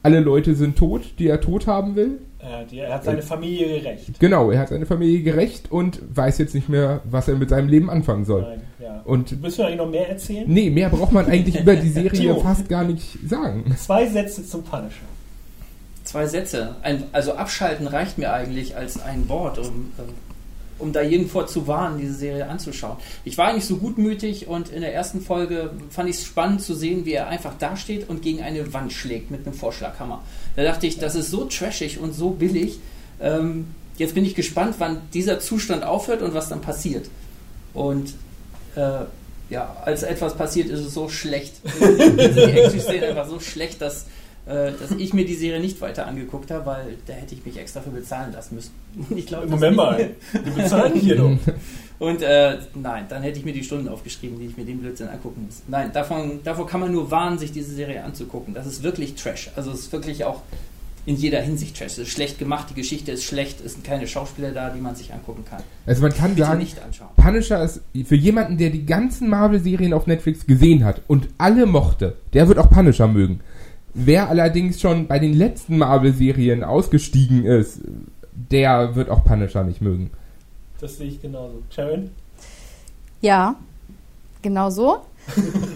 Alle 0.03 0.21
Leute 0.21 0.55
sind 0.55 0.77
tot, 0.79 1.15
die 1.19 1.27
er 1.29 1.41
tot 1.41 1.67
haben 1.67 1.97
will. 1.97 2.19
Äh, 2.39 2.77
er 2.79 2.95
hat 2.95 3.05
seine 3.05 3.23
Familie 3.23 3.81
gerecht. 3.81 4.21
Genau, 4.21 4.51
er 4.53 4.61
hat 4.61 4.69
seine 4.69 4.87
Familie 4.87 5.23
gerecht 5.23 5.73
und 5.73 6.01
weiß 6.15 6.39
jetzt 6.39 6.55
nicht 6.55 6.69
mehr, 6.69 7.01
was 7.05 7.27
er 7.27 7.35
mit 7.35 7.51
seinem 7.51 7.69
Leben 7.69 7.91
anfangen 7.91 8.25
soll. 8.25 8.43
Nein, 8.43 8.61
ja. 8.79 9.03
Und 9.05 9.41
Müssen 9.43 9.59
wir 9.59 9.67
eigentlich 9.67 9.79
noch 9.79 9.91
mehr 9.91 10.09
erzählen? 10.09 10.45
nee, 10.47 10.71
mehr 10.71 10.89
braucht 10.91 11.13
man 11.13 11.27
eigentlich 11.27 11.59
über 11.61 11.75
die 11.75 11.89
Serie 11.91 12.11
Timo. 12.11 12.41
fast 12.41 12.69
gar 12.69 12.85
nicht 12.85 13.19
sagen. 13.29 13.75
Zwei 13.77 14.07
Sätze 14.07 14.47
zum 14.47 14.63
Punisher. 14.63 15.07
Zwei 16.05 16.27
Sätze. 16.27 16.77
Ein, 16.83 17.03
also 17.11 17.33
abschalten 17.35 17.89
reicht 17.89 18.17
mir 18.17 18.33
eigentlich 18.33 18.77
als 18.77 19.01
ein 19.03 19.29
Wort, 19.29 19.59
um, 19.59 19.67
ähm, 19.99 20.15
um 20.79 20.93
da 20.93 21.03
jeden 21.03 21.29
vor 21.29 21.47
zu 21.47 21.67
warnen, 21.67 21.99
diese 21.99 22.15
Serie 22.15 22.49
anzuschauen. 22.49 22.97
Ich 23.25 23.39
war 23.39 23.49
eigentlich 23.49 23.65
so 23.65 23.77
gutmütig 23.77 24.47
und 24.47 24.69
in 24.69 24.81
der 24.81 24.95
ersten 24.95 25.21
Folge 25.21 25.71
fand 25.91 26.09
ich 26.09 26.17
es 26.17 26.25
spannend 26.25 26.63
zu 26.63 26.75
sehen, 26.75 27.05
wie 27.05 27.13
er 27.13 27.29
einfach 27.29 27.57
dasteht 27.59 28.09
und 28.09 28.23
gegen 28.23 28.43
eine 28.43 28.73
Wand 28.73 28.93
schlägt 28.93 29.31
mit 29.31 29.47
einem 29.47 29.55
Vorschlaghammer. 29.55 30.23
Da 30.55 30.63
dachte 30.63 30.87
ich, 30.87 30.99
das 30.99 31.15
ist 31.15 31.31
so 31.31 31.45
trashig 31.45 31.99
und 31.99 32.15
so 32.15 32.31
billig. 32.31 32.79
Ähm, 33.21 33.67
jetzt 33.97 34.15
bin 34.15 34.25
ich 34.25 34.35
gespannt, 34.35 34.77
wann 34.79 34.99
dieser 35.15 35.41
Zustand 35.41 35.85
aufhört 35.85 36.23
und 36.23 36.35
was 36.35 36.49
dann 36.49 36.61
passiert. 36.61 37.09
Und 37.73 38.15
äh, 38.75 39.05
ja, 39.49 39.77
als 39.85 40.03
etwas 40.03 40.37
passiert, 40.37 40.69
ist 40.69 40.81
es 40.81 40.95
so 40.95 41.09
schlecht. 41.09 41.55
die 41.81 42.43
Action-Szenen 42.43 43.11
einfach 43.11 43.29
so 43.29 43.41
schlecht, 43.41 43.81
dass, 43.81 44.07
dass 44.47 44.93
ich 44.97 45.13
mir 45.13 45.25
die 45.25 45.35
Serie 45.35 45.61
nicht 45.61 45.81
weiter 45.81 46.07
angeguckt 46.07 46.51
habe, 46.51 46.67
weil 46.67 46.97
da 47.07 47.15
hätte 47.15 47.35
ich 47.35 47.45
mich 47.45 47.59
extra 47.59 47.81
für 47.81 47.91
bezahlen 47.91 48.33
lassen 48.33 48.55
müssen. 48.55 48.71
Und 48.97 49.19
Ich 49.19 49.27
glaube, 49.27 49.47
Moment 49.47 49.77
nicht. 49.77 49.77
mal, 49.77 50.11
wir 50.33 50.53
bezahlen 50.53 50.95
hier 50.95 51.17
doch. 51.17 51.37
Und 51.99 52.21
äh, 52.21 52.59
nein, 52.75 53.07
dann 53.09 53.23
hätte 53.23 53.39
ich 53.39 53.45
mir 53.45 53.55
die 53.55 53.65
Stunden 53.65 53.89
aufgeschrieben, 53.89 54.39
die 54.39 54.47
ich 54.47 54.57
mir 54.57 54.65
den 54.67 54.81
Blödsinn 54.81 55.09
angucken 55.09 55.47
muss. 55.47 55.63
Nein, 55.67 55.91
davon, 55.95 56.41
davor 56.45 56.67
kann 56.67 56.81
man 56.81 56.93
nur 56.93 57.11
warnen, 57.11 57.39
sich 57.39 57.53
diese 57.53 57.75
Serie 57.75 58.05
anzugucken. 58.05 58.53
Das 58.53 58.67
ist 58.67 58.83
wirklich 58.83 59.15
Trash. 59.15 59.51
Also 59.57 59.71
es 59.71 59.81
ist 59.81 59.93
wirklich 59.93 60.25
auch 60.25 60.43
in 61.07 61.17
jeder 61.17 61.41
Hinsicht 61.41 61.79
Trash. 61.79 61.93
Es 61.93 61.99
ist 61.99 62.11
schlecht 62.11 62.39
gemacht, 62.39 62.67
die 62.71 62.75
Geschichte 62.75 63.13
ist 63.13 63.25
schlecht, 63.25 63.65
es 63.65 63.73
sind 63.73 63.85
keine 63.85 64.07
Schauspieler 64.07 64.51
da, 64.51 64.71
die 64.71 64.81
man 64.81 64.95
sich 64.95 65.13
angucken 65.15 65.45
kann. 65.49 65.63
Also 65.87 66.03
man 66.03 66.13
kann 66.13 66.35
Bitte 66.35 66.49
sagen, 66.49 66.59
nicht 66.59 66.83
anschauen. 66.83 67.09
Punisher 67.17 67.65
ist 67.65 67.81
für 68.05 68.17
jemanden, 68.17 68.59
der 68.59 68.71
die 68.71 68.85
ganzen 68.85 69.31
Marvel-Serien 69.31 69.95
auf 69.95 70.07
Netflix 70.07 70.47
gesehen 70.47 70.85
hat 70.85 71.01
und 71.07 71.29
alle 71.39 71.65
mochte, 71.65 72.17
der 72.35 72.47
wird 72.49 72.59
auch 72.59 72.69
Punisher 72.69 73.09
mögen. 73.09 73.41
Wer 73.99 74.29
allerdings 74.29 74.79
schon 74.81 75.07
bei 75.07 75.19
den 75.19 75.33
letzten 75.33 75.79
Marvel-Serien 75.79 76.63
ausgestiegen 76.63 77.47
ist, 77.47 77.81
der 78.51 78.95
wird 78.95 79.09
auch 79.09 79.25
Punisher 79.25 79.65
nicht 79.65 79.81
mögen. 79.81 80.11
Das 80.81 80.99
sehe 80.99 81.07
ich 81.09 81.23
genauso. 81.23 81.63
Sharon? 81.75 82.11
Ja, 83.23 83.55
genau 84.43 84.69
so. 84.69 84.99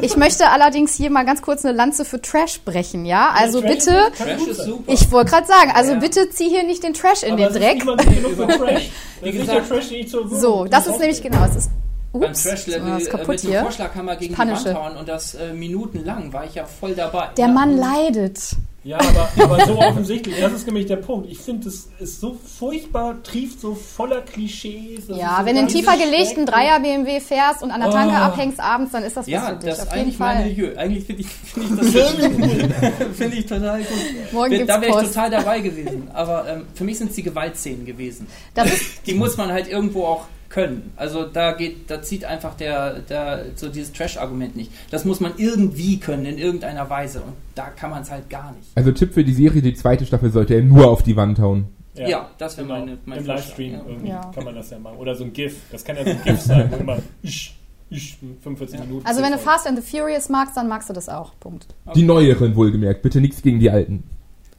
Ich 0.03 0.17
möchte 0.19 0.49
allerdings 0.51 0.95
hier 0.95 1.11
mal 1.11 1.25
ganz 1.25 1.41
kurz 1.43 1.65
eine 1.65 1.75
Lanze 1.75 2.05
für 2.05 2.21
Trash 2.21 2.61
brechen, 2.61 3.07
ja? 3.07 3.31
Also 3.35 3.61
Trash 3.63 3.71
bitte, 3.73 3.97
Trash 4.17 4.47
ist 4.47 4.65
super. 4.65 4.93
ich 4.93 5.11
wollte 5.11 5.31
gerade 5.31 5.47
sagen, 5.47 5.71
also 5.75 5.93
Ja. 5.93 5.99
bitte 5.99 6.29
zieh 6.31 6.49
hier 6.51 6.63
nicht 6.65 6.85
den 6.85 6.93
Trash 6.93 7.23
in 7.23 7.33
Aber 7.33 7.49
den 7.49 7.55
Dreck. 7.55 7.83
Trash. 7.83 8.91
Wie 9.23 9.33
gesagt, 9.33 9.69
Trash, 9.69 9.87
So, 10.31 10.67
das 10.67 10.87
ist 10.87 11.01
nämlich 11.01 11.21
genau, 11.23 11.43
es 11.47 11.57
ist, 11.57 11.71
Beim 12.13 12.23
ups, 12.31 12.43
Trash-Level 12.43 12.91
das 12.91 13.03
ist 13.03 13.15
äh, 13.15 13.27
mit 13.27 13.41
hier. 13.41 13.61
Vorschlaghammer 13.63 14.17
gegen 14.17 14.35
die 14.35 14.41
Punische. 14.41 14.65
Wand 14.67 14.77
hauen 14.79 14.97
und 14.97 15.09
das 15.09 15.35
äh, 15.35 15.53
minutenlang 15.53 16.33
war 16.33 16.45
ich 16.45 16.55
ja 16.57 16.65
voll 16.65 16.95
dabei. 16.95 17.29
Der 17.37 17.47
ja. 17.47 17.53
Mann 17.53 17.77
leidet. 17.77 18.41
Ja, 18.83 18.99
aber, 19.37 19.45
aber 19.45 19.67
so 19.67 19.79
offensichtlich. 19.79 20.41
Das 20.41 20.53
ist 20.53 20.67
nämlich 20.67 20.87
der 20.87 20.97
Punkt. 20.97 21.31
Ich 21.31 21.39
finde, 21.39 21.69
es 21.69 21.89
ist 22.01 22.21
so 22.21 22.35
furchtbar, 22.59 23.23
trieft 23.23 23.61
so 23.61 23.75
voller 23.75 24.23
Klischees. 24.23 25.05
Ja, 25.09 25.37
so 25.39 25.47
wenn 25.47 25.55
du 25.55 25.61
einen 25.61 25.69
tiefer 25.69 25.97
gelegten. 25.99 26.47
Dreier 26.47 26.81
BMW 26.81 27.21
fährst 27.21 27.63
und 27.63 27.71
an 27.71 27.81
der 27.83 27.91
Tanke 27.91 28.15
Oh. 28.15 28.19
abhängst 28.19 28.59
abends, 28.59 28.93
dann 28.93 29.05
ist 29.05 29.17
das 29.17 29.27
was 29.27 29.31
Ja, 29.31 29.47
für 29.51 29.57
dich. 29.57 29.69
das 29.71 29.79
ist 29.81 29.93
eigentlich 29.93 30.19
mein. 30.19 30.45
Milieu. 30.49 30.75
Eigentlich 30.77 31.05
finde 31.05 31.21
ich, 31.23 31.29
find 31.29 31.71
ich 31.71 31.93
das 31.93 33.07
finde 33.19 33.37
ich 33.37 33.47
total 33.47 33.79
gut. 33.81 33.89
Morgen 34.33 34.51
da 34.67 34.79
gibt's 34.79 34.81
wäre 34.89 35.03
ich 35.03 35.09
total 35.09 35.31
dabei 35.31 35.61
gewesen. 35.61 36.09
Aber 36.15 36.49
ähm, 36.49 36.67
für 36.75 36.85
mich 36.85 36.99
sind 36.99 37.11
es 37.11 37.17
die 37.17 37.23
Gewaltszenen 37.23 37.85
gewesen. 37.85 38.27
Das 38.55 38.67
ist, 38.73 39.07
Die 39.07 39.15
muss 39.15 39.37
man 39.37 39.53
halt 39.53 39.69
irgendwo 39.69 40.07
auch 40.07 40.25
können. 40.51 40.93
Also 40.97 41.25
da 41.25 41.53
geht, 41.53 41.91
da 41.91 42.03
zieht 42.03 42.25
einfach 42.25 42.55
der, 42.55 42.99
der 43.01 43.47
so 43.55 43.69
dieses 43.69 43.93
Trash-Argument 43.93 44.57
nicht. 44.57 44.71
Das 44.91 45.05
muss 45.05 45.21
man 45.21 45.33
irgendwie 45.39 45.99
können, 45.99 46.27
in 46.27 46.37
irgendeiner 46.37 46.91
Weise. 46.91 47.21
Und 47.21 47.35
da 47.55 47.71
kann 47.71 47.91
man 47.91 48.03
es 48.03 48.11
halt 48.11 48.29
gar 48.29 48.53
nicht. 48.53 48.69
Also 48.75 48.93
Tipp 48.93 49.15
für 49.15 49.25
die 49.25 49.33
Serie, 49.33 49.63
die 49.63 49.75
zweite 49.75 50.05
Staffel 50.05 50.31
sollte 50.31 50.55
er 50.55 50.63
nur 50.63 50.91
auf 50.91 51.03
die 51.03 51.17
Wand 51.17 51.39
hauen. 51.39 51.69
Ja, 51.95 52.31
das 52.39 52.57
wäre 52.57 52.67
genau. 52.67 52.81
meine, 52.81 52.99
mein 53.05 53.19
Im 53.19 53.25
Vorschlag, 53.25 53.45
Livestream 53.47 53.73
ja. 53.73 53.83
irgendwie 53.87 54.09
Ja. 54.09 54.31
kann 54.35 54.45
man 54.45 54.55
das 54.55 54.71
ja 54.71 54.79
machen. 54.79 54.97
Oder 54.99 55.15
so 55.15 55.25
ein 55.25 55.33
GIF. 55.33 55.57
Das 55.71 55.85
kann 55.85 55.97
ja 55.97 56.05
so 56.05 56.11
ein 56.11 56.23
GIF 56.25 56.41
sein, 56.41 56.71
wo 56.71 56.77
immer 56.77 56.99
ich, 57.23 57.55
ich, 57.91 58.19
45 58.43 58.81
Minuten. 58.81 59.07
also 59.07 59.23
wenn 59.23 59.33
du. 59.33 59.39
Fast 59.39 59.67
and 59.67 59.83
the 59.83 59.85
Furious 59.85 60.29
magst, 60.29 60.57
dann 60.57 60.69
magst 60.69 60.89
du 60.89 60.93
das 60.93 61.09
auch. 61.09 61.33
Punkt. 61.41 61.67
Die 61.95 62.03
neueren 62.03 62.55
wohlgemerkt, 62.57 63.03
bitte 63.03 63.21
nichts 63.21 63.43
gegen 63.43 63.59
die 63.61 63.71
alten. 63.71 64.05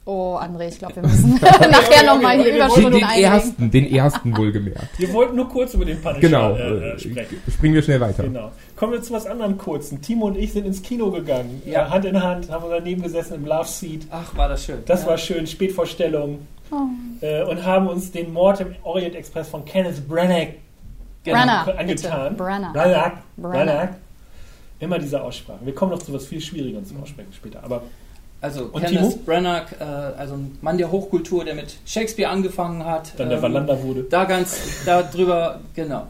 Oh, 0.04 0.36
André, 0.36 0.68
ich 0.68 0.78
glaube, 0.78 0.96
wir 0.96 1.02
müssen 1.02 1.34
nachher 1.40 1.78
okay, 1.78 2.06
nochmal 2.06 2.34
okay, 2.40 2.42
hier 2.42 2.44
Den, 2.44 2.56
Überstunden 2.56 2.92
den 2.94 3.04
einlegen. 3.04 3.32
ersten, 3.32 3.70
den 3.70 3.94
ersten 3.94 4.36
wohlgemerkt. 4.36 4.98
Wir 4.98 5.12
wollten 5.12 5.36
nur 5.36 5.48
kurz 5.48 5.74
über 5.74 5.84
den 5.84 6.00
Punisher 6.02 6.20
Genau, 6.20 6.54
äh, 6.56 6.60
äh, 6.60 6.90
äh, 6.94 6.98
sprechen. 6.98 7.42
springen 7.52 7.74
wir 7.74 7.82
schnell 7.82 8.00
weiter. 8.00 8.24
Genau. 8.24 8.50
Kommen 8.74 8.92
wir 8.94 9.02
zu 9.02 9.12
was 9.12 9.26
anderem 9.26 9.56
kurzen. 9.58 10.02
Timo 10.02 10.26
und 10.26 10.36
ich 10.36 10.52
sind 10.52 10.66
ins 10.66 10.82
Kino 10.82 11.10
gegangen. 11.12 11.62
Ja. 11.66 11.88
Hand 11.88 12.04
in 12.04 12.20
Hand, 12.20 12.50
haben 12.50 12.64
wir 12.68 12.78
daneben 12.78 13.02
gesessen 13.02 13.34
im 13.34 13.46
Love 13.46 13.68
Seat. 13.68 14.02
Ach, 14.10 14.36
war 14.36 14.48
das 14.48 14.64
schön. 14.64 14.78
Das 14.86 15.02
ja. 15.02 15.10
war 15.10 15.18
schön, 15.18 15.46
Spätvorstellung. 15.46 16.40
Oh. 16.72 16.76
Äh, 17.24 17.44
und 17.44 17.64
haben 17.64 17.86
uns 17.86 18.10
den 18.10 18.32
Mord 18.32 18.60
im 18.60 18.74
Orient 18.82 19.14
Express 19.14 19.48
von 19.48 19.64
Kenneth 19.64 20.08
Branagh 20.08 20.54
Genau. 21.24 21.36
Branagh, 21.38 21.78
angetan. 21.78 22.36
Branagh. 22.36 22.72
Branagh. 22.72 23.12
Branagh. 23.36 23.88
Immer 24.80 24.98
diese 24.98 25.22
Aussprache. 25.22 25.60
Wir 25.64 25.74
kommen 25.74 25.92
noch 25.92 26.00
zu 26.02 26.12
was 26.12 26.26
viel 26.26 26.40
Schwierigerem 26.40 26.84
zum 26.84 27.00
Aussprechen 27.00 27.32
später. 27.32 27.62
Aber 27.62 27.82
Also 28.42 28.68
Und 28.72 28.82
Kenneth 28.82 29.12
Timo? 29.12 29.22
Branagh, 29.24 29.66
äh, 29.78 29.84
also 29.84 30.34
ein 30.34 30.58
Mann 30.60 30.76
der 30.76 30.90
Hochkultur, 30.90 31.44
der 31.44 31.54
mit 31.54 31.76
Shakespeare 31.86 32.28
angefangen 32.28 32.84
hat. 32.84 33.12
dann 33.16 33.28
der 33.28 33.38
ähm, 33.38 33.42
Wallander 33.42 33.80
wurde. 33.82 34.02
Da 34.02 34.24
ganz, 34.24 34.84
da 34.84 35.02
drüber, 35.02 35.60
genau. 35.74 36.08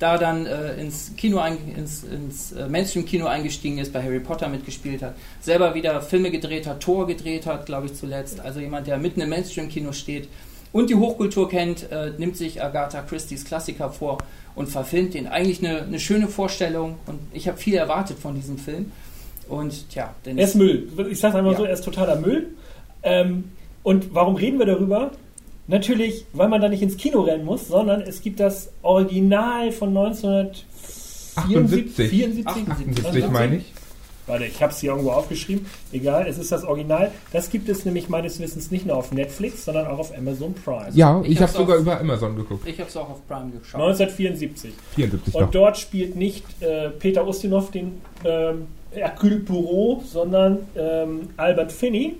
Da 0.00 0.18
dann 0.18 0.44
äh, 0.44 0.74
ins 0.74 1.12
Kino, 1.16 1.38
ein, 1.38 1.56
ins, 1.74 2.02
ins 2.02 2.52
äh, 2.52 2.68
Mainstream-Kino 2.68 3.26
eingestiegen 3.26 3.78
ist, 3.78 3.92
bei 3.92 4.02
Harry 4.02 4.18
Potter 4.18 4.48
mitgespielt 4.48 5.02
hat, 5.02 5.14
selber 5.40 5.74
wieder 5.74 6.02
Filme 6.02 6.32
gedreht 6.32 6.66
hat, 6.66 6.80
Tor 6.80 7.06
gedreht 7.06 7.46
hat, 7.46 7.64
glaube 7.64 7.86
ich 7.86 7.94
zuletzt. 7.94 8.40
Also 8.40 8.58
jemand, 8.58 8.88
der 8.88 8.98
mitten 8.98 9.20
im 9.20 9.28
Mainstream-Kino 9.28 9.92
steht 9.92 10.28
und 10.72 10.90
die 10.90 10.96
Hochkultur 10.96 11.48
kennt, 11.48 11.90
äh, 11.92 12.10
nimmt 12.18 12.36
sich 12.36 12.62
Agatha 12.62 13.02
Christie's 13.02 13.44
Klassiker 13.44 13.90
vor 13.90 14.18
und 14.56 14.68
verfilmt 14.68 15.14
den. 15.14 15.28
Eigentlich 15.28 15.64
eine, 15.64 15.82
eine 15.82 16.00
schöne 16.00 16.26
Vorstellung 16.26 16.96
und 17.06 17.20
ich 17.32 17.46
habe 17.46 17.56
viel 17.56 17.76
erwartet 17.76 18.18
von 18.18 18.34
diesem 18.34 18.58
Film. 18.58 18.90
Und 19.48 19.88
tja, 19.90 20.14
er 20.24 20.38
ist 20.38 20.54
Müll. 20.54 20.88
Ich 21.10 21.20
sag's 21.20 21.34
einfach 21.36 21.52
Ja. 21.52 21.58
so, 21.58 21.64
er 21.64 21.72
ist 21.72 21.84
totaler 21.84 22.16
Müll. 22.16 22.48
Ähm, 23.02 23.44
und 23.82 24.14
warum 24.14 24.36
reden 24.36 24.58
wir 24.58 24.66
darüber? 24.66 25.12
Natürlich, 25.68 26.24
weil 26.32 26.48
man 26.48 26.60
da 26.60 26.68
nicht 26.68 26.82
ins 26.82 26.96
Kino 26.96 27.22
rennen 27.22 27.44
muss, 27.44 27.68
sondern 27.68 28.00
es 28.00 28.20
gibt 28.22 28.40
das 28.40 28.70
Original 28.82 29.72
von 29.72 29.88
1974. 29.96 32.08
74, 32.10 32.68
78 32.68 33.30
meine 33.30 33.56
ich. 33.56 33.72
Warte, 34.28 34.44
ich 34.46 34.60
habe 34.60 34.72
es 34.72 34.80
hier 34.80 34.90
irgendwo 34.90 35.12
aufgeschrieben. 35.12 35.66
Egal, 35.92 36.26
es 36.26 36.36
ist 36.36 36.50
das 36.50 36.64
Original. 36.64 37.12
Das 37.32 37.48
gibt 37.48 37.68
es 37.68 37.84
nämlich 37.84 38.08
meines 38.08 38.40
Wissens 38.40 38.72
nicht 38.72 38.84
nur 38.84 38.96
auf 38.96 39.12
Netflix, 39.12 39.64
sondern 39.64 39.86
auch 39.86 40.00
auf 40.00 40.16
Amazon 40.18 40.52
Prime. 40.52 40.88
Ja, 40.94 41.20
Ich 41.22 41.30
ich, 41.30 41.36
habe 41.36 41.46
hab's 41.46 41.56
sogar 41.56 41.76
über 41.76 42.00
Amazon 42.00 42.34
geguckt. 42.34 42.66
ich 42.66 42.76
habe 42.80 42.88
es 42.88 42.96
auch 42.96 43.08
auf 43.08 43.24
Prime 43.28 43.52
geschaut. 43.52 43.80
1974. 43.80 44.72
74 44.96 45.32
Und 45.34 45.40
noch. 45.42 45.50
dort 45.52 45.78
spielt 45.78 46.16
nicht 46.16 46.44
äh, 46.60 46.90
Peter 46.90 47.24
Ustinov 47.26 47.70
den 47.70 48.02
ähm, 48.24 48.66
Hercule 48.96 49.36
Poirot, 49.36 50.06
sondern 50.06 50.58
ähm, 50.76 51.28
Albert 51.36 51.72
Finney. 51.72 52.16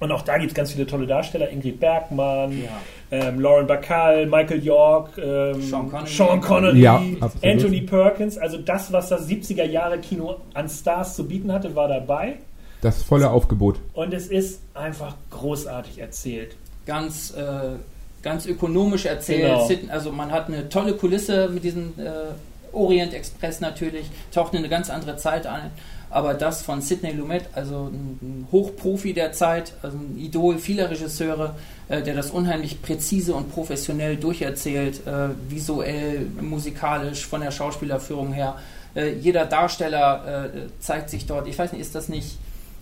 Und 0.00 0.12
auch 0.12 0.22
da 0.22 0.38
gibt 0.38 0.52
es 0.52 0.54
ganz 0.54 0.72
viele 0.72 0.86
tolle 0.86 1.06
Darsteller. 1.06 1.50
Ingrid 1.50 1.80
Bergmann, 1.80 2.52
Ja. 2.62 2.70
ähm, 3.10 3.40
Lauren 3.40 3.66
Bacall, 3.66 4.26
Michael 4.26 4.62
York, 4.64 5.18
ähm, 5.18 5.60
Sean 5.60 5.90
Connery. 5.90 6.06
Sean 6.10 6.40
Connery, 6.40 6.80
Ja. 6.80 7.02
Anthony 7.42 7.80
Perkins. 7.80 8.38
Also 8.38 8.58
das, 8.58 8.92
was 8.92 9.08
das 9.08 9.26
70er 9.28 9.64
Jahre 9.64 9.98
Kino 9.98 10.36
an 10.54 10.68
Stars 10.68 11.16
zu 11.16 11.26
bieten 11.26 11.52
hatte, 11.52 11.74
war 11.74 11.88
dabei. 11.88 12.34
Das 12.80 13.02
volle 13.02 13.28
Aufgebot. 13.30 13.80
Und 13.92 14.14
es 14.14 14.28
ist 14.28 14.60
einfach 14.74 15.14
großartig 15.30 15.98
erzählt. 15.98 16.54
ganz, 16.86 17.34
äh, 17.36 17.76
ganz 18.22 18.46
ökonomisch 18.46 19.04
erzählt. 19.04 19.42
Genau. 19.78 19.92
Also 19.92 20.10
man 20.12 20.30
hat 20.32 20.46
eine 20.48 20.68
tolle 20.70 20.94
Kulisse 20.94 21.48
mit 21.48 21.62
diesem 21.64 21.92
äh, 21.98 22.32
Orient 22.78 23.14
Express 23.14 23.60
natürlich, 23.60 24.06
taucht 24.32 24.52
in 24.52 24.58
eine 24.58 24.68
ganz 24.68 24.90
andere 24.90 25.16
Zeit 25.16 25.46
ein. 25.46 25.70
Aber 26.10 26.32
das 26.32 26.62
von 26.62 26.80
Sidney 26.80 27.12
Lumet, 27.12 27.44
also 27.54 27.90
ein, 27.92 28.48
Hochprofi 28.50 29.12
der 29.12 29.32
Zeit, 29.32 29.74
also 29.82 29.98
ein 29.98 30.16
Idol 30.18 30.58
vieler 30.58 30.90
Regisseure, 30.90 31.54
äh, 31.88 32.02
der 32.02 32.14
das 32.14 32.30
unheimlich 32.30 32.80
präzise 32.80 33.34
und 33.34 33.52
professionell 33.52 34.16
durcherzählt, 34.16 35.06
äh, 35.06 35.28
visuell, 35.48 36.26
musikalisch, 36.40 37.26
von 37.26 37.42
der 37.42 37.50
Schauspielerführung 37.50 38.32
her. 38.32 38.56
Äh, 38.94 39.14
jeder 39.14 39.44
Darsteller 39.44 40.46
äh, 40.46 40.80
zeigt 40.80 41.10
sich 41.10 41.26
dort. 41.26 41.46
Ich 41.46 41.58
weiß 41.58 41.72
nicht, 41.72 41.82
ist 41.82 41.94
das 41.94 42.08
nicht 42.08 42.38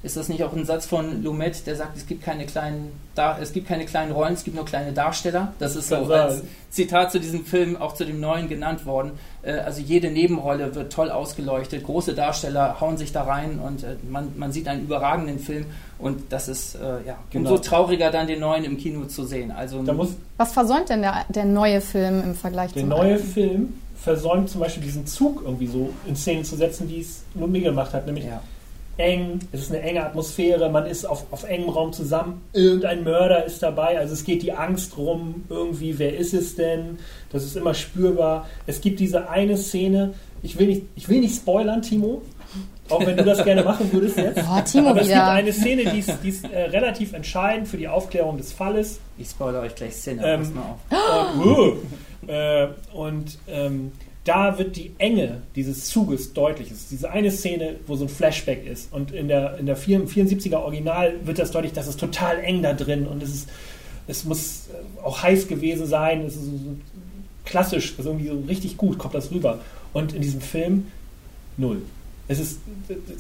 ist 0.07 0.16
das 0.16 0.29
nicht 0.31 0.42
auch 0.45 0.53
ein 0.55 0.64
Satz 0.64 0.87
von 0.87 1.23
Lumet, 1.23 1.66
der 1.66 1.77
sagt, 1.77 1.97
es 1.97 2.07
gibt 2.07 2.23
keine 2.23 2.47
kleinen, 2.47 2.92
da 3.14 3.37
es 3.38 3.53
gibt 3.53 3.69
keine 3.69 3.85
kleinen 3.85 4.12
Rollen, 4.12 4.33
es 4.35 4.45
gibt 4.45 4.57
nur 4.57 4.64
kleine 4.64 4.92
Darsteller? 4.92 5.53
Das 5.59 5.77
ist 5.77 5.88
so 5.88 5.97
als 5.97 6.42
Zitat 6.71 7.12
zu 7.12 7.19
diesem 7.21 7.45
Film, 7.45 7.77
auch 7.77 7.95
zu 7.95 8.05
dem 8.05 8.21
neuen 8.21 8.49
genannt 8.49 8.87
worden. 8.87 9.12
Äh, 9.42 9.59
Also 9.59 9.81
jede 9.83 10.11
Nebenrolle 10.11 10.75
wird 10.75 10.92
toll 10.92 11.11
ausgeleuchtet, 11.11 11.85
große 11.85 12.14
Darsteller 12.14 12.81
hauen 12.81 12.97
sich 12.97 13.12
da 13.12 13.25
rein 13.25 13.59
und 13.59 13.83
äh, 13.83 13.97
man, 14.11 14.33
man 14.37 14.53
sieht 14.53 14.69
einen 14.69 14.83
überragenden 14.85 15.38
Film 15.38 15.66
und 15.99 16.23
das 16.31 16.49
ist 16.49 16.77
äh, 16.77 16.79
ja 17.07 17.16
Genau. 17.31 17.51
umso 17.51 17.62
trauriger 17.62 18.11
dann 18.11 18.27
den 18.27 18.40
neuen 18.40 18.64
im 18.64 18.79
Kino 18.79 19.05
zu 19.07 19.25
sehen. 19.25 19.51
Also 19.51 19.83
Da 19.83 19.92
muss 19.92 20.11
Was 20.38 20.53
versäumt 20.53 20.88
denn 20.88 21.03
der, 21.03 21.25
der 21.29 21.45
neue 21.45 21.81
Film 21.81 22.23
im 22.23 22.35
Vergleich 22.35 22.73
Der 22.73 22.83
zum 22.83 22.88
neue 22.90 23.14
alten? 23.14 23.27
Film 23.27 23.75
versäumt 24.03 24.49
zum 24.51 24.61
Beispiel 24.61 24.83
diesen 24.85 25.05
Zug 25.07 25.42
irgendwie 25.45 25.66
so 25.66 25.90
in 26.07 26.14
Szene 26.14 26.42
zu 26.45 26.55
setzen, 26.57 26.88
wie 26.88 27.01
es 27.01 27.23
Lummi 27.35 27.61
gemacht 27.61 27.92
hat. 27.92 28.07
Nämlich 28.07 28.25
ja. 28.27 28.40
Eng, 28.98 29.40
es 29.52 29.61
ist 29.62 29.70
eine 29.72 29.82
enge 29.82 30.04
Atmosphäre, 30.04 30.68
man 30.70 30.87
ist 30.87 31.04
auf, 31.04 31.26
auf 31.30 31.44
engem 31.44 31.68
Raum 31.68 31.92
zusammen, 31.92 32.42
irgendein 32.52 33.04
Mörder 33.04 33.44
ist 33.44 33.62
dabei, 33.62 33.98
also 33.98 34.14
es 34.14 34.24
geht 34.24 34.42
die 34.42 34.52
Angst 34.52 34.96
rum, 34.96 35.44
irgendwie, 35.48 35.98
wer 35.98 36.16
ist 36.16 36.32
es 36.35 36.56
denn? 36.56 36.98
Das 37.30 37.44
ist 37.44 37.56
immer 37.56 37.74
spürbar. 37.74 38.46
Es 38.66 38.80
gibt 38.80 39.00
diese 39.00 39.28
eine 39.28 39.56
Szene, 39.56 40.14
ich 40.42 40.59
will 40.59 40.68
nicht, 40.68 40.82
ich 40.96 41.09
will 41.09 41.20
nicht 41.20 41.37
spoilern, 41.37 41.82
Timo, 41.82 42.22
auch 42.88 43.04
wenn 43.04 43.16
du 43.16 43.24
das 43.24 43.42
gerne 43.44 43.64
machen 43.64 43.92
würdest 43.92 44.16
jetzt. 44.16 44.38
Oh, 44.48 44.61
Timo 44.64 44.90
Aber 44.90 45.00
es 45.00 45.09
gibt 45.09 45.18
wieder. 45.18 45.30
eine 45.30 45.52
Szene, 45.52 45.85
die 45.92 45.98
ist, 45.98 46.12
die 46.22 46.28
ist 46.28 46.44
äh, 46.44 46.62
relativ 46.70 47.12
entscheidend 47.12 47.66
für 47.68 47.76
die 47.76 47.88
Aufklärung 47.88 48.37
des 48.38 48.52
Falles. 48.52 49.00
Ich 49.18 49.28
spoilere 49.28 49.62
euch 49.62 49.74
gleich 49.74 49.94
Szene, 49.94 50.22
Ähm, 50.24 50.40
pass 50.40 50.52
mal 50.54 50.62
auf. 50.62 51.35
Und, 52.22 52.28
äh, 52.28 52.68
und 52.94 53.38
ähm, 53.48 53.92
da 54.27 54.59
wird 54.59 54.77
die 54.77 54.91
Enge 54.99 55.43
dieses 55.55 55.87
Zuges 55.87 56.33
deutlich. 56.33 56.71
Es 56.71 56.79
ist 56.79 56.91
diese 56.91 57.11
eine 57.11 57.31
Szene, 57.31 57.77
wo 57.87 57.95
so 57.95 58.05
ein 58.05 58.09
Flashback 58.09 58.67
ist. 58.67 58.93
Und 58.93 59.12
in 59.12 59.29
der, 59.29 59.57
in 59.59 59.67
der 59.67 59.79
74er 59.79 60.57
Original 60.57 61.15
wird 61.25 61.39
das 61.39 61.53
deutlich, 61.53 61.73
dass 61.73 61.87
es 61.87 61.97
total 61.97 62.41
eng 62.41 62.62
da 62.62 62.73
drin 62.73 63.07
und 63.07 63.23
es 63.23 63.33
ist, 63.33 63.49
es 64.09 64.25
muss 64.25 64.65
auch 65.03 65.23
heiß 65.23 65.47
gewesen 65.47 65.87
sein. 65.87 66.25
Es 66.27 66.35
ist 66.35 66.45
so 66.45 66.77
klassisch, 67.45 67.95
also 67.99 68.11
irgendwie 68.11 68.29
so 68.29 68.43
richtig 68.49 68.77
gut 68.77 68.99
kommt 68.99 69.15
das 69.15 69.31
rüber. 69.31 69.61
Und 69.93 70.12
in 70.12 70.23
diesem 70.23 70.41
Film 70.41 70.89
null. 71.57 71.83
Es 72.29 72.41
ist, 72.41 72.59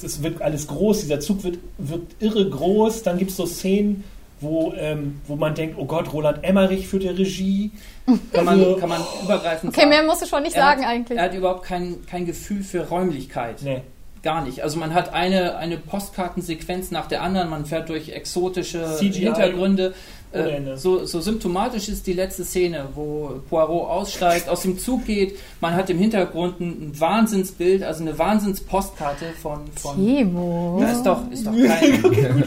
es 0.02 0.22
wird 0.24 0.42
alles 0.42 0.66
groß, 0.66 1.02
dieser 1.02 1.20
Zug 1.20 1.44
wird, 1.44 1.58
wird 1.78 2.02
irre 2.18 2.50
groß. 2.50 3.04
Dann 3.04 3.18
gibt 3.18 3.30
es 3.30 3.36
so 3.36 3.46
Szenen, 3.46 4.02
wo, 4.40 4.72
ähm, 4.76 5.20
wo 5.26 5.36
man 5.36 5.54
denkt, 5.54 5.76
oh 5.78 5.84
Gott, 5.86 6.12
Roland 6.12 6.44
Emmerich 6.44 6.88
führt 6.88 7.02
die 7.04 7.08
Regie. 7.08 7.70
Kann 8.32 8.48
Also- 8.48 8.70
man, 8.72 8.80
kann 8.80 8.88
man 8.88 9.02
übergreifend 9.22 9.72
Okay, 9.72 9.80
sagen. 9.80 9.88
mehr 9.90 10.02
musst 10.04 10.22
du 10.22 10.26
schon 10.26 10.42
nicht 10.42 10.54
Er 10.56 10.62
sagen 10.62 10.82
hat, 10.84 10.90
eigentlich. 10.90 11.18
Er 11.18 11.24
hat 11.24 11.34
überhaupt 11.34 11.64
kein, 11.64 12.04
kein 12.06 12.26
Gefühl 12.26 12.62
für 12.62 12.88
Räumlichkeit. 12.88 13.62
Nee. 13.62 13.82
Gar 14.22 14.44
nicht. 14.44 14.60
Also 14.62 14.78
man 14.78 14.92
hat 14.92 15.14
eine, 15.14 15.56
eine 15.56 15.76
Postkartensequenz 15.76 16.90
nach 16.90 17.06
der 17.06 17.22
anderen, 17.22 17.48
man 17.48 17.64
fährt 17.64 17.88
durch 17.88 18.08
exotische 18.10 18.96
CGI 18.98 19.20
Hintergründe. 19.26 19.94
Äh, 20.36 20.76
so, 20.76 21.04
so 21.04 21.20
symptomatisch 21.20 21.88
ist 21.88 22.06
die 22.06 22.12
letzte 22.12 22.44
Szene, 22.44 22.86
wo 22.94 23.40
Poirot 23.48 23.88
aussteigt, 23.88 24.48
aus 24.48 24.62
dem 24.62 24.78
Zug 24.78 25.04
geht. 25.06 25.36
Man 25.60 25.74
hat 25.74 25.88
im 25.90 25.98
Hintergrund 25.98 26.60
ein, 26.60 26.88
ein 26.90 27.00
Wahnsinnsbild, 27.00 27.82
also 27.82 28.02
eine 28.02 28.18
Wahnsinnspostkarte 28.18 29.26
von... 29.40 29.60
von 29.76 29.96
Timo. 29.96 30.78
da 30.80 30.92
ist 30.92 31.02
doch, 31.04 31.30
ist 31.30 31.46
doch 31.46 31.52
kein... 31.52 31.64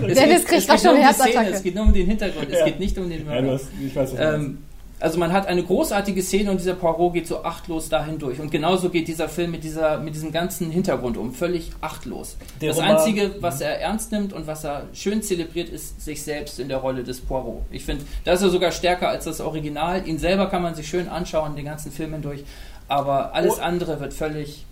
Es 0.09 0.17
Dennis 0.17 0.39
geht- 0.41 0.45
kriegt 0.47 0.51
es 0.61 0.67
doch 0.67 0.77
schon 0.77 0.83
nur 0.91 0.93
um 0.95 1.01
Herzattacke. 1.01 1.37
Szene, 1.39 1.49
Es 1.55 1.63
geht 1.63 1.75
nur 1.75 1.85
um 1.85 1.93
den 1.93 2.05
Hintergrund, 2.07 2.49
Ja. 2.51 2.59
es 2.59 2.65
geht 2.65 2.79
nicht 2.79 2.97
um 2.97 3.09
den 3.09 3.19
Ja, 3.19 3.25
Mörder. 3.25 3.41
du 3.47 3.53
hast, 3.53 3.67
ich 3.85 3.95
weiß, 3.95 4.11
was 4.13 4.17
du 4.17 4.23
meinst. 4.23 4.35
Ähm, 4.47 4.57
also 4.99 5.17
man 5.17 5.31
hat 5.31 5.47
eine 5.47 5.63
großartige 5.63 6.21
Szene 6.21 6.51
und 6.51 6.59
dieser 6.59 6.73
Poirot 6.75 7.13
geht 7.13 7.27
so 7.27 7.43
achtlos 7.43 7.87
dahin 7.89 8.19
durch. 8.19 8.39
Und 8.39 8.51
genauso 8.51 8.89
geht 8.89 9.07
dieser 9.07 9.29
Film 9.29 9.51
mit, 9.51 9.63
dieser, 9.63 9.99
mit 9.99 10.13
diesem 10.15 10.31
ganzen 10.31 10.71
Hintergrund 10.71 11.15
um. 11.17 11.33
Völlig 11.33 11.71
achtlos. 11.81 12.35
Der 12.61 12.69
das 12.69 12.77
Roman- 12.79 12.97
Einzige, 12.97 13.35
was 13.41 13.61
er 13.61 13.79
ernst 13.79 14.11
nimmt 14.11 14.33
und 14.33 14.45
was 14.47 14.63
er 14.63 14.83
schön 14.93 15.21
zelebriert, 15.23 15.69
ist 15.69 16.01
sich 16.01 16.21
selbst 16.23 16.59
in 16.59 16.67
der 16.67 16.77
Rolle 16.79 17.03
des 17.03 17.21
Poirot. 17.21 17.61
Ich 17.71 17.85
finde, 17.85 18.03
da 18.25 18.33
ist 18.33 18.41
er 18.41 18.49
sogar 18.49 18.71
stärker 18.71 19.07
als 19.09 19.25
das 19.25 19.39
Original. 19.41 20.07
Ihn 20.07 20.17
selber 20.19 20.47
kann 20.47 20.61
man 20.61 20.75
sich 20.75 20.87
schön 20.87 21.07
anschauen, 21.07 21.55
den 21.55 21.65
ganzen 21.65 21.91
Film 21.91 22.11
hindurch. 22.13 22.43
Aber 22.87 23.33
alles 23.35 23.59
Oh. 23.59 23.61
andere 23.61 23.99
wird 23.99 24.13
völlig, 24.13 24.65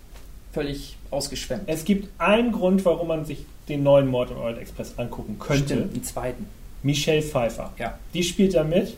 völlig 0.52 0.96
ausgeschwemmt. 1.10 1.62
Es 1.66 1.84
gibt 1.84 2.08
einen 2.20 2.52
Grund, 2.52 2.84
warum 2.84 3.08
man 3.08 3.24
sich 3.24 3.44
den 3.68 3.82
neuen 3.82 4.08
Mord 4.08 4.30
im 4.30 4.38
Orient 4.38 4.58
Express 4.60 4.94
angucken 4.98 5.38
könnte. 5.38 5.64
Stimmt, 5.74 5.94
einen 5.94 6.04
zweiten. 6.04 6.46
Michelle 6.82 7.22
Pfeiffer. 7.22 7.72
Ja. 7.78 7.98
Die 8.14 8.22
spielt 8.22 8.54
da 8.54 8.64
mit 8.64 8.96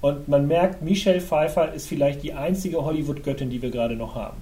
und 0.00 0.28
man 0.28 0.46
merkt, 0.46 0.82
Michelle 0.82 1.20
Pfeiffer 1.20 1.72
ist 1.72 1.86
vielleicht 1.88 2.22
die 2.22 2.32
einzige 2.32 2.84
Hollywood-Göttin, 2.84 3.50
die 3.50 3.60
wir 3.62 3.70
gerade 3.70 3.96
noch 3.96 4.14
haben. 4.14 4.38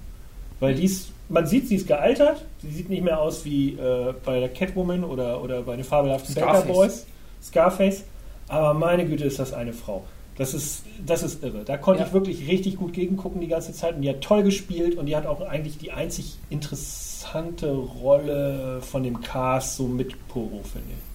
Weil 0.59 0.75
die 0.75 0.85
ist, 0.85 1.11
man 1.29 1.45
sieht, 1.47 1.67
sie 1.67 1.75
ist 1.75 1.87
gealtert, 1.87 2.45
sie 2.61 2.71
sieht 2.71 2.89
nicht 2.89 3.03
mehr 3.03 3.19
aus 3.21 3.45
wie 3.45 3.73
äh, 3.73 4.13
bei 4.25 4.39
der 4.39 4.49
Catwoman 4.49 5.03
oder, 5.03 5.41
oder 5.43 5.61
bei 5.63 5.75
den 5.75 5.85
fabelhaften 5.85 6.33
Scarface. 6.33 6.61
Baker 6.63 6.73
Boys, 6.73 7.05
Scarface, 7.41 8.03
aber 8.47 8.73
meine 8.73 9.05
Güte 9.05 9.25
ist 9.25 9.39
das 9.39 9.53
eine 9.53 9.73
Frau. 9.73 10.03
Das 10.37 10.53
ist, 10.53 10.83
das 11.05 11.21
ist 11.23 11.43
irre. 11.43 11.63
Da 11.65 11.75
konnte 11.75 12.01
Ja. 12.01 12.07
ich 12.07 12.13
wirklich 12.13 12.47
richtig 12.47 12.77
gut 12.77 12.93
gegengucken 12.93 13.41
die 13.41 13.47
ganze 13.49 13.73
Zeit 13.73 13.95
und 13.95 14.01
die 14.01 14.09
hat 14.09 14.21
toll 14.21 14.43
gespielt 14.43 14.97
und 14.97 15.05
die 15.05 15.15
hat 15.15 15.25
auch 15.25 15.41
eigentlich 15.41 15.77
die 15.77 15.91
einzig 15.91 16.37
interessante 16.49 17.71
Rolle 17.71 18.79
von 18.81 19.03
dem 19.03 19.19
Cast 19.21 19.75
so 19.75 19.83
mit 19.87 20.15
Poro, 20.29 20.61
finde 20.63 20.87
ich. 20.91 21.08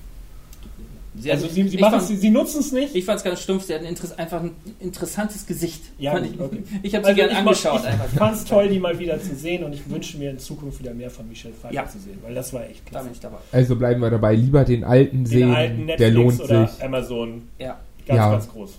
Sie 1.16 1.30
Also 1.30 1.46
sie, 1.46 1.68
sie, 1.68 1.78
fand- 1.78 1.96
es, 1.96 2.08
sie, 2.08 2.16
sie 2.16 2.30
nutzen 2.30 2.58
es 2.60 2.72
nicht. 2.72 2.94
Ich 2.94 3.04
fand 3.04 3.18
es 3.18 3.24
ganz 3.24 3.40
stumpf, 3.40 3.64
sie 3.64 3.74
hat 3.74 3.82
ein 3.82 3.86
Interess 3.86 4.12
einfach 4.12 4.42
ein 4.42 4.50
interessantes 4.80 5.46
Gesicht. 5.46 5.80
Ja, 5.98 6.18
ich 6.18 6.40
okay. 6.40 6.64
ich 6.82 6.94
habe 6.94 7.04
sie 7.04 7.10
Also 7.10 7.14
gern 7.20 7.30
ich 7.30 7.36
angeschaut. 7.36 7.82
Ich 8.12 8.18
fand 8.18 8.36
es 8.36 8.44
toll, 8.44 8.68
die 8.68 8.80
mal 8.80 8.98
wieder 8.98 9.20
zu 9.20 9.34
sehen 9.36 9.62
und 9.62 9.72
ich 9.72 9.88
wünsche 9.88 10.18
mir 10.18 10.30
in 10.30 10.38
Zukunft 10.40 10.80
wieder 10.80 10.92
mehr 10.92 11.10
von 11.10 11.28
Michelle 11.28 11.54
Pfeiffer 11.54 11.72
Ja. 11.74 11.86
zu 11.86 11.98
sehen, 12.00 12.18
weil 12.22 12.34
das 12.34 12.52
war 12.52 12.64
echt 12.68 12.84
Da 12.86 12.90
klasse. 12.90 13.04
bin 13.04 13.12
ich 13.14 13.20
dabei. 13.20 13.36
Also 13.52 13.76
bleiben 13.76 14.00
wir 14.00 14.10
dabei. 14.10 14.34
Lieber 14.34 14.64
den 14.64 14.82
alten 14.82 15.18
Den 15.18 15.26
sehen, 15.26 15.54
alten 15.54 15.86
der 15.86 15.96
Netflix 15.98 16.14
lohnt 16.14 16.40
oder 16.40 16.66
sich. 16.68 16.82
Amazon, 16.84 17.42
Ja. 17.60 17.78
ganz, 18.06 18.18
Ja. 18.18 18.30
ganz 18.32 18.48
groß. 18.48 18.70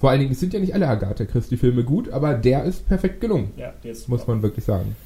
Vor 0.00 0.10
allen 0.10 0.18
Dingen, 0.18 0.32
es 0.32 0.40
sind 0.40 0.52
ja 0.52 0.58
nicht 0.58 0.74
alle 0.74 0.88
Agatha 0.88 1.24
Christie-Filme 1.24 1.84
gut, 1.84 2.10
aber 2.10 2.34
der 2.34 2.64
ist 2.64 2.88
perfekt 2.88 3.20
gelungen. 3.20 3.52
Ja, 3.56 3.72
der 3.84 3.92
ist 3.92 4.08
Muss 4.08 4.22
super. 4.22 4.32
man 4.32 4.42
wirklich 4.42 4.64
sagen. 4.64 4.96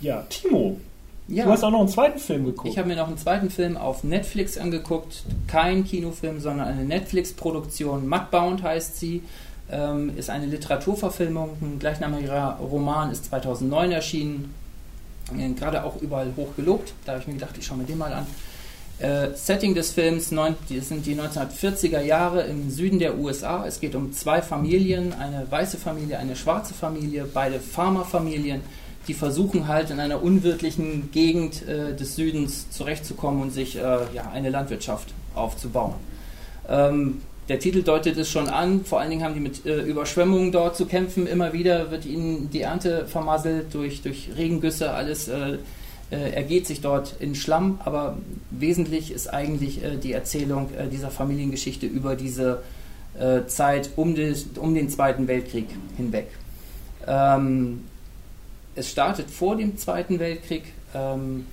Ja, 0.00 0.24
Timo, 0.30 0.78
ja. 1.28 1.44
du 1.44 1.50
hast 1.50 1.64
auch 1.64 1.70
noch 1.70 1.80
einen 1.80 1.88
zweiten 1.88 2.18
Film 2.18 2.44
geguckt. 2.44 2.68
Ich 2.68 2.78
habe 2.78 2.88
mir 2.88 2.96
noch 2.96 3.08
einen 3.08 3.18
zweiten 3.18 3.50
Film 3.50 3.76
auf 3.76 4.04
Netflix 4.04 4.58
angeguckt. 4.58 5.24
Kein 5.46 5.84
Kinofilm, 5.84 6.40
sondern 6.40 6.68
eine 6.68 6.84
Netflix-Produktion. 6.84 8.08
Mudbound 8.08 8.62
heißt 8.62 8.98
sie. 8.98 9.22
Ähm, 9.70 10.16
ist 10.16 10.30
eine 10.30 10.46
Literaturverfilmung. 10.46 11.56
Ein 11.60 11.78
gleichnamiger 11.78 12.58
Roman 12.60 13.10
ist 13.10 13.26
2009 13.26 13.92
erschienen. 13.92 14.54
Äh, 15.36 15.50
Gerade 15.54 15.84
auch 15.84 16.00
überall 16.00 16.32
hoch 16.36 16.54
gelobt. 16.56 16.92
Da 17.04 17.12
habe 17.12 17.22
ich 17.22 17.26
mir 17.26 17.34
gedacht, 17.34 17.56
ich 17.58 17.66
schaue 17.66 17.78
mir 17.78 17.84
den 17.84 17.98
mal 17.98 18.12
an. 18.12 18.26
Äh, 18.98 19.34
Setting 19.34 19.74
des 19.74 19.92
Films 19.92 20.30
neun, 20.30 20.56
sind 20.68 21.04
die 21.04 21.16
1940er 21.16 22.00
Jahre 22.00 22.42
im 22.42 22.70
Süden 22.70 22.98
der 22.98 23.18
USA. 23.18 23.66
Es 23.66 23.80
geht 23.80 23.94
um 23.94 24.12
zwei 24.12 24.40
Familien, 24.40 25.12
eine 25.12 25.50
weiße 25.50 25.76
Familie, 25.76 26.18
eine 26.18 26.34
schwarze 26.34 26.72
Familie, 26.72 27.26
beide 27.32 27.60
Farmerfamilien, 27.60 28.62
die 29.08 29.14
versuchen 29.14 29.68
halt 29.68 29.90
in 29.90 30.00
einer 30.00 30.22
unwirtlichen 30.22 31.10
Gegend 31.12 31.66
äh, 31.66 31.94
des 31.94 32.16
Südens 32.16 32.70
zurechtzukommen 32.70 33.40
und 33.42 33.52
sich 33.52 33.76
äh, 33.76 33.80
ja, 33.80 34.30
eine 34.32 34.50
Landwirtschaft 34.50 35.08
aufzubauen. 35.34 35.94
Ähm, 36.68 37.22
der 37.48 37.60
Titel 37.60 37.82
deutet 37.82 38.16
es 38.16 38.28
schon 38.28 38.48
an, 38.48 38.84
vor 38.84 38.98
allen 39.00 39.10
Dingen 39.10 39.22
haben 39.22 39.34
die 39.34 39.40
mit 39.40 39.64
äh, 39.66 39.82
Überschwemmungen 39.82 40.50
dort 40.50 40.76
zu 40.76 40.86
kämpfen. 40.86 41.28
Immer 41.28 41.52
wieder 41.52 41.92
wird 41.92 42.04
ihnen 42.04 42.50
die 42.50 42.62
Ernte 42.62 43.06
vermasselt 43.06 43.72
durch, 43.72 44.02
durch 44.02 44.30
Regengüsse, 44.36 44.90
alles 44.90 45.28
äh, 45.28 45.58
äh, 46.10 46.30
ergeht 46.34 46.68
sich 46.68 46.82
dort 46.82 47.16
in 47.18 47.34
Schlamm, 47.34 47.80
aber 47.84 48.16
wesentlich 48.50 49.10
ist 49.10 49.26
eigentlich 49.26 49.82
äh, 49.82 49.96
die 49.96 50.12
Erzählung 50.12 50.68
äh, 50.78 50.86
dieser 50.86 51.10
Familiengeschichte 51.10 51.86
über 51.86 52.16
diese 52.16 52.62
Zeit 53.46 53.88
um, 53.96 54.14
des, 54.14 54.44
um, 54.60 54.74
den 54.74 54.90
Zweiten 54.90 55.26
Weltkrieg 55.26 55.68
hinweg. 55.96 56.28
Ähm, 57.06 57.84
es 58.76 58.90
startet 58.90 59.30
vor 59.30 59.56
dem 59.56 59.76
Zweiten 59.78 60.18
Weltkrieg. 60.18 60.64
Ähm, 60.94 61.46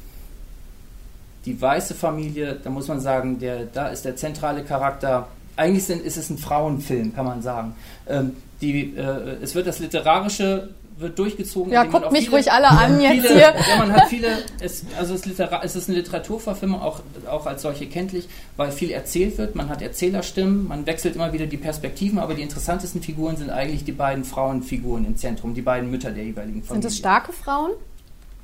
die 1.46 1.60
weiße 1.60 1.96
Familie, 1.96 2.60
da 2.64 2.70
muss 2.70 2.88
man 2.88 3.00
sagen, 3.00 3.40
der, 3.40 3.66
da 3.66 3.88
ist 3.88 4.06
der 4.06 4.16
zentrale 4.16 4.64
Charakter. 4.64 5.28
Eigentlich 5.56 5.84
sind, 5.84 6.04
ist 6.04 6.18
es 6.18 6.30
ein 6.30 6.38
Frauenfilm, 6.38 7.14
kann 7.16 7.26
man 7.26 7.42
sagen. 7.42 7.76
Ähm, 8.08 8.36
die, 8.62 8.96
äh, 8.96 9.38
es 9.42 9.56
wird 9.56 9.68
das 9.68 9.80
Literarische 9.80 10.70
wird 10.98 11.18
durchgezogen. 11.20 11.72
Ja, 11.72 11.84
guckt 11.84 12.12
mich 12.12 12.26
viele, 12.26 12.38
ruhig 12.38 12.52
alle 12.52 12.70
an 12.70 13.02
jetzt 13.02 13.14
viele, 13.14 13.30
hier. 13.30 13.54
Ja, 13.70 13.78
man 13.78 13.94
hat 13.94 14.08
viele, 14.10 14.28
es, 14.60 14.86
also 14.98 15.14
es, 15.14 15.26
Litera 15.26 15.62
es 15.64 15.76
ist 15.76 15.90
eine 15.90 15.98
Literaturverfilmung, 15.98 16.82
auch, 16.82 17.02
auch 17.30 17.46
als 17.46 17.62
solche 17.62 17.88
kenntlich, 17.88 18.28
weil 18.58 18.72
viel 18.72 18.92
erzählt 18.92 19.38
wird, 19.38 19.56
man 19.56 19.70
hat 19.70 19.82
Erzählerstimmen, 19.82 20.68
man 20.68 20.86
wechselt 20.86 21.16
immer 21.16 21.34
wieder 21.34 21.46
die 21.46 21.58
Perspektiven, 21.58 22.20
aber 22.20 22.34
die 22.34 22.42
interessantesten 22.42 23.02
Figuren 23.02 23.38
sind 23.38 23.50
eigentlich 23.50 23.84
die 23.84 23.92
beiden 23.92 24.24
Frauenfiguren 24.24 25.06
im 25.06 25.18
Zentrum, 25.18 25.54
die 25.54 25.62
beiden 25.62 25.90
Mütter 25.90 26.12
der 26.12 26.24
jeweiligen 26.24 26.64
Familie. 26.64 26.84
Sind 26.84 26.86
es 26.86 26.98
starke 26.98 27.34
Frauen? 27.34 27.72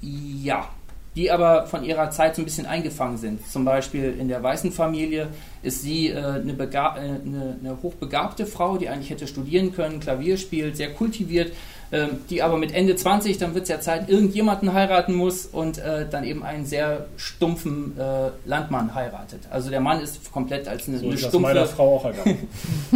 Ja, 0.01 0.69
die 1.15 1.31
aber 1.31 1.65
von 1.65 1.83
ihrer 1.83 2.11
Zeit 2.11 2.35
so 2.35 2.41
ein 2.41 2.45
bisschen 2.45 2.65
eingefangen 2.65 3.17
sind. 3.17 3.45
Zum 3.51 3.65
Beispiel 3.65 4.15
in 4.17 4.27
der 4.27 4.41
weißen 4.41 4.71
Familie 4.71 5.27
ist 5.63 5.81
sie 5.81 6.09
äh, 6.09 6.15
eine, 6.15 6.53
äh, 6.53 6.77
eine, 6.77 7.57
eine, 7.59 7.77
hochbegabte 7.81 8.45
Frau, 8.45 8.77
die 8.77 8.89
eigentlich 8.89 9.09
hätte 9.09 9.27
studieren 9.27 9.73
können, 9.73 9.99
Klavier 9.99 10.37
spielt, 10.37 10.77
sehr 10.77 10.93
kultiviert, 10.93 11.51
die 12.29 12.43
aber 12.43 12.57
mit 12.57 12.71
Ende 12.71 12.95
20, 12.95 13.39
dann 13.39 13.55
wird 13.55 13.63
es 13.63 13.69
ja 13.69 13.79
Zeit, 13.79 14.09
irgendjemanden 14.09 14.73
heiraten 14.73 15.15
muss 15.15 15.47
und 15.47 15.79
äh, 15.79 16.07
dann 16.07 16.23
eben 16.23 16.43
einen 16.43 16.65
sehr 16.65 17.07
stumpfen 17.17 17.97
äh, 17.97 18.29
Landmann 18.45 18.93
heiratet. 18.93 19.41
Also 19.49 19.71
der 19.71 19.79
Mann 19.79 19.99
ist 19.99 20.31
komplett 20.31 20.67
als 20.67 20.87
eine, 20.87 20.99
so 20.99 21.05
eine 21.05 21.15
ist 21.15 21.21
stumpfe... 21.21 21.39
meiner 21.39 21.65
Frau 21.65 21.95
auch 21.95 22.05
ergangen. 22.05 22.47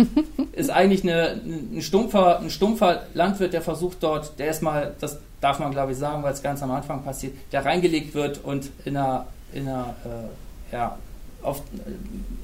ist 0.51 0.69
eigentlich 0.69 1.03
eine, 1.03 1.41
ein, 1.43 1.81
stumpfer, 1.81 2.39
ein 2.39 2.51
stumpfer 2.51 3.03
Landwirt, 3.15 3.53
der 3.53 3.63
versucht 3.63 3.97
dort, 4.01 4.37
der 4.37 4.47
erstmal, 4.47 4.93
das 4.99 5.19
darf 5.41 5.57
man 5.57 5.71
glaube 5.71 5.93
ich 5.93 5.97
sagen, 5.97 6.21
weil 6.21 6.33
es 6.33 6.43
ganz 6.43 6.61
am 6.61 6.69
Anfang 6.69 7.03
passiert, 7.03 7.33
der 7.51 7.65
reingelegt 7.65 8.13
wird 8.13 8.43
und 8.43 8.69
in 8.85 8.95
einer, 8.95 9.25
in 9.53 9.67
einer 9.67 9.95
äh, 10.05 10.73
ja, 10.73 10.97
auf, 11.41 11.61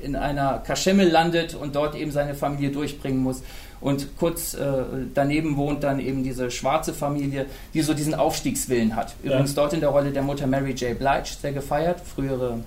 in 0.02 0.16
einer 0.16 0.60
Kaschemme 0.66 1.06
landet 1.06 1.56
und 1.56 1.76
dort 1.76 1.96
eben 1.96 2.12
seine 2.12 2.34
Familie 2.34 2.72
durchbringen 2.72 3.22
muss. 3.22 3.44
Und 3.82 4.18
kurz 4.18 4.54
äh, 4.54 4.84
daneben 5.14 5.56
wohnt 5.56 5.84
dann 5.84 6.00
eben 6.00 6.24
diese 6.24 6.52
schwarze 6.52 6.94
Familie, 6.94 7.46
die 7.74 7.82
so 7.82 7.94
diesen 7.94 8.14
Aufstiegswillen 8.14 8.96
hat. 8.96 9.16
Übrigens 9.24 9.52
ja. 9.52 9.62
dort 9.62 9.74
in 9.74 9.80
der 9.80 9.90
Rolle 9.90 10.12
der 10.12 10.24
Mutter 10.24 10.48
Mary 10.48 10.72
J. 10.72 10.98
Blige, 10.98 11.30
sehr 11.42 11.54
gefeiert, 11.54 12.02
frühere 12.02 12.60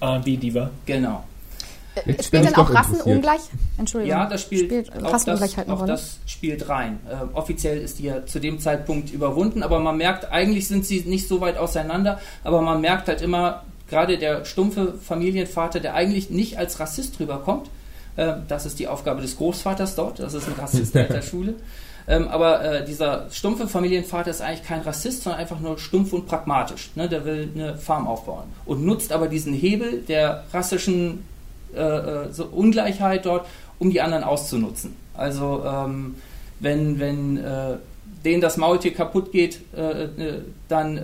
R&B-Diva. 0.00 0.70
Genau. 0.84 1.24
Jetzt 2.06 2.26
spielt 2.26 2.46
denn 2.46 2.54
auch 2.54 2.72
Rassenungleich? 2.72 3.42
Entschuldigung. 3.76 4.18
Ja, 4.18 4.26
das 4.26 4.42
spielt, 4.42 4.86
spielt 4.86 5.04
auch, 5.04 5.10
das, 5.12 5.68
auch 5.68 5.86
das 5.86 6.18
spielt 6.26 6.68
rein. 6.68 7.00
Äh, 7.08 7.36
offiziell 7.36 7.78
ist 7.78 7.98
die 7.98 8.04
ja 8.04 8.24
zu 8.24 8.40
dem 8.40 8.58
Zeitpunkt 8.60 9.12
überwunden, 9.12 9.62
aber 9.62 9.78
man 9.78 9.98
merkt, 9.98 10.32
eigentlich 10.32 10.68
sind 10.68 10.86
sie 10.86 11.00
nicht 11.00 11.28
so 11.28 11.40
weit 11.40 11.58
auseinander, 11.58 12.18
aber 12.44 12.62
man 12.62 12.80
merkt 12.80 13.08
halt 13.08 13.20
immer, 13.20 13.64
gerade 13.88 14.16
der 14.16 14.46
stumpfe 14.46 14.94
Familienvater, 14.94 15.80
der 15.80 15.94
eigentlich 15.94 16.30
nicht 16.30 16.56
als 16.58 16.80
Rassist 16.80 17.20
rüberkommt, 17.20 17.66
äh, 17.66 17.70
das 18.16 18.66
ist 18.66 18.78
die 18.78 18.88
Aufgabe 18.88 19.22
des 19.22 19.36
Großvaters 19.36 19.94
dort. 19.94 20.18
Das 20.18 20.34
ist 20.34 20.46
ein 20.46 20.54
Rassist 20.54 20.94
in 20.94 21.08
der 21.08 21.22
Schule. 21.22 21.54
Ähm, 22.08 22.28
aber 22.28 22.64
äh, 22.64 22.84
dieser 22.84 23.28
stumpfe 23.30 23.68
Familienvater 23.68 24.30
ist 24.30 24.40
eigentlich 24.40 24.64
kein 24.64 24.80
Rassist, 24.80 25.22
sondern 25.22 25.40
einfach 25.40 25.60
nur 25.60 25.78
stumpf 25.78 26.12
und 26.12 26.26
pragmatisch. 26.26 26.90
Ne? 26.94 27.08
Der 27.08 27.24
will 27.24 27.48
eine 27.54 27.76
Farm 27.76 28.06
aufbauen 28.06 28.44
und 28.66 28.84
nutzt 28.84 29.12
aber 29.12 29.28
diesen 29.28 29.52
Hebel 29.52 30.00
der 30.00 30.44
rassischen 30.52 31.24
äh, 31.74 31.80
äh 31.80 32.32
so 32.32 32.46
Ungleichheit 32.46 33.24
dort, 33.24 33.46
um 33.78 33.90
die 33.90 34.00
anderen 34.00 34.24
auszunutzen. 34.24 34.96
Also 35.14 35.62
ähm, 35.64 36.16
wenn, 36.60 36.98
wenn 36.98 37.36
äh, 37.36 37.76
denen 38.24 38.40
das 38.40 38.56
Maultier 38.56 38.94
kaputt 38.94 39.30
geht, 39.32 39.60
äh, 39.76 40.08
dann 40.68 40.98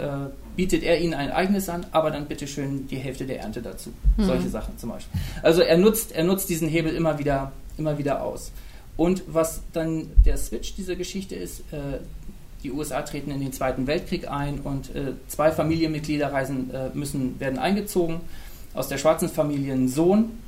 bietet 0.59 0.83
er 0.83 1.01
ihnen 1.01 1.15
ein 1.15 1.31
eigenes 1.31 1.69
an, 1.69 1.87
aber 1.93 2.11
dann 2.11 2.27
bitteschön 2.27 2.89
die 2.89 2.97
Hälfte 2.97 3.25
der 3.25 3.39
Ernte 3.39 3.63
dazu. 3.63 3.91
Mhm. 4.17 4.25
Solche 4.25 4.49
Sachen 4.49 4.77
zum 4.77 4.91
Beispiel. 4.91 5.21
Also 5.41 5.63
er 5.63 5.79
nutzt, 5.79 6.11
er 6.11 6.25
nutzt 6.25 6.49
diesen 6.49 6.69
Hebel 6.69 6.97
immer 6.97 7.21
wieder, 7.21 7.53
immer 7.79 7.97
wieder 7.97 8.25
aus. 8.25 8.51
Und 8.97 9.23
was 9.29 9.63
dann 9.73 10.11
der 10.27 10.37
Switch 10.37 10.75
dieser 10.75 10.97
Geschichte 10.97 11.37
ist, 11.37 11.61
äh, 11.73 12.01
die 12.65 12.73
USA 12.73 13.03
treten 13.03 13.31
in 13.31 13.39
den 13.39 13.53
Zweiten 13.53 13.87
Weltkrieg 13.87 14.29
ein 14.29 14.59
und 14.59 14.93
äh, 14.97 15.13
zwei 15.29 15.53
Familienmitglieder 15.53 16.33
reisen, 16.33 16.75
äh, 16.75 16.89
müssen, 16.93 17.39
werden 17.39 17.61
eingezogen. 17.61 18.23
Aus 18.75 18.89
der 18.89 18.99
schwarzen 18.99 19.29
Familie 19.29 19.75
ein 19.75 19.89
Sohn, 19.89 20.41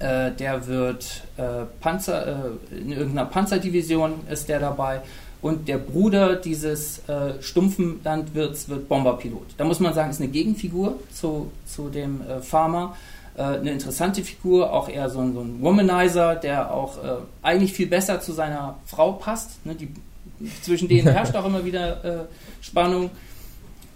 äh, 0.00 0.32
der 0.32 0.66
wird 0.66 1.22
äh, 1.36 1.66
Panzer, 1.80 2.26
äh, 2.72 2.76
in 2.76 2.90
irgendeiner 2.90 3.26
Panzerdivision 3.26 4.14
ist 4.28 4.48
der 4.48 4.58
dabei 4.58 5.02
und 5.42 5.68
der 5.68 5.78
Bruder 5.78 6.36
dieses 6.36 7.08
äh, 7.08 7.40
stumpfen 7.40 8.00
Landwirts 8.04 8.68
wird 8.68 8.88
Bomberpilot. 8.88 9.46
Da 9.56 9.64
muss 9.64 9.80
man 9.80 9.94
sagen, 9.94 10.10
ist 10.10 10.20
eine 10.20 10.30
Gegenfigur 10.30 11.00
zu, 11.12 11.50
zu 11.66 11.88
dem 11.88 12.20
äh, 12.20 12.40
Farmer. 12.40 12.96
Äh, 13.36 13.42
eine 13.42 13.72
interessante 13.72 14.22
Figur, 14.22 14.70
auch 14.72 14.88
eher 14.88 15.08
so 15.08 15.20
ein, 15.20 15.32
so 15.32 15.40
ein 15.40 15.62
Womanizer, 15.62 16.36
der 16.36 16.72
auch 16.72 16.98
äh, 16.98 17.16
eigentlich 17.42 17.72
viel 17.72 17.86
besser 17.86 18.20
zu 18.20 18.32
seiner 18.32 18.76
Frau 18.84 19.12
passt. 19.12 19.64
Ne? 19.64 19.74
Die, 19.74 19.88
zwischen 20.62 20.88
denen 20.88 21.08
herrscht 21.12 21.34
auch 21.34 21.46
immer 21.46 21.64
wieder 21.64 22.04
äh, 22.04 22.24
Spannung. 22.60 23.10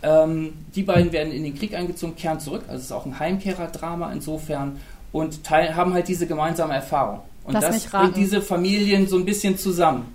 Ähm, 0.02 0.54
die 0.74 0.82
beiden 0.82 1.12
werden 1.12 1.32
in 1.32 1.44
den 1.44 1.54
Krieg 1.54 1.74
eingezogen, 1.74 2.16
kehren 2.16 2.40
zurück. 2.40 2.62
Also 2.68 2.78
es 2.78 2.84
ist 2.84 2.92
auch 2.92 3.04
ein 3.04 3.18
Heimkehrer-Drama 3.18 4.12
insofern 4.12 4.80
und 5.12 5.44
teil, 5.44 5.76
haben 5.76 5.92
halt 5.92 6.08
diese 6.08 6.26
gemeinsame 6.26 6.74
Erfahrung. 6.74 7.20
Und 7.44 7.52
Lass 7.52 7.66
das 7.66 7.84
bringt 7.84 8.16
diese 8.16 8.40
Familien 8.40 9.06
so 9.06 9.18
ein 9.18 9.26
bisschen 9.26 9.58
zusammen 9.58 10.06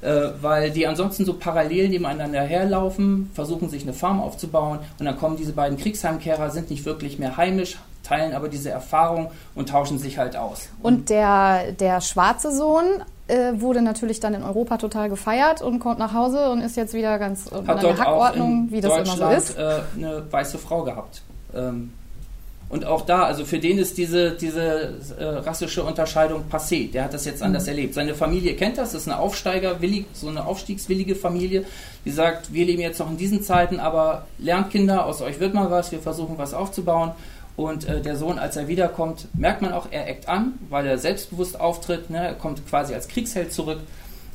weil 0.00 0.70
die 0.70 0.86
ansonsten 0.86 1.24
so 1.24 1.34
parallel 1.34 1.88
nebeneinander 1.88 2.42
herlaufen, 2.42 3.30
versuchen 3.34 3.68
sich 3.68 3.82
eine 3.82 3.92
Farm 3.92 4.20
aufzubauen 4.20 4.78
und 4.98 5.04
dann 5.04 5.18
kommen 5.18 5.36
diese 5.36 5.52
beiden 5.52 5.76
Kriegsheimkehrer, 5.76 6.50
sind 6.50 6.70
nicht 6.70 6.84
wirklich 6.84 7.18
mehr 7.18 7.36
heimisch, 7.36 7.78
teilen 8.02 8.32
aber 8.32 8.48
diese 8.48 8.70
Erfahrung 8.70 9.30
und 9.54 9.68
tauschen 9.68 9.98
sich 9.98 10.18
halt 10.18 10.36
aus. 10.36 10.68
Und 10.82 11.10
der, 11.10 11.72
der 11.72 12.00
schwarze 12.00 12.54
Sohn 12.56 12.84
äh, 13.28 13.60
wurde 13.60 13.82
natürlich 13.82 14.20
dann 14.20 14.34
in 14.34 14.42
Europa 14.42 14.78
total 14.78 15.08
gefeiert 15.08 15.62
und 15.62 15.80
kommt 15.80 15.98
nach 15.98 16.14
Hause 16.14 16.50
und 16.50 16.60
ist 16.60 16.76
jetzt 16.76 16.94
wieder 16.94 17.18
ganz 17.18 17.46
in 17.46 17.64
der 17.66 17.98
Hackordnung, 17.98 18.68
wie 18.70 18.80
das 18.80 18.96
immer 18.96 19.16
so 19.16 19.28
ist. 19.28 19.58
Äh, 19.58 19.80
eine 19.96 20.22
weiße 20.30 20.58
Frau 20.58 20.82
gehabt. 20.82 21.22
Ähm, 21.54 21.92
und 22.70 22.84
auch 22.84 23.02
da, 23.02 23.22
also 23.22 23.46
für 23.46 23.58
den 23.58 23.78
ist 23.78 23.96
diese, 23.96 24.32
diese 24.32 24.94
äh, 25.18 25.24
rassische 25.24 25.82
Unterscheidung 25.82 26.44
passé. 26.50 26.90
Der 26.90 27.04
hat 27.04 27.14
das 27.14 27.24
jetzt 27.24 27.42
anders 27.42 27.64
mhm. 27.64 27.70
erlebt. 27.70 27.94
Seine 27.94 28.14
Familie 28.14 28.54
kennt 28.56 28.76
das, 28.76 28.92
das 28.92 29.02
ist 29.02 29.08
eine 29.08 29.18
Aufsteigerwillig, 29.18 30.04
so 30.12 30.28
eine 30.28 30.44
aufstiegswillige 30.44 31.14
Familie, 31.14 31.64
die 32.04 32.10
sagt, 32.10 32.52
wir 32.52 32.66
leben 32.66 32.82
jetzt 32.82 32.98
noch 32.98 33.10
in 33.10 33.16
diesen 33.16 33.42
Zeiten, 33.42 33.80
aber 33.80 34.26
lernt 34.38 34.70
Kinder, 34.70 35.06
aus 35.06 35.22
euch 35.22 35.40
wird 35.40 35.54
mal 35.54 35.70
was, 35.70 35.92
wir 35.92 36.00
versuchen 36.00 36.36
was 36.36 36.52
aufzubauen. 36.52 37.12
Und 37.56 37.88
äh, 37.88 38.00
der 38.02 38.16
Sohn, 38.16 38.38
als 38.38 38.56
er 38.56 38.68
wiederkommt, 38.68 39.26
merkt 39.34 39.62
man 39.62 39.72
auch, 39.72 39.86
er 39.90 40.06
eckt 40.06 40.28
an, 40.28 40.54
weil 40.68 40.86
er 40.86 40.98
selbstbewusst 40.98 41.58
auftritt. 41.58 42.08
Ne? 42.08 42.18
Er 42.18 42.34
kommt 42.34 42.64
quasi 42.68 42.94
als 42.94 43.08
Kriegsheld 43.08 43.52
zurück. 43.52 43.80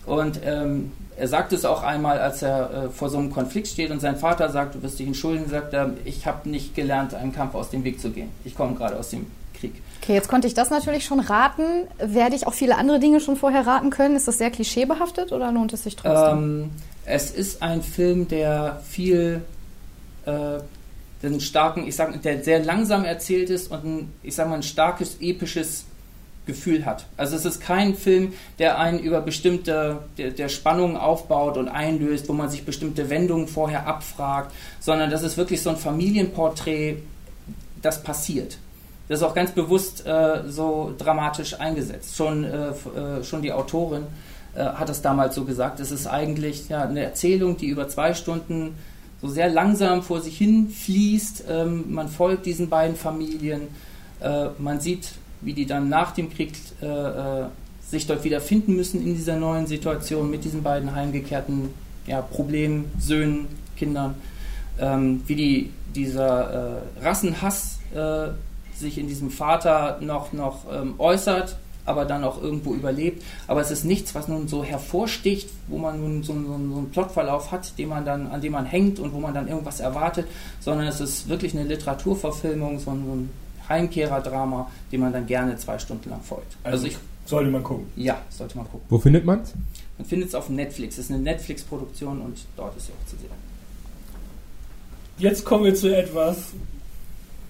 Und 0.06 0.40
ähm, 0.44 0.92
er 1.16 1.28
sagt 1.28 1.54
es 1.54 1.66
auch 1.66 1.84
einmal, 1.84 2.20
als 2.20 2.42
er 2.42 2.72
äh, 2.72 2.90
vor 2.90 3.10
so 3.10 3.18
einem 3.18 3.32
Konflikt 3.32 3.68
steht 3.68 3.92
und 3.92 4.00
sein 4.00 4.18
Vater 4.18 4.50
sagt, 4.50 4.76
du 4.76 4.84
wirst 4.84 5.00
dich 5.00 5.08
entschuldigen, 5.08 5.50
sagt 5.50 5.74
er, 5.74 5.92
ich 6.06 6.26
habe 6.26 6.50
nicht 6.50 6.76
gelernt, 6.76 7.14
einem 7.14 7.34
Kampf 7.34 7.56
aus 7.56 7.70
dem 7.70 7.84
Weg 7.84 8.00
zu 8.00 8.10
gehen. 8.10 8.30
Ich 8.44 8.56
komme 8.56 8.76
gerade 8.76 8.98
aus 8.98 9.10
dem 9.10 9.28
Krieg. 9.54 9.74
Okay, 10.02 10.14
jetzt 10.14 10.28
konnte 10.28 10.48
ich 10.48 10.54
das 10.54 10.70
natürlich 10.70 11.06
schon 11.06 11.20
raten. 11.20 11.88
Werde 11.98 12.36
ich 12.36 12.48
auch 12.48 12.54
viele 12.54 12.78
andere 12.78 13.00
Dinge 13.00 13.20
schon 13.20 13.38
vorher 13.38 13.66
raten 13.66 13.90
können? 13.90 14.16
Ist 14.16 14.28
das 14.28 14.38
sehr 14.38 14.52
klischeebehaftet 14.52 15.32
oder 15.32 15.52
lohnt 15.52 15.72
es 15.72 15.84
sich 15.84 15.96
trotzdem? 15.96 16.38
Ähm, 16.38 16.72
es 17.06 17.32
ist 17.32 17.62
ein 17.62 17.82
Film, 17.82 18.28
der 18.28 18.82
viel, 18.88 19.42
äh, 20.26 20.60
den 21.22 21.40
starken, 21.40 21.88
ich 21.88 21.96
sag, 21.96 22.22
der 22.22 22.44
sehr 22.44 22.64
langsam 22.64 23.06
erzählt 23.06 23.50
ist 23.50 23.72
und 23.72 23.86
ein, 23.86 24.14
ich 24.24 24.36
sag 24.36 24.50
mal, 24.50 24.56
ein 24.56 24.64
starkes 24.64 25.18
episches 25.22 25.86
Gefühl 26.46 26.86
hat. 26.86 27.06
Also 27.16 27.36
es 27.36 27.46
ist 27.46 27.62
kein 27.62 27.96
Film, 27.96 28.34
der 28.60 28.78
einen 28.78 29.00
über 29.00 29.22
bestimmte 29.22 30.00
der, 30.18 30.32
der 30.32 30.50
Spannungen 30.50 30.98
aufbaut 30.98 31.58
und 31.58 31.70
einlöst, 31.70 32.28
wo 32.28 32.34
man 32.34 32.50
sich 32.50 32.66
bestimmte 32.66 33.10
Wendungen 33.10 33.48
vorher 33.48 33.88
abfragt, 33.88 34.52
sondern 34.80 35.10
das 35.10 35.24
ist 35.24 35.38
wirklich 35.38 35.62
so 35.62 35.70
ein 35.70 35.78
Familienporträt, 35.78 36.98
das 37.82 38.04
passiert. 38.04 38.58
Das 39.08 39.20
ist 39.20 39.24
auch 39.24 39.34
ganz 39.34 39.52
bewusst 39.52 40.06
äh, 40.06 40.44
so 40.48 40.94
dramatisch 40.98 41.60
eingesetzt. 41.60 42.16
Schon, 42.16 42.44
äh, 42.44 42.70
äh, 42.70 43.24
schon 43.24 43.42
die 43.42 43.52
Autorin 43.52 44.04
äh, 44.56 44.64
hat 44.64 44.90
das 44.90 45.02
damals 45.02 45.36
so 45.36 45.46
gesagt. 45.46 45.80
Es 45.80 45.92
ist 45.92 46.08
eigentlich 46.08 46.70
ja, 46.70 46.84
eine 46.84 47.04
Erzählung, 47.04 47.58
die 47.58 47.68
über 47.68 47.88
zwei 47.88 48.14
Stunden 48.14 48.76
so 49.22 49.30
sehr 49.30 49.50
langsam 49.50 50.04
vor 50.04 50.22
sich 50.22 50.38
hin 50.38 50.70
fließt. 50.70 51.46
Ähm, 51.50 51.94
man 51.94 52.10
folgt 52.10 52.46
diesen 52.46 52.70
beiden 52.70 52.96
Familien. 52.96 53.70
Äh, 54.22 54.48
man 54.58 54.80
sieht, 54.80 55.10
wie 55.44 55.54
die 55.54 55.66
dann 55.66 55.90
nach 55.90 56.12
dem 56.12 56.32
Krieg 56.32 56.54
äh, 56.82 56.86
äh, 56.86 57.46
sich 57.82 58.08
dort 58.08 58.24
wieder 58.24 58.42
finden 58.42 58.76
müssen 58.76 59.06
in 59.06 59.16
dieser 59.16 59.36
neuen 59.36 59.68
Situation 59.68 60.30
mit 60.30 60.44
diesen 60.44 60.64
beiden 60.64 60.96
heimgekehrten 60.96 61.70
ja, 62.08 62.22
Problemsöhnen, 62.22 63.48
Kindern. 63.76 64.16
Ähm, 64.80 65.22
wie 65.28 65.36
die, 65.36 65.70
dieser 65.96 66.82
äh, 66.98 67.06
Rassenhass 67.06 67.80
äh, 67.94 68.30
sich 68.76 68.98
in 68.98 69.08
diesem 69.08 69.30
Vater 69.30 70.00
noch, 70.02 70.34
noch 70.34 70.66
ähm, 70.72 70.96
äußert, 70.98 71.58
aber 71.86 72.06
dann 72.06 72.24
auch 72.24 72.42
irgendwo 72.42 72.74
überlebt. 72.74 73.24
Aber 73.48 73.62
es 73.62 73.70
ist 73.70 73.84
nichts, 73.84 74.16
was 74.16 74.28
nun 74.28 74.48
so 74.48 74.64
hervorsticht, 74.64 75.50
wo 75.68 75.78
man 75.78 76.00
nun 76.00 76.24
so, 76.24 76.34
so, 76.34 76.42
so 76.42 76.54
einen 76.54 76.90
Plotverlauf 76.92 77.52
hat, 77.52 77.78
den 77.78 77.90
man 77.90 78.06
dann, 78.06 78.28
an 78.28 78.42
dem 78.42 78.54
man 78.54 78.66
hängt 78.66 79.00
und 79.00 79.14
wo 79.14 79.20
man 79.20 79.34
dann 79.34 79.48
irgendwas 79.48 79.80
erwartet, 79.80 80.28
sondern 80.60 80.88
es 80.88 81.00
ist 81.00 81.30
wirklich 81.30 81.54
eine 81.54 81.66
Literaturverfilmung, 81.66 82.80
so 82.80 82.92
ein, 82.92 83.06
so 83.06 83.14
ein 83.14 83.30
Heimkehrerdrama, 83.70 84.70
dem 84.92 85.02
man 85.02 85.14
dann 85.14 85.26
gerne 85.26 85.56
zwei 85.58 85.80
Stunden 85.80 86.10
lang 86.10 86.22
folgt. 86.22 86.56
Also, 86.64 86.88
ich, 86.88 86.98
sollte 87.26 87.50
man 87.50 87.64
gucken. 87.64 87.88
Ja, 87.96 88.22
sollte 88.30 88.58
man 88.58 88.66
gucken. 88.66 88.86
Wo 88.90 89.00
findet 89.00 89.26
man 89.26 89.42
es? 89.42 89.54
Man 89.98 90.08
findet 90.08 90.30
es 90.30 90.36
auf 90.36 90.50
Netflix. 90.50 90.98
Es 90.98 91.06
ist 91.06 91.12
eine 91.12 91.22
Netflix-Produktion 91.22 92.22
und 92.22 92.40
dort 92.58 92.76
ist 92.78 92.88
sie 92.88 92.92
auch 92.94 93.08
zu 93.10 93.16
sehen. 93.16 93.30
Jetzt 95.18 95.46
kommen 95.46 95.64
wir 95.66 95.76
zu 95.76 95.96
etwas, 95.96 96.54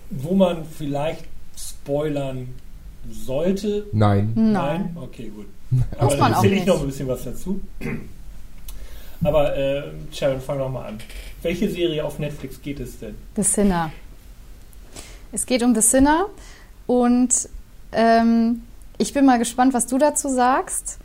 wo 0.10 0.34
man 0.36 0.66
vielleicht 0.66 1.26
spoilern 1.58 2.50
sollte. 3.10 3.88
Nein. 3.92 4.32
Nein. 4.36 4.96
Okay, 5.00 5.32
gut. 5.34 5.48
Muss 5.72 5.84
Aber 5.98 6.10
man 6.10 6.20
dann 6.20 6.34
auch 6.34 6.36
erzähle 6.38 6.54
ich 6.54 6.60
nicht. 6.60 6.68
noch 6.68 6.82
ein 6.82 6.88
bisschen 6.88 7.08
was 7.08 7.24
dazu. 7.24 7.62
Aber 9.24 9.56
äh, 9.58 9.84
Sharon, 10.12 10.42
fang 10.42 10.60
doch 10.60 10.70
mal 10.70 10.86
an. 10.88 11.00
Welche 11.42 11.70
Serie 11.70 12.04
auf 12.04 12.20
Netflix 12.20 12.62
geht 12.62 12.80
es 12.80 13.00
denn? 13.00 13.16
The 13.36 13.44
Sinner. 13.44 13.92
Es 15.34 15.48
geht 15.48 15.64
um 15.64 15.74
The 15.74 15.82
Sinner 15.82 16.28
und 16.86 17.50
ähm, 17.92 18.62
ich 19.00 19.14
bin 19.14 19.26
mal 19.26 19.40
gespannt, 19.40 19.74
was 19.74 19.88
du 19.88 19.98
dazu 19.98 20.30
sagst. 20.30 21.00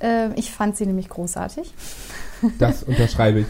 Ähm, 0.00 0.32
ich 0.34 0.50
fand 0.50 0.76
sie 0.76 0.84
nämlich 0.84 1.08
großartig. 1.08 1.72
Das 2.58 2.82
unterschreibe 2.82 3.40
ich. 3.40 3.46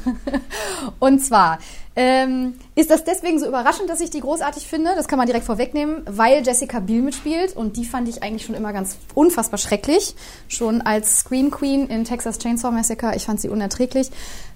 Und 0.98 1.20
zwar 1.24 1.58
ähm, 2.00 2.54
ist 2.76 2.90
das 2.90 3.02
deswegen 3.02 3.40
so 3.40 3.46
überraschend, 3.48 3.90
dass 3.90 4.00
ich 4.00 4.10
die 4.10 4.20
großartig 4.20 4.68
finde. 4.68 4.90
Das 4.94 5.08
kann 5.08 5.18
man 5.18 5.26
direkt 5.26 5.44
vorwegnehmen, 5.44 6.02
weil 6.06 6.46
Jessica 6.46 6.78
Biel 6.78 7.02
mitspielt 7.02 7.56
und 7.56 7.76
die 7.76 7.84
fand 7.84 8.08
ich 8.08 8.22
eigentlich 8.22 8.44
schon 8.44 8.54
immer 8.54 8.72
ganz 8.72 8.96
unfassbar 9.14 9.58
schrecklich. 9.58 10.14
Schon 10.46 10.80
als 10.80 11.18
Scream 11.18 11.50
Queen 11.50 11.88
in 11.88 12.04
Texas 12.04 12.38
Chainsaw 12.38 12.70
Massacre, 12.70 13.16
ich 13.16 13.24
fand 13.24 13.40
sie 13.40 13.48
unerträglich. 13.48 14.10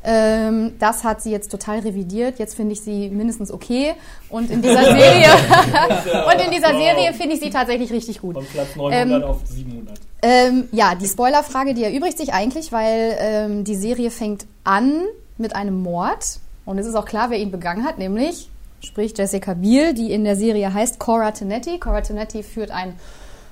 Ähm, 0.05 0.75
das 0.79 1.03
hat 1.03 1.21
sie 1.21 1.33
jetzt 1.33 1.51
total 1.51 1.81
revidiert. 1.81 2.39
Jetzt 2.39 2.55
finde 2.55 2.75
ich 2.75 2.81
sie 2.81 3.09
mindestens 3.11 3.51
okay 3.51 3.95
und 4.29 4.49
in 4.49 4.63
dieser 4.63 4.85
Serie 4.85 5.27
und 6.27 6.45
in 6.45 6.51
dieser. 6.53 6.69
Serie 6.69 7.13
finde 7.13 7.35
ich 7.35 7.41
sie 7.41 7.51
tatsächlich 7.51 7.91
richtig 7.93 8.21
gut. 8.21 8.35
Von 8.35 8.47
Platz 8.47 8.77
900 8.77 9.23
Ähm, 9.23 9.23
auf 9.25 9.41
700. 9.47 9.99
Ähm, 10.23 10.69
ja, 10.71 10.95
die 10.95 11.07
Spoilerfrage, 11.07 11.75
die 11.75 11.83
erübrigt 11.83 12.17
sich 12.17 12.33
eigentlich, 12.33 12.71
weil 12.71 13.17
ähm, 13.19 13.65
die 13.65 13.75
Serie 13.75 14.11
fängt 14.11 14.47
an 14.63 15.03
mit 15.37 15.57
einem 15.57 15.83
Mord. 15.83 16.39
Und 16.65 16.79
es 16.79 16.87
ist 16.87 16.95
auch 16.95 17.07
klar, 17.07 17.31
wer 17.31 17.39
ihn 17.39 17.51
begangen 17.51 17.85
hat, 17.85 17.99
nämlich, 17.99 18.49
sprich 18.81 19.15
Jessica 19.19 19.55
Biel, 19.55 19.95
die 19.95 20.13
in 20.13 20.23
der 20.23 20.37
Serie 20.37 20.73
heißt 20.73 21.01
Cora 21.01 21.33
Tenetti. 21.33 21.81
Cora 21.81 22.03
Tenetti 22.03 22.45
führt 22.45 22.71
ein 22.71 22.95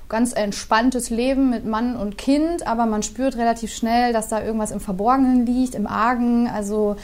ganz 0.07 0.33
entspanntes 0.33 1.09
Leben 1.09 1.49
mit 1.49 1.65
Mann 1.65 1.95
und 1.95 2.17
Kind, 2.17 2.67
aber 2.67 2.85
man 2.85 3.03
spürt 3.03 3.37
relativ 3.37 3.73
schnell, 3.73 4.11
dass 4.11 4.27
da 4.27 4.43
irgendwas 4.43 4.71
im 4.71 4.81
Verborgenen 4.81 5.45
liegt, 5.45 5.75
im 5.75 5.87
Argen. 5.87 6.47
Also 6.47 6.95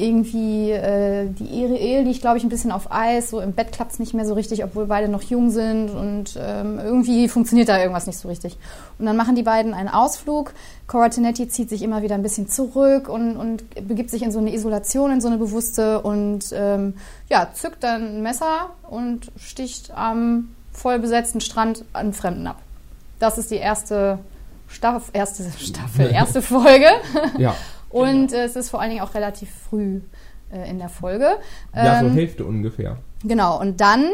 irgendwie 0.00 0.70
äh, 0.70 1.28
die 1.28 1.46
Ehe, 1.46 1.76
Ehe 1.76 2.02
liegt, 2.02 2.20
glaube 2.20 2.38
ich, 2.38 2.44
ein 2.44 2.48
bisschen 2.48 2.72
auf 2.72 2.90
Eis. 2.90 3.30
So 3.30 3.40
im 3.40 3.52
Bett 3.52 3.72
klappt 3.72 3.92
es 3.92 3.98
nicht 3.98 4.14
mehr 4.14 4.24
so 4.24 4.34
richtig, 4.34 4.64
obwohl 4.64 4.86
beide 4.86 5.08
noch 5.08 5.22
jung 5.22 5.50
sind 5.50 5.90
und 5.90 6.38
ähm, 6.40 6.78
irgendwie 6.78 7.28
funktioniert 7.28 7.68
da 7.68 7.78
irgendwas 7.78 8.06
nicht 8.06 8.18
so 8.18 8.28
richtig. 8.28 8.56
Und 8.98 9.06
dann 9.06 9.16
machen 9.16 9.34
die 9.34 9.42
beiden 9.42 9.74
einen 9.74 9.88
Ausflug. 9.88 10.52
Cora 10.86 11.08
Tenetti 11.08 11.48
zieht 11.48 11.68
sich 11.68 11.82
immer 11.82 12.02
wieder 12.02 12.14
ein 12.14 12.22
bisschen 12.22 12.48
zurück 12.48 13.08
und, 13.08 13.36
und 13.36 13.64
begibt 13.86 14.10
sich 14.10 14.22
in 14.22 14.32
so 14.32 14.38
eine 14.38 14.52
Isolation, 14.52 15.12
in 15.12 15.20
so 15.20 15.28
eine 15.28 15.38
bewusste 15.38 16.00
und 16.00 16.46
ähm, 16.52 16.94
ja, 17.28 17.48
zückt 17.52 17.84
dann 17.84 18.16
ein 18.16 18.22
Messer 18.22 18.70
und 18.88 19.30
sticht 19.36 19.92
am 19.94 20.50
vollbesetzten 20.72 21.40
Strand 21.40 21.84
einen 21.92 22.12
Fremden 22.12 22.46
ab. 22.46 22.56
Das 23.18 23.38
ist 23.38 23.50
die 23.50 23.56
erste 23.56 24.18
Staff 24.68 25.10
erste 25.12 25.44
Staffel, 25.58 26.10
erste 26.12 26.42
Folge. 26.42 26.86
Ja. 27.38 27.54
Und 27.90 28.32
äh, 28.32 28.44
es 28.44 28.56
ist 28.56 28.70
vor 28.70 28.80
allen 28.80 28.90
Dingen 28.90 29.02
auch 29.02 29.14
relativ 29.14 29.50
früh 29.50 30.00
äh, 30.52 30.70
in 30.70 30.78
der 30.78 30.88
Folge. 30.88 31.36
Ja, 31.74 32.00
so 32.00 32.06
Ähm, 32.06 32.12
Hälfte 32.14 32.44
ungefähr. 32.44 32.96
Genau, 33.24 33.60
und 33.60 33.80
dann 33.80 34.06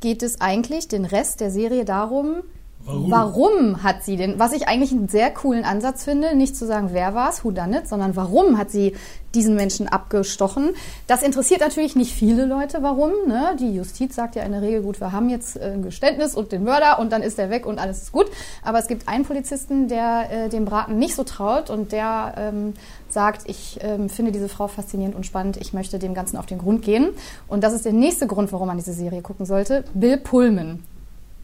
geht 0.00 0.22
es 0.22 0.40
eigentlich 0.40 0.88
den 0.88 1.04
Rest 1.04 1.40
der 1.40 1.50
Serie 1.50 1.84
darum, 1.84 2.42
Warum? 2.86 3.10
warum 3.10 3.82
hat 3.82 4.04
sie 4.04 4.16
denn, 4.16 4.38
was 4.38 4.52
ich 4.52 4.68
eigentlich 4.68 4.92
einen 4.92 5.08
sehr 5.08 5.30
coolen 5.30 5.64
Ansatz 5.64 6.04
finde, 6.04 6.36
nicht 6.36 6.56
zu 6.56 6.66
sagen, 6.66 6.90
wer 6.92 7.14
war 7.14 7.30
es, 7.30 7.44
who 7.44 7.50
done 7.50 7.76
it, 7.76 7.88
sondern 7.88 8.14
warum 8.14 8.58
hat 8.58 8.70
sie 8.70 8.94
diesen 9.36 9.54
Menschen 9.54 9.86
abgestochen. 9.86 10.74
Das 11.06 11.22
interessiert 11.22 11.60
natürlich 11.60 11.94
nicht 11.94 12.12
viele 12.12 12.46
Leute, 12.46 12.82
warum. 12.82 13.10
Ne? 13.26 13.54
Die 13.60 13.74
Justiz 13.74 14.14
sagt 14.14 14.34
ja 14.34 14.42
in 14.42 14.52
der 14.52 14.62
Regel, 14.62 14.82
gut, 14.82 14.98
wir 15.00 15.12
haben 15.12 15.28
jetzt 15.28 15.56
äh, 15.56 15.72
ein 15.72 15.82
Geständnis 15.82 16.34
und 16.34 16.52
den 16.52 16.64
Mörder 16.64 16.98
und 16.98 17.12
dann 17.12 17.22
ist 17.22 17.38
er 17.38 17.50
weg 17.50 17.66
und 17.66 17.78
alles 17.78 18.02
ist 18.02 18.12
gut. 18.12 18.26
Aber 18.64 18.78
es 18.78 18.88
gibt 18.88 19.08
einen 19.08 19.24
Polizisten, 19.24 19.88
der 19.88 20.30
äh, 20.30 20.48
dem 20.48 20.64
Braten 20.64 20.98
nicht 20.98 21.14
so 21.14 21.22
traut 21.22 21.70
und 21.70 21.92
der 21.92 22.34
ähm, 22.36 22.74
sagt, 23.08 23.48
ich 23.48 23.78
ähm, 23.82 24.08
finde 24.08 24.32
diese 24.32 24.48
Frau 24.48 24.68
faszinierend 24.68 25.14
und 25.14 25.26
spannend, 25.26 25.58
ich 25.58 25.72
möchte 25.72 25.98
dem 25.98 26.14
Ganzen 26.14 26.38
auf 26.38 26.46
den 26.46 26.58
Grund 26.58 26.82
gehen. 26.82 27.10
Und 27.46 27.62
das 27.62 27.74
ist 27.74 27.84
der 27.84 27.92
nächste 27.92 28.26
Grund, 28.26 28.52
warum 28.52 28.68
man 28.68 28.78
diese 28.78 28.94
Serie 28.94 29.22
gucken 29.22 29.44
sollte. 29.44 29.84
Bill 29.94 30.16
Pullman. 30.16 30.82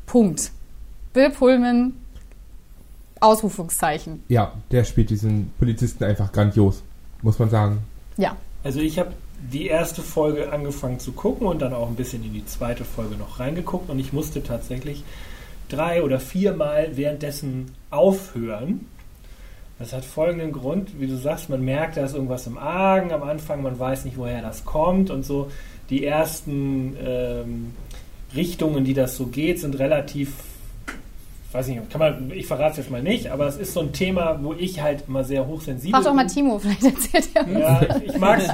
Punkt. 0.07 0.53
Bill 1.12 1.30
Pullman, 1.30 1.94
Ausrufungszeichen. 3.20 4.22
Ja, 4.28 4.52
der 4.70 4.84
spielt 4.84 5.10
diesen 5.10 5.52
Polizisten 5.58 6.04
einfach 6.04 6.32
grandios, 6.32 6.82
muss 7.22 7.38
man 7.38 7.50
sagen. 7.50 7.78
Ja. 8.16 8.36
Also 8.64 8.80
ich 8.80 8.98
habe 8.98 9.12
die 9.50 9.66
erste 9.66 10.02
Folge 10.02 10.52
angefangen 10.52 11.00
zu 11.00 11.12
gucken 11.12 11.46
und 11.46 11.60
dann 11.62 11.72
auch 11.72 11.88
ein 11.88 11.96
bisschen 11.96 12.24
in 12.24 12.32
die 12.32 12.46
zweite 12.46 12.84
Folge 12.84 13.16
noch 13.16 13.40
reingeguckt 13.40 13.90
und 13.90 13.98
ich 13.98 14.12
musste 14.12 14.42
tatsächlich 14.42 15.02
drei 15.68 16.02
oder 16.02 16.20
viermal 16.20 16.96
währenddessen 16.96 17.72
aufhören. 17.90 18.86
Das 19.78 19.92
hat 19.92 20.04
folgenden 20.04 20.52
Grund, 20.52 21.00
wie 21.00 21.08
du 21.08 21.16
sagst, 21.16 21.48
man 21.48 21.64
merkt, 21.64 21.96
da 21.96 22.04
ist 22.04 22.14
irgendwas 22.14 22.46
im 22.46 22.56
Argen 22.56 23.12
am 23.12 23.22
Anfang, 23.24 23.62
man 23.62 23.78
weiß 23.78 24.04
nicht, 24.04 24.16
woher 24.16 24.42
das 24.42 24.64
kommt 24.64 25.10
und 25.10 25.24
so. 25.24 25.50
Die 25.90 26.04
ersten 26.04 26.96
ähm, 27.04 27.72
Richtungen, 28.34 28.84
die 28.84 28.94
das 28.94 29.16
so 29.16 29.26
geht, 29.26 29.58
sind 29.58 29.78
relativ, 29.78 30.34
weiß 31.55 31.66
nicht, 31.68 31.90
kann 31.90 31.98
man, 31.98 32.30
ich 32.30 32.46
verrate 32.46 32.72
es 32.72 32.76
jetzt 32.78 32.90
mal 32.90 33.03
nicht, 33.03 33.28
aber 33.30 33.46
es 33.46 33.57
ist 33.57 33.74
so 33.74 33.80
ein 33.80 33.92
Thema, 33.92 34.38
wo 34.42 34.55
ich 34.55 34.80
halt 34.80 35.05
immer 35.09 35.22
sehr 35.24 35.46
hochsensibel 35.46 35.94
Frag 35.94 36.05
doch 36.05 36.14
mal 36.14 36.24
bin. 36.24 36.34
Timo, 36.34 36.59
vielleicht 36.59 36.82
erzählt 36.84 37.28
er 37.34 37.46
uns. 37.46 37.59
Ja, 37.59 37.80
ich, 37.98 38.05
ich 38.14 38.18
mag's. 38.18 38.44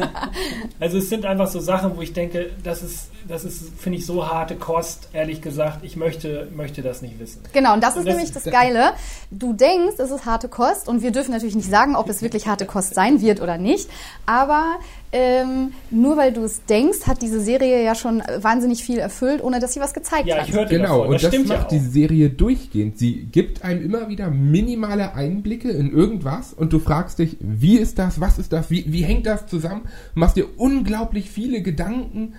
Also 0.81 0.99
es 0.99 1.09
sind 1.09 1.25
einfach 1.27 1.49
so 1.49 1.61
Sachen, 1.61 1.97
wo 1.97 2.03
ich 2.03 2.13
denke, 2.13 2.51
das 2.63 2.83
ist, 2.83 3.11
das 3.27 3.45
ist, 3.45 3.79
finde 3.79 3.99
ich, 3.99 4.07
so 4.07 4.27
harte 4.29 4.57
Kost, 4.57 5.09
ehrlich 5.13 5.41
gesagt. 5.43 5.85
Ich 5.85 5.97
möchte, 5.97 6.49
möchte 6.55 6.83
das 6.83 7.03
nicht 7.03 7.19
wissen. 7.19 7.43
Genau, 7.53 7.75
und 7.75 7.83
das 7.83 7.91
ist 7.95 7.99
Und 8.01 8.07
das- 8.07 8.15
nämlich 8.17 8.33
das 8.33 8.45
Geile. 8.45 8.93
Du 9.31 9.53
denkst, 9.53 9.97
es 9.99 10.11
ist 10.11 10.25
harte 10.25 10.49
Kost 10.49 10.89
und 10.89 11.03
wir 11.03 11.11
dürfen 11.11 11.33
natürlich 11.33 11.55
nicht 11.57 11.69
sagen, 11.71 11.95
ob 11.97 12.09
es 12.09 12.23
wirklich 12.23 12.47
harte 12.49 12.67
Kost 12.67 12.95
sein 12.95 13.21
wird 13.21 13.41
oder 13.41 13.59
nicht. 13.59 13.89
Aber 14.27 14.77
ähm, 15.13 15.73
nur 15.91 16.17
weil 16.17 16.33
du 16.33 16.43
es 16.45 16.65
denkst, 16.67 17.07
hat 17.07 17.23
diese 17.23 17.41
Serie 17.41 17.83
ja 17.83 17.95
schon 17.95 18.23
wahnsinnig 18.41 18.83
viel 18.85 18.99
erfüllt, 18.99 19.43
ohne 19.43 19.59
dass 19.59 19.73
sie 19.75 19.81
was 19.81 19.95
gezeigt 19.95 20.27
Ja, 20.27 20.37
hat. 20.39 20.49
ich 20.49 20.55
hörte 20.55 20.75
Genau, 20.77 20.99
davon. 20.99 21.07
und 21.07 21.13
Das 21.15 21.23
das 21.23 21.31
stimmt 21.35 21.49
ja 21.49 21.57
macht 21.57 21.67
auch. 21.67 21.71
die 21.71 21.79
Serie 21.79 22.31
durchgehend. 22.31 22.99
Sie 22.99 23.25
gibt 23.33 23.65
einem 23.65 23.83
immer 23.85 24.09
wieder 24.09 24.31
minimale 24.31 25.15
Einblicke 25.15 25.71
in 25.71 25.91
irgendwas 25.91 26.53
und 26.53 26.73
du 26.73 26.79
fragst 26.79 27.19
dich, 27.19 27.37
wie 27.41 27.79
ist 27.79 27.99
das, 27.99 28.21
was 28.21 28.39
ist 28.39 28.53
das, 28.53 28.71
wie, 28.71 28.85
wie 28.93 29.03
hängt 29.03 29.27
das 29.27 29.47
zusammen? 29.47 29.83
Machst 30.15 30.37
dir 30.37 30.47
unglaublich 30.59 31.31
viele 31.31 31.63
Gedanken 31.63 32.35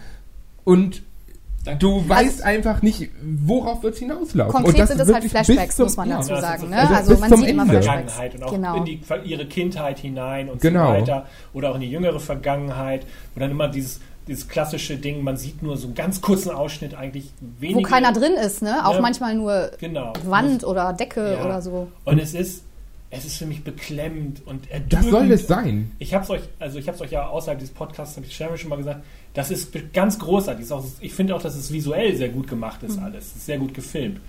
und 0.64 1.02
Danke. 1.66 1.80
du 1.80 2.08
weißt 2.08 2.42
einfach 2.44 2.82
nicht, 2.82 3.10
worauf 3.22 3.84
wird 3.84 3.94
es 3.96 4.00
hinauslaufen. 4.00 4.56
und 4.56 4.64
Konkret 4.64 4.88
sind 4.88 5.00
das 5.00 5.12
halt 5.12 5.24
Flashbacks, 5.26 5.76
zum- 5.76 5.86
muss 5.86 5.98
man 5.98 6.10
ja. 6.10 6.18
dazu 6.18 6.32
Ja, 6.32 6.42
sagen. 6.42 6.70
Ne? 6.70 6.78
also 6.80 6.94
Also 7.14 7.18
man 7.18 7.38
sieht 7.38 7.48
immer 7.50 7.64
Ende. 7.64 7.74
Flashbacks. 7.82 8.14
Vergangenheit 8.14 8.36
und 8.36 8.44
auch 8.44 8.52
Genau. 8.54 8.76
in 8.78 8.86
die, 8.86 9.02
ihre 9.26 9.46
Kindheit 9.46 10.00
hinein 10.00 10.50
und 10.50 10.62
Genau. 10.62 10.88
so 10.88 11.02
weiter. 11.02 11.26
Oder 11.54 11.72
auch 11.72 11.76
in 11.76 11.82
die 11.82 11.92
jüngere 11.92 12.20
Vergangenheit. 12.20 13.06
Und 13.36 13.42
dann 13.42 13.52
immer 13.52 13.68
dieses, 13.68 14.00
dieses 14.28 14.48
klassische 14.48 14.98
Ding, 14.98 15.24
man 15.24 15.38
sieht 15.38 15.62
nur 15.62 15.76
so 15.76 15.88
einen 15.88 15.96
ganz 15.96 16.22
kurzen 16.22 16.52
Ausschnitt 16.52 16.96
eigentlich 16.96 17.32
wenige. 17.60 17.80
Wo 17.80 17.84
keiner 17.84 18.14
drin 18.14 18.34
ist, 18.34 18.62
ne? 18.62 18.86
Auch 18.88 18.96
Ja. 18.96 19.02
manchmal 19.02 19.36
nur 19.36 19.72
Genau. 19.80 20.14
Wand 20.26 20.64
oder 20.64 20.94
Decke 20.94 21.34
Ja. 21.34 21.46
oder 21.46 21.62
so. 21.62 21.88
Und 22.06 22.20
es 22.20 22.34
ist, 22.34 22.64
es 23.12 23.26
ist 23.26 23.38
für 23.38 23.48
mich 23.48 23.64
beklemmend 23.64 24.46
und 24.46 24.68
Das 24.90 25.04
soll 25.06 25.14
erdrückend. 25.14 25.32
es 25.32 25.48
sein. 25.48 25.92
Ich 25.98 26.14
habe 26.14 26.24
es 26.24 26.30
euch, 26.30 26.42
also 26.60 26.78
ich 26.78 26.88
habe 26.88 26.96
es 26.96 27.02
euch 27.02 27.12
ja 27.12 27.28
außerhalb 27.28 27.58
dieses 27.60 27.74
Podcasts, 27.74 28.16
habe 28.18 28.28
ich 28.28 28.36
Sharon 28.36 28.58
schon 28.58 28.70
mal 28.70 28.76
gesagt, 28.78 29.04
das 29.34 29.52
ist 29.52 29.72
ganz 29.94 30.18
großartig. 30.20 30.66
Ist 30.66 30.72
auch, 30.72 30.84
ich 31.00 31.14
finde 31.14 31.36
auch, 31.36 31.42
dass 31.42 31.56
es 31.56 31.72
visuell 31.72 32.16
sehr 32.16 32.30
gut 32.30 32.48
gemacht 32.48 32.84
ist 32.84 32.98
alles. 33.00 33.28
Es 33.28 33.36
ist 33.38 33.46
sehr 33.46 33.58
gut 33.58 33.74
gefilmt. 33.74 34.20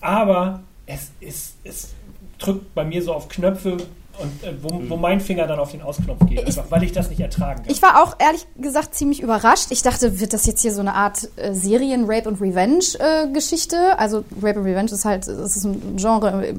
Aber 0.00 0.62
es 0.86 1.10
ist, 1.20 1.56
es 1.64 1.90
drückt 2.38 2.74
bei 2.74 2.84
mir 2.84 3.02
so 3.02 3.12
auf 3.12 3.28
Knöpfe 3.28 3.76
Und 4.20 4.42
äh, 4.44 4.52
wo, 4.62 4.82
wo 4.88 4.96
mein 4.96 5.20
Finger 5.20 5.46
dann 5.46 5.58
auf 5.58 5.70
den 5.70 5.80
Ausknopf 5.82 6.26
geht, 6.28 6.44
einfach 6.44 6.70
weil 6.70 6.82
ich 6.82 6.92
das 6.92 7.08
nicht 7.08 7.20
ertragen 7.20 7.62
kann. 7.62 7.70
Ich 7.70 7.80
war 7.80 8.02
auch 8.02 8.16
ehrlich 8.18 8.46
gesagt 8.56 8.94
ziemlich 8.94 9.22
überrascht. 9.22 9.68
Ich 9.70 9.82
dachte, 9.82 10.20
wird 10.20 10.32
das 10.32 10.44
jetzt 10.46 10.60
hier 10.60 10.74
so 10.74 10.80
eine 10.80 10.94
Art 10.94 11.28
äh, 11.36 11.54
Serien-Rape 11.54 12.28
und 12.28 12.40
Revenge-Geschichte? 12.40 13.98
also 13.98 14.24
Rape 14.42 14.58
and 14.58 14.66
Revenge 14.66 14.90
ist 14.90 15.04
halt, 15.04 15.26
es 15.26 15.56
ist 15.56 15.64
ein 15.64 15.96
Genre, 15.96 16.46
äh, 16.46 16.54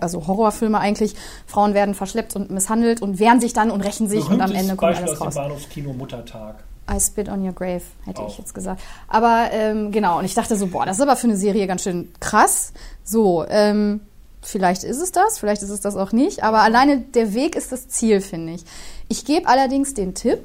also 0.00 0.26
Horrorfilme 0.26 0.78
eigentlich. 0.78 1.14
Frauen 1.46 1.74
werden 1.74 1.94
verschleppt 1.94 2.34
und 2.36 2.50
misshandelt 2.50 3.00
und 3.00 3.18
wehren 3.20 3.40
sich 3.40 3.52
dann 3.52 3.70
und 3.70 3.80
rächen 3.82 4.08
sich 4.08 4.24
und 4.28 4.40
am 4.40 4.50
Berühmtes 4.50 4.60
Ende 4.60 4.76
kommt 4.76 4.80
Beispiel 4.92 5.08
alles 5.08 5.20
aus 5.20 5.26
raus. 5.26 5.34
dem 5.34 5.42
Bahnhofskino 5.42 5.92
Muttertag. 5.92 6.64
I 6.90 7.00
spit 7.00 7.28
on 7.28 7.44
your 7.44 7.52
grave, 7.52 7.82
hätte 8.04 8.22
Auch. 8.22 8.28
ich 8.28 8.38
jetzt 8.38 8.54
gesagt. 8.54 8.82
Aber 9.08 9.48
ähm, 9.52 9.90
genau, 9.90 10.18
und 10.18 10.24
ich 10.24 10.34
dachte 10.34 10.56
so, 10.56 10.66
boah, 10.66 10.84
das 10.84 10.96
ist 10.98 11.02
aber 11.02 11.16
für 11.16 11.26
eine 11.26 11.36
Serie 11.36 11.66
ganz 11.66 11.82
schön 11.82 12.12
krass. 12.20 12.72
So, 13.02 13.44
ähm, 13.48 14.00
vielleicht 14.42 14.84
ist 14.84 15.00
es 15.00 15.12
das, 15.12 15.38
vielleicht 15.38 15.62
ist 15.62 15.70
es 15.70 15.80
das 15.80 15.96
auch 15.96 16.12
nicht, 16.12 16.42
aber 16.42 16.60
alleine 16.60 17.00
der 17.00 17.34
Weg 17.34 17.56
ist 17.56 17.72
das 17.72 17.88
Ziel, 17.88 18.20
finde 18.20 18.54
ich. 18.54 18.64
Ich 19.08 19.24
gebe 19.24 19.48
allerdings 19.48 19.94
den 19.94 20.14
Tipp, 20.14 20.40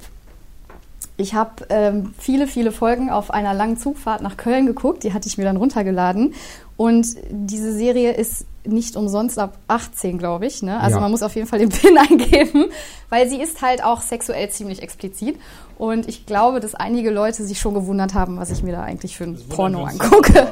ich 1.17 1.33
habe 1.33 1.65
ähm, 1.69 2.13
viele, 2.17 2.47
viele 2.47 2.71
Folgen 2.71 3.09
auf 3.09 3.31
einer 3.31 3.53
langen 3.53 3.77
Zugfahrt 3.77 4.21
nach 4.21 4.37
Köln 4.37 4.65
geguckt, 4.65 5.03
die 5.03 5.13
hatte 5.13 5.27
ich 5.27 5.37
mir 5.37 5.43
dann 5.43 5.57
runtergeladen. 5.57 6.33
Und 6.77 7.07
diese 7.29 7.73
Serie 7.73 8.13
ist 8.13 8.45
nicht 8.65 8.95
umsonst 8.95 9.39
ab 9.39 9.57
18, 9.67 10.17
glaube 10.17 10.45
ich. 10.45 10.61
Ne? 10.63 10.79
Also 10.79 10.95
Ja. 10.97 11.01
man 11.01 11.11
muss 11.11 11.23
auf 11.23 11.35
jeden 11.35 11.47
Fall 11.47 11.59
den 11.59 11.69
PIN 11.69 11.97
eingeben, 11.97 12.65
weil 13.09 13.29
sie 13.29 13.41
ist 13.41 13.61
halt 13.61 13.83
auch 13.83 14.01
sexuell 14.01 14.49
ziemlich 14.49 14.81
explizit. 14.81 15.37
Und 15.77 16.07
ich 16.09 16.25
glaube, 16.25 16.59
dass 16.59 16.75
einige 16.75 17.09
Leute 17.09 17.43
sich 17.45 17.59
schon 17.59 17.73
gewundert 17.73 18.13
haben, 18.13 18.37
was 18.37 18.51
ich 18.51 18.63
mir 18.63 18.73
da 18.73 18.83
eigentlich 18.83 19.15
für 19.17 19.23
ein 19.25 19.35
Das 19.35 19.43
Porno 19.43 19.85
angucke. 19.85 20.51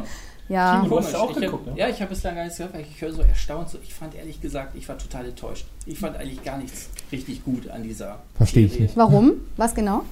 Ja. 0.49 0.85
Du 0.87 0.97
hast 0.97 1.11
ja 1.11 1.19
auch 1.19 1.31
ich 1.31 1.41
geguckt, 1.41 1.67
hab, 1.67 1.73
ne? 1.75 1.79
Ja, 1.81 1.89
ich 1.89 1.99
habe 1.99 2.09
bislang 2.11 2.35
gar 2.35 2.43
nichts 2.43 2.57
gehört, 2.57 2.73
weil 2.73 2.85
ich 2.89 3.01
höre 3.01 3.11
so 3.11 3.21
erstaunt. 3.21 3.69
So, 3.69 3.77
ich 3.83 3.93
fand 3.93 4.15
ehrlich 4.15 4.39
gesagt, 4.39 4.75
ich 4.77 4.87
war 4.87 4.97
total 4.97 5.25
enttäuscht. 5.25 5.65
Ich 5.85 5.99
fand 5.99 6.15
eigentlich 6.15 6.41
gar 6.43 6.57
nichts 6.57 6.87
richtig 7.11 7.43
gut 7.43 7.69
an 7.69 7.83
dieser 7.83 8.19
Verstehe 8.37 8.65
ich 8.67 8.79
nicht. 8.79 8.95
Warum? 8.95 9.33
Was 9.57 9.75
genau? 9.75 10.03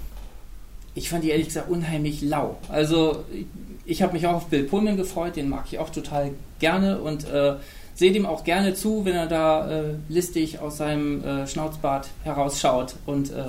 Ich 0.93 1.09
fand 1.09 1.23
die 1.23 1.29
ehrlich 1.29 1.47
gesagt 1.47 1.69
unheimlich 1.69 2.21
lau. 2.21 2.57
Also 2.67 3.23
ich, 3.33 3.45
ich 3.85 4.01
habe 4.01 4.11
mich 4.13 4.27
auch 4.27 4.33
auf 4.35 4.45
Bill 4.47 4.63
Pullman 4.63 4.97
gefreut, 4.97 5.37
den 5.37 5.47
mag 5.47 5.65
ich 5.71 5.79
auch 5.79 5.89
total 5.89 6.31
gerne 6.59 6.99
und 6.99 7.25
äh, 7.29 7.55
sehe 7.95 8.11
dem 8.11 8.25
auch 8.25 8.43
gerne 8.43 8.73
zu, 8.73 9.05
wenn 9.05 9.15
er 9.15 9.27
da 9.27 9.69
äh, 9.69 9.83
listig 10.09 10.59
aus 10.59 10.77
seinem 10.77 11.23
äh, 11.23 11.47
Schnauzbart 11.47 12.09
herausschaut 12.23 12.95
und 13.05 13.31
äh, 13.31 13.43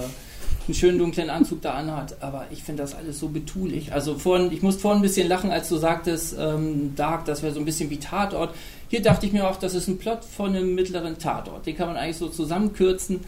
einen 0.66 0.74
schönen 0.74 0.99
dunklen 0.99 1.30
Anzug 1.30 1.62
da 1.62 1.74
anhat. 1.74 2.16
Aber 2.20 2.47
ich 2.51 2.62
finde 2.62 2.82
das 2.82 2.94
alles 2.94 3.18
so 3.18 3.28
betulich. 3.28 3.92
Also 3.92 4.16
vorhin, 4.16 4.53
ich 4.53 4.62
musste 4.62 4.80
vorhin 4.80 5.01
ein 5.01 5.03
bisschen 5.03 5.28
lachen, 5.28 5.51
als 5.51 5.68
du 5.68 5.76
sagtest, 5.76 6.36
ähm, 6.38 6.94
Dark, 6.97 7.24
das 7.24 7.42
wäre 7.42 7.53
so 7.53 7.61
ein 7.61 7.64
bisschen 7.64 7.90
wie 7.90 7.99
Tatort. 7.99 8.55
Hier 8.88 9.03
dachte 9.03 9.26
ich 9.26 9.32
mir 9.32 9.49
auch, 9.49 9.57
das 9.57 9.74
ist 9.74 9.88
ein 9.88 9.99
Plot 9.99 10.24
von 10.24 10.55
einem 10.55 10.74
mittleren 10.74 11.18
Tatort. 11.18 11.66
Den 11.66 11.76
kann 11.76 11.88
man 11.88 11.97
eigentlich 11.97 12.16
so 12.16 12.28
zusammenkürzen. 12.28 13.20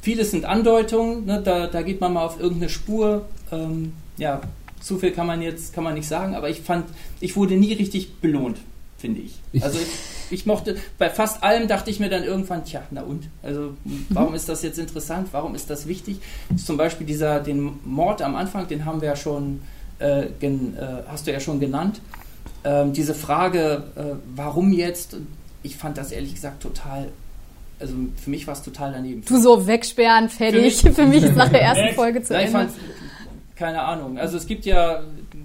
Vieles 0.00 0.32
sind 0.32 0.44
Andeutungen, 0.44 1.26
ne? 1.26 1.40
da, 1.44 1.68
da 1.68 1.82
geht 1.82 2.00
man 2.00 2.12
mal 2.12 2.24
auf 2.24 2.40
irgendeine 2.40 2.68
Spur. 2.68 3.26
Ähm, 3.52 3.92
ja, 4.18 4.40
zu 4.80 4.98
viel 4.98 5.12
kann 5.12 5.28
man 5.28 5.40
jetzt 5.40 5.72
kann 5.72 5.84
man 5.84 5.94
nicht 5.94 6.08
sagen, 6.08 6.34
aber 6.34 6.50
ich 6.50 6.60
fand, 6.60 6.86
ich 7.20 7.36
wurde 7.36 7.54
nie 7.54 7.72
richtig 7.72 8.16
belohnt, 8.16 8.58
finde 9.02 9.20
ich. 9.20 9.62
Also 9.62 9.78
ich, 9.80 9.88
ich 10.30 10.46
mochte, 10.46 10.76
bei 10.96 11.10
fast 11.10 11.42
allem 11.42 11.68
dachte 11.68 11.90
ich 11.90 12.00
mir 12.00 12.08
dann 12.08 12.22
irgendwann, 12.24 12.64
tja, 12.64 12.82
na 12.92 13.02
und? 13.02 13.24
Also 13.42 13.74
warum 14.08 14.34
ist 14.34 14.48
das 14.48 14.62
jetzt 14.62 14.78
interessant? 14.78 15.28
Warum 15.32 15.54
ist 15.54 15.68
das 15.68 15.86
wichtig? 15.86 16.18
Zum 16.56 16.76
Beispiel 16.76 17.06
dieser, 17.06 17.40
den 17.40 17.80
Mord 17.84 18.22
am 18.22 18.36
Anfang, 18.36 18.68
den 18.68 18.84
haben 18.86 19.00
wir 19.00 19.08
ja 19.08 19.16
schon, 19.16 19.60
äh, 19.98 20.26
gen, 20.40 20.76
äh, 20.78 21.02
hast 21.08 21.26
du 21.26 21.32
ja 21.32 21.40
schon 21.40 21.58
genannt. 21.60 22.00
Ähm, 22.64 22.92
diese 22.92 23.14
Frage, 23.14 23.82
äh, 23.96 24.02
warum 24.36 24.72
jetzt? 24.72 25.16
Ich 25.64 25.76
fand 25.76 25.98
das 25.98 26.12
ehrlich 26.12 26.34
gesagt 26.34 26.62
total, 26.62 27.08
also 27.80 27.94
für 28.22 28.30
mich 28.30 28.46
war 28.46 28.54
es 28.54 28.62
total 28.62 28.92
daneben. 28.92 29.24
Du 29.24 29.36
so 29.40 29.66
wegsperren, 29.66 30.28
fertig. 30.28 30.76
Für 30.80 30.92
Für 30.92 31.06
mich, 31.06 31.24
ist 31.24 31.34
nach 31.34 31.48
der 31.48 31.62
ersten? 31.62 31.94
Folge 31.96 32.22
zu 32.22 32.34
ich 32.34 32.40
Ende. 32.46 32.52
fand, 32.52 32.70
keine 33.56 33.82
Ahnung. 33.82 34.16
Also 34.16 34.36
es 34.36 34.46
gibt 34.46 34.64
ja, 34.64 35.02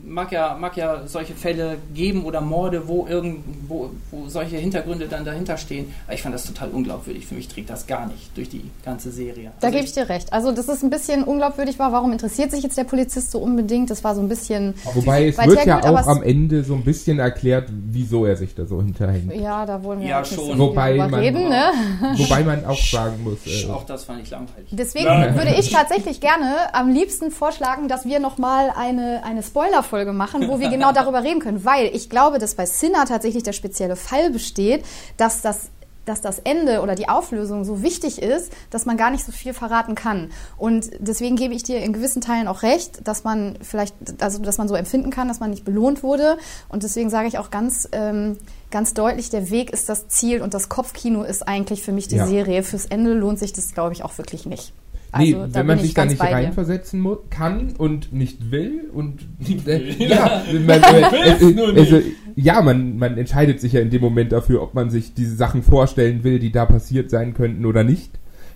mag 0.07 0.31
ja, 0.31 0.55
mag 0.59 0.75
ja 0.77 1.01
solche 1.05 1.33
Fälle 1.33 1.77
geben 1.93 2.23
oder 2.25 2.41
Morde, 2.41 2.87
wo 2.87 3.05
irgendwo, 3.07 3.89
wo 4.11 4.27
solche 4.29 4.57
Hintergründe 4.57 5.07
dann 5.07 5.25
dahinter 5.25 5.57
stehen. 5.57 5.93
Aber 6.05 6.13
ich 6.15 6.21
fand 6.21 6.33
das 6.33 6.45
total 6.45 6.69
unglaubwürdig. 6.69 7.25
Für 7.27 7.35
mich 7.35 7.47
trägt 7.47 7.69
das 7.69 7.85
gar 7.87 8.07
nicht 8.07 8.35
durch 8.35 8.49
die 8.49 8.63
ganze 8.85 9.11
Serie. 9.11 9.51
Da 9.59 9.67
Also 9.67 9.77
gebe 9.77 9.85
ich 9.87 9.93
dir 9.93 10.07
recht. 10.09 10.31
Also, 10.33 10.51
dass 10.51 10.67
es 10.69 10.81
ein 10.83 10.89
bisschen 10.89 11.23
unglaubwürdig 11.23 11.77
war, 11.79 11.91
warum 11.91 12.11
interessiert 12.11 12.51
sich 12.51 12.63
jetzt 12.63 12.77
der 12.77 12.85
Polizist 12.85 13.31
so 13.31 13.39
unbedingt? 13.39 13.89
Das 13.89 14.03
war 14.03 14.15
so 14.15 14.21
ein 14.21 14.29
bisschen, 14.29 14.73
Wobei 14.93 15.27
es 15.27 15.37
wird 15.37 15.65
ja 15.65 15.83
auch 15.83 16.07
am 16.07 16.23
Ende 16.23 16.63
so 16.63 16.73
ein 16.75 16.83
bisschen 16.83 17.19
erklärt, 17.19 17.67
wieso 17.69 18.25
er 18.25 18.37
sich 18.37 18.55
da 18.55 18.65
so 18.65 18.81
hinterhängt. 18.81 19.33
ja, 19.35 19.65
da 19.65 19.83
wollen 19.83 19.99
wir 19.99 20.07
Ja, 20.07 20.23
schon. 20.25 20.57
Wobei 20.57 20.95
man- 20.95 21.13
reden, 21.13 21.49
ne? 21.49 21.71
Wobei 22.15 22.43
man 22.43 22.65
auch 22.65 22.77
sagen 22.81 23.23
muss, 23.23 23.39
äh, 23.45 23.69
Auch 23.69 23.83
das 23.85 24.05
fand 24.05 24.21
ich 24.23 24.29
langweilig. 24.29 24.69
Deswegen 24.71 25.05
Nein. 25.05 25.35
würde 25.35 25.53
ich 25.59 25.69
tatsächlich 25.71 26.21
gerne 26.21 26.73
am 26.73 26.89
liebsten 26.89 27.31
vorschlagen, 27.31 27.87
dass 27.87 28.05
wir 28.05 28.19
nochmal 28.19 28.71
eine, 28.75 29.21
eine 29.25 29.43
Spoiler-Folge 29.43 29.96
machen, 30.05 30.47
wo 30.47 30.59
wir 30.59 30.69
genau 30.69 30.91
darüber 30.93 31.23
reden 31.23 31.39
können. 31.39 31.65
Weil 31.65 31.87
ich 31.87 32.09
glaube, 32.09 32.39
dass 32.39 32.55
bei 32.55 32.65
Sinner 32.65 33.05
tatsächlich 33.05 33.43
der 33.43 33.53
spezielle 33.53 33.95
Fall 33.95 34.29
besteht, 34.31 34.83
dass 35.17 35.41
das 35.41 35.69
dass 36.07 36.21
das 36.21 36.39
Ende 36.39 36.81
oder 36.81 36.95
die 36.95 37.09
Auflösung 37.09 37.65
so 37.65 37.83
wichtig 37.83 38.21
ist, 38.21 38.51
dass 38.69 38.85
man 38.85 38.97
gar 38.97 39.11
nicht 39.11 39.25
so 39.25 39.31
viel 39.31 39.53
verraten 39.53 39.93
kann. 39.93 40.31
Und 40.57 40.89
deswegen 40.99 41.35
gebe 41.35 41.53
ich 41.53 41.63
dir 41.63 41.79
in 41.81 41.93
gewissen 41.93 42.21
Teilen 42.21 42.47
auch 42.47 42.63
recht, 42.63 43.05
dass 43.07 43.23
man 43.23 43.57
vielleicht, 43.61 43.93
also 44.21 44.41
dass 44.41 44.57
man 44.57 44.67
so 44.67 44.75
empfinden 44.75 45.09
kann, 45.09 45.27
dass 45.27 45.39
man 45.39 45.49
nicht 45.49 45.65
belohnt 45.65 46.03
wurde. 46.03 46.37
Und 46.69 46.83
deswegen 46.83 47.09
sage 47.09 47.27
ich 47.27 47.37
auch 47.37 47.51
ganz, 47.51 47.89
ähm, 47.91 48.37
ganz 48.71 48.93
deutlich, 48.93 49.29
der 49.29 49.49
Weg 49.49 49.69
ist 49.71 49.89
das 49.89 50.07
Ziel 50.07 50.41
und 50.41 50.53
das 50.53 50.69
Kopfkino 50.69 51.23
ist 51.23 51.45
eigentlich 51.47 51.83
für 51.83 51.91
mich 51.91 52.07
die 52.07 52.15
Ja. 52.17 52.25
Serie. 52.25 52.63
Fürs 52.63 52.85
Ende 52.85 53.13
lohnt 53.13 53.39
sich 53.39 53.51
das, 53.51 53.73
glaube 53.73 53.91
ich, 53.93 54.03
auch 54.03 54.17
wirklich 54.17 54.45
nicht. 54.45 54.73
Nee, 55.17 55.33
Also, 55.35 55.47
da 55.53 55.59
wenn 55.59 55.67
man 55.67 55.79
sich 55.79 55.89
ich 55.89 55.93
da 55.93 56.05
nicht 56.05 56.21
reinversetzen 56.21 56.99
mu- 56.99 57.17
kann 57.29 57.73
und 57.77 58.11
nicht 58.13 58.51
will 58.51 58.89
und 58.93 59.21
äh, 59.65 59.99
will. 59.99 60.07
ja, 60.09 60.43
man, 60.65 60.81
äh, 60.83 61.79
also, 61.79 62.01
ja, 62.35 62.61
man, 62.61 62.97
man 62.97 63.17
entscheidet 63.17 63.61
sich 63.61 63.73
ja 63.73 63.81
in 63.81 63.89
dem 63.89 64.01
Moment 64.01 64.31
dafür, 64.31 64.61
ob 64.61 64.73
man 64.73 64.89
sich 64.89 65.13
diese 65.13 65.35
Sachen 65.35 65.63
vorstellen 65.63 66.23
will, 66.23 66.39
die 66.39 66.51
da 66.51 66.65
passiert 66.65 67.09
sein 67.09 67.33
könnten 67.33 67.65
oder 67.65 67.83
nicht. 67.83 68.11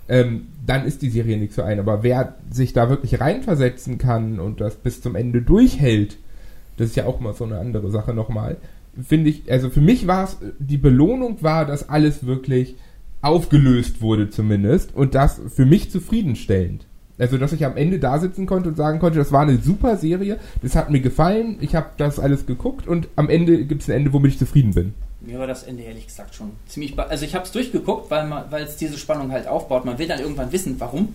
Ähm, 0.08 0.48
dann 0.66 0.84
ist 0.84 1.00
die 1.02 1.10
Serie 1.10 1.38
nichts 1.38 1.54
für 1.54 1.64
einen. 1.64 1.80
Aber 1.80 2.02
wer 2.02 2.36
sich 2.50 2.72
da 2.72 2.90
wirklich 2.90 3.20
reinversetzen 3.20 3.98
kann 3.98 4.38
und 4.38 4.60
das 4.60 4.76
bis 4.76 5.00
zum 5.00 5.16
Ende 5.16 5.42
durchhält, 5.42 6.18
das 6.76 6.88
ist 6.88 6.96
ja 6.96 7.06
auch 7.06 7.18
mal 7.20 7.34
so 7.34 7.44
eine 7.44 7.58
andere 7.58 7.90
Sache 7.90 8.12
nochmal. 8.12 8.56
Finde 9.02 9.30
ich, 9.30 9.50
also 9.50 9.70
für 9.70 9.80
mich 9.80 10.06
war 10.06 10.24
es, 10.24 10.36
die 10.58 10.76
Belohnung 10.76 11.38
war, 11.42 11.64
dass 11.64 11.88
alles 11.88 12.26
wirklich 12.26 12.76
aufgelöst 13.22 14.02
wurde 14.02 14.28
zumindest 14.28 14.94
und 14.94 15.14
das 15.14 15.40
für 15.54 15.64
mich 15.64 15.90
zufriedenstellend. 15.90 16.86
Also, 17.18 17.38
dass 17.38 17.52
ich 17.52 17.64
am 17.64 17.76
Ende 17.76 17.98
da 17.98 18.18
sitzen 18.18 18.46
konnte 18.46 18.70
und 18.70 18.76
sagen 18.76 18.98
konnte, 18.98 19.18
das 19.18 19.30
war 19.30 19.42
eine 19.42 19.58
super 19.58 19.96
Serie, 19.96 20.38
das 20.60 20.74
hat 20.74 20.90
mir 20.90 21.00
gefallen, 21.00 21.56
ich 21.60 21.74
habe 21.74 21.90
das 21.96 22.18
alles 22.18 22.46
geguckt 22.46 22.88
und 22.88 23.08
am 23.16 23.28
Ende 23.28 23.64
gibt 23.64 23.82
es 23.82 23.88
ein 23.88 23.96
Ende, 23.96 24.12
womit 24.12 24.32
ich 24.32 24.38
zufrieden 24.38 24.74
bin. 24.74 24.94
Mir 25.20 25.38
war 25.38 25.46
das 25.46 25.62
Ende 25.62 25.84
ehrlich 25.84 26.08
gesagt 26.08 26.34
schon 26.34 26.50
ziemlich. 26.66 26.98
Also 26.98 27.24
ich 27.24 27.36
habe 27.36 27.44
es 27.44 27.52
durchgeguckt, 27.52 28.10
weil 28.10 28.64
es 28.64 28.76
diese 28.76 28.98
Spannung 28.98 29.30
halt 29.30 29.46
aufbaut. 29.46 29.84
Man 29.84 29.98
will 29.98 30.08
dann 30.08 30.18
irgendwann 30.18 30.50
wissen, 30.50 30.74
warum. 30.78 31.14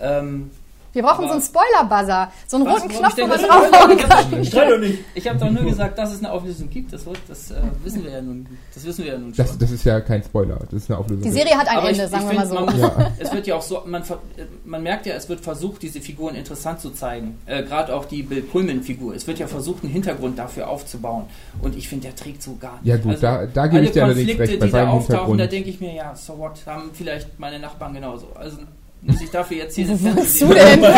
Ähm, 0.00 0.50
Wir 0.94 1.02
brauchen 1.02 1.24
Aber- 1.24 1.28
so 1.28 1.32
einen 1.34 1.42
Spoiler-Buzzer, 1.42 2.32
so 2.46 2.56
einen 2.56 2.66
Was? 2.66 2.74
roten 2.82 2.88
Knopf, 2.88 3.18
wo 3.18 3.26
man 3.26 3.38
draufhauen 3.38 3.98
kann. 3.98 4.40
Ich 4.40 4.54
ich 5.14 5.28
habe 5.28 5.38
doch 5.38 5.50
nur 5.50 5.64
gesagt, 5.64 5.98
dass 5.98 6.12
es 6.12 6.20
eine 6.20 6.30
Auflösung 6.30 6.70
gibt. 6.70 6.92
Das, 6.92 7.04
wird, 7.04 7.18
das 7.28 7.50
äh, 7.50 7.56
wissen 7.82 8.04
wir 8.04 8.12
ja 8.12 8.22
nun. 8.22 8.46
Das 8.72 8.84
wissen 8.84 9.04
wir 9.04 9.12
ja 9.12 9.18
nun 9.18 9.34
schon. 9.34 9.44
Das, 9.44 9.58
das 9.58 9.70
ist 9.72 9.84
ja 9.84 10.00
kein 10.00 10.22
Spoiler, 10.22 10.56
das 10.70 10.72
ist 10.84 10.90
eine 10.90 10.98
Auflösung. 11.00 11.24
Die 11.24 11.30
Serie 11.32 11.56
hat 11.56 11.68
ein 11.68 11.78
Aber 11.78 11.88
Ende, 11.90 12.04
ich 12.04 12.10
sagen 12.10 12.28
wir 12.30 12.34
mal 12.36 12.46
so. 12.46 12.54
Man, 12.54 12.78
Ja. 12.78 13.12
Es 13.18 13.32
wird 13.32 13.46
ja 13.46 13.56
auch 13.56 13.62
so, 13.62 13.82
man, 13.86 14.02
man 14.64 14.82
merkt 14.82 15.06
ja, 15.06 15.14
es 15.14 15.28
wird 15.28 15.40
versucht, 15.40 15.82
diese 15.82 16.00
Figuren 16.00 16.36
interessant 16.36 16.80
zu 16.80 16.90
zeigen. 16.90 17.38
Äh, 17.46 17.64
Gerade 17.64 17.94
auch 17.94 18.04
die 18.04 18.22
Bill 18.22 18.42
Pullman-Figur. 18.42 19.14
Es 19.16 19.26
wird 19.26 19.40
ja 19.40 19.48
versucht, 19.48 19.82
einen 19.82 19.92
Hintergrund 19.92 20.38
dafür 20.38 20.68
aufzubauen. 20.68 21.24
Und 21.60 21.76
ich 21.76 21.88
finde, 21.88 22.06
der 22.06 22.16
trägt 22.16 22.40
so 22.42 22.56
gar 22.56 22.74
nicht. 22.74 22.86
Ja 22.86 22.96
gut, 22.98 23.12
Also, 23.12 23.22
da, 23.22 23.46
da 23.46 23.66
gebe 23.66 23.78
alle 23.78 23.86
ich 23.86 23.92
dir 23.92 24.04
allerdings 24.04 24.28
Konflikte, 24.28 24.52
recht, 24.52 24.60
bei 24.60 24.66
die 24.66 24.72
da 24.72 24.88
auftauchen, 24.88 25.38
da 25.38 25.46
denke 25.48 25.70
ich 25.70 25.80
mir, 25.80 25.92
ja, 25.92 26.14
so 26.14 26.38
what, 26.38 26.52
haben 26.66 26.90
vielleicht 26.92 27.38
meine 27.40 27.58
Nachbarn 27.58 27.94
genauso. 27.94 28.28
Also 28.36 28.58
muss 29.06 29.20
ich 29.20 29.30
dafür 29.30 29.56
jetzt 29.58 29.74
hier 29.76 29.88
Was 29.88 30.02
willst 30.02 30.42
du 30.42 30.46
denn? 30.48 30.82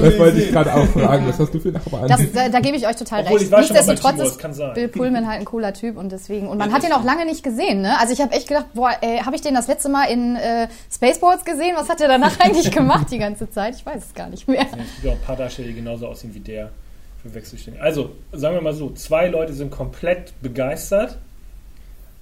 Das 0.00 0.18
wollte 0.18 0.40
ich 0.40 0.50
gerade 0.50 0.72
auch 0.74 0.86
fragen, 0.86 1.26
was 1.28 1.38
hast 1.38 1.52
du 1.52 1.60
für 1.60 1.68
Nachbarn? 1.72 2.08
Das, 2.08 2.20
da, 2.32 2.48
da 2.48 2.60
gebe 2.60 2.76
ich 2.76 2.86
euch 2.86 2.96
total 2.96 3.22
Obwohl, 3.22 3.38
recht. 3.38 3.50
ich 3.50 3.56
Nichtsdestotrotz 3.56 4.14
ist 4.14 4.22
das 4.22 4.38
kann 4.38 4.54
sein. 4.54 4.74
Bill 4.74 4.88
Pullman 4.88 5.26
halt 5.26 5.40
ein 5.40 5.44
cooler 5.44 5.72
Typ 5.74 5.96
und 5.96 6.12
deswegen. 6.12 6.46
Und 6.48 6.58
man 6.58 6.70
Ja, 6.70 6.76
hat 6.76 6.84
ihn 6.84 6.92
auch 6.92 7.04
lange 7.04 7.24
nicht 7.24 7.42
gesehen, 7.42 7.82
ne? 7.82 7.98
Also 8.00 8.12
ich 8.12 8.20
habe 8.20 8.32
echt 8.32 8.48
gedacht, 8.48 8.66
boah, 8.74 8.92
äh, 9.00 9.20
habe 9.20 9.34
ich 9.36 9.42
den 9.42 9.54
das 9.54 9.66
letzte 9.68 9.88
Mal 9.88 10.04
in 10.04 10.36
äh, 10.36 10.68
Spaceballs 10.92 11.44
gesehen? 11.44 11.74
Was 11.76 11.88
hat 11.88 12.00
er 12.00 12.08
danach 12.08 12.38
eigentlich 12.40 12.70
gemacht 12.70 13.08
die 13.10 13.18
ganze 13.18 13.50
Zeit? 13.50 13.74
Ich 13.76 13.84
weiß 13.84 14.02
es 14.08 14.14
gar 14.14 14.28
nicht 14.28 14.46
mehr. 14.48 14.62
Es 14.62 14.70
gibt 14.70 15.04
ja 15.04 15.10
auch 15.12 15.16
ein 15.16 15.22
paar 15.22 15.36
Darsteller, 15.36 15.68
die 15.68 15.74
genauso 15.74 16.06
aussehen 16.06 16.34
wie 16.34 16.40
der. 16.40 16.70
Verwechsel 17.22 17.58
ich 17.58 17.64
den. 17.64 17.80
Also, 17.80 18.10
sagen 18.32 18.54
wir 18.54 18.62
mal 18.62 18.74
so, 18.74 18.90
zwei 18.92 19.26
Leute 19.26 19.52
sind 19.52 19.72
komplett 19.72 20.32
begeistert, 20.40 21.18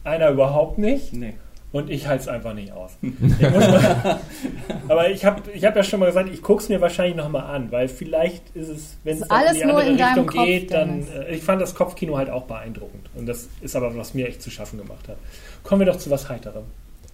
einer 0.04 0.30
überhaupt 0.30 0.78
nicht 0.78 1.12
Nee. 1.12 1.34
Und 1.76 1.90
ich 1.90 2.06
halte 2.08 2.22
es 2.22 2.28
einfach 2.28 2.54
nicht 2.54 2.72
aus. 2.72 2.92
Ich 3.02 3.20
muss 3.50 3.68
mal, 3.68 4.18
aber 4.88 5.10
ich 5.10 5.26
habe 5.26 5.42
ich 5.52 5.62
hab 5.62 5.76
ja 5.76 5.82
schon 5.82 6.00
mal 6.00 6.06
gesagt, 6.06 6.30
ich 6.32 6.40
gucke 6.40 6.62
es 6.62 6.70
mir 6.70 6.80
wahrscheinlich 6.80 7.16
nochmal 7.16 7.54
an, 7.54 7.70
weil 7.70 7.88
vielleicht 7.88 8.48
ist 8.56 8.68
es, 8.68 8.96
wenn 9.04 9.18
es 9.18 9.30
alles 9.30 9.52
in 9.52 9.58
die 9.58 9.64
nur 9.66 9.80
andere 9.80 9.90
in 9.90 9.98
deinem 9.98 10.08
Richtung 10.20 10.26
Kopf, 10.26 10.46
geht, 10.46 10.70
dann... 10.70 11.06
Äh, 11.06 11.34
ich 11.34 11.42
fand 11.42 11.60
das 11.60 11.74
Kopfkino 11.74 12.16
halt 12.16 12.30
auch 12.30 12.44
beeindruckend 12.44 13.10
und 13.14 13.26
das 13.26 13.50
ist 13.60 13.76
aber, 13.76 13.94
was 13.94 14.14
mir 14.14 14.26
echt 14.26 14.40
zu 14.40 14.50
schaffen 14.50 14.78
gemacht 14.78 15.06
hat. 15.06 15.18
Kommen 15.64 15.80
wir 15.82 15.86
doch 15.86 15.98
zu 15.98 16.10
was 16.10 16.30
Heiterem. 16.30 16.64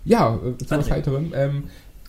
Ja, 0.04 0.36
äh, 0.36 0.56
zu 0.58 0.70
was 0.70 0.86
André. 0.86 0.90
heiterem. 0.90 1.32
Ähm, 1.34 1.64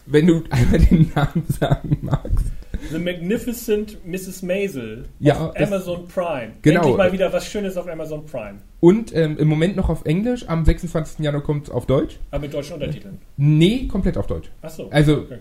wenn 0.05 0.27
du 0.27 0.43
einmal 0.51 0.79
den 0.79 1.11
Namen 1.15 1.45
sagen 1.47 1.97
magst. 2.01 2.45
The 2.91 2.99
Magnificent 2.99 4.05
Mrs. 4.05 4.41
Maisel 4.43 5.05
Ja, 5.19 5.47
auf 5.47 5.53
das- 5.55 5.67
Amazon 5.71 6.07
Prime. 6.07 6.51
Genau. 6.61 6.79
Endlich 6.81 6.97
mal 6.97 7.11
wieder 7.11 7.31
was 7.33 7.45
Schönes 7.47 7.77
auf 7.77 7.87
Amazon 7.87 8.25
Prime. 8.25 8.59
Und 8.79 9.15
ähm, 9.15 9.37
im 9.37 9.47
Moment 9.47 9.75
noch 9.75 9.89
auf 9.89 10.05
Englisch, 10.05 10.47
am 10.47 10.65
26. 10.65 11.19
Januar 11.19 11.41
kommt 11.43 11.67
es 11.67 11.69
auf 11.73 11.85
Deutsch. 11.85 12.19
Aber 12.31 12.41
mit 12.41 12.53
deutschen 12.53 12.73
Untertiteln. 12.73 13.19
Nee, 13.37 13.87
komplett 13.87 14.17
auf 14.17 14.27
Deutsch. 14.27 14.49
Achso. 14.61 14.89
Also 14.89 15.19
Okay. 15.19 15.37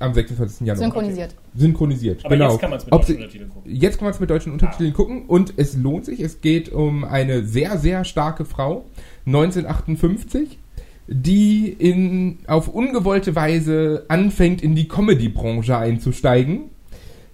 am 0.00 0.12
26. 0.12 0.66
Januar. 0.66 0.76
Synchronisiert. 0.84 1.34
Synchronisiert, 1.54 2.24
Aber 2.24 2.34
genau. 2.36 2.50
jetzt 2.52 2.60
kann 2.60 2.70
man 2.70 2.78
es 2.78 2.84
mit 2.86 2.92
Ob 2.94 3.00
deutschen 3.02 3.16
Untertiteln 3.16 3.50
gucken. 3.50 3.72
Jetzt 3.74 3.98
kann 3.98 4.04
man 4.06 4.14
es 4.14 4.20
mit 4.20 4.30
deutschen 4.30 4.52
Untertiteln 4.52 4.92
gucken 4.92 5.26
und 5.26 5.54
es 5.56 5.76
lohnt 5.76 6.04
sich. 6.04 6.20
Es 6.20 6.40
geht 6.40 6.70
um 6.72 7.04
eine 7.04 7.44
sehr, 7.44 7.78
sehr 7.78 8.04
starke 8.04 8.44
Frau, 8.44 8.84
1958, 9.26 10.58
die 11.06 11.68
in, 11.68 12.38
auf 12.46 12.68
ungewollte 12.68 13.34
Weise 13.34 14.04
anfängt, 14.08 14.62
in 14.62 14.74
die 14.74 14.88
Comedy-Branche 14.88 15.76
einzusteigen, 15.76 16.70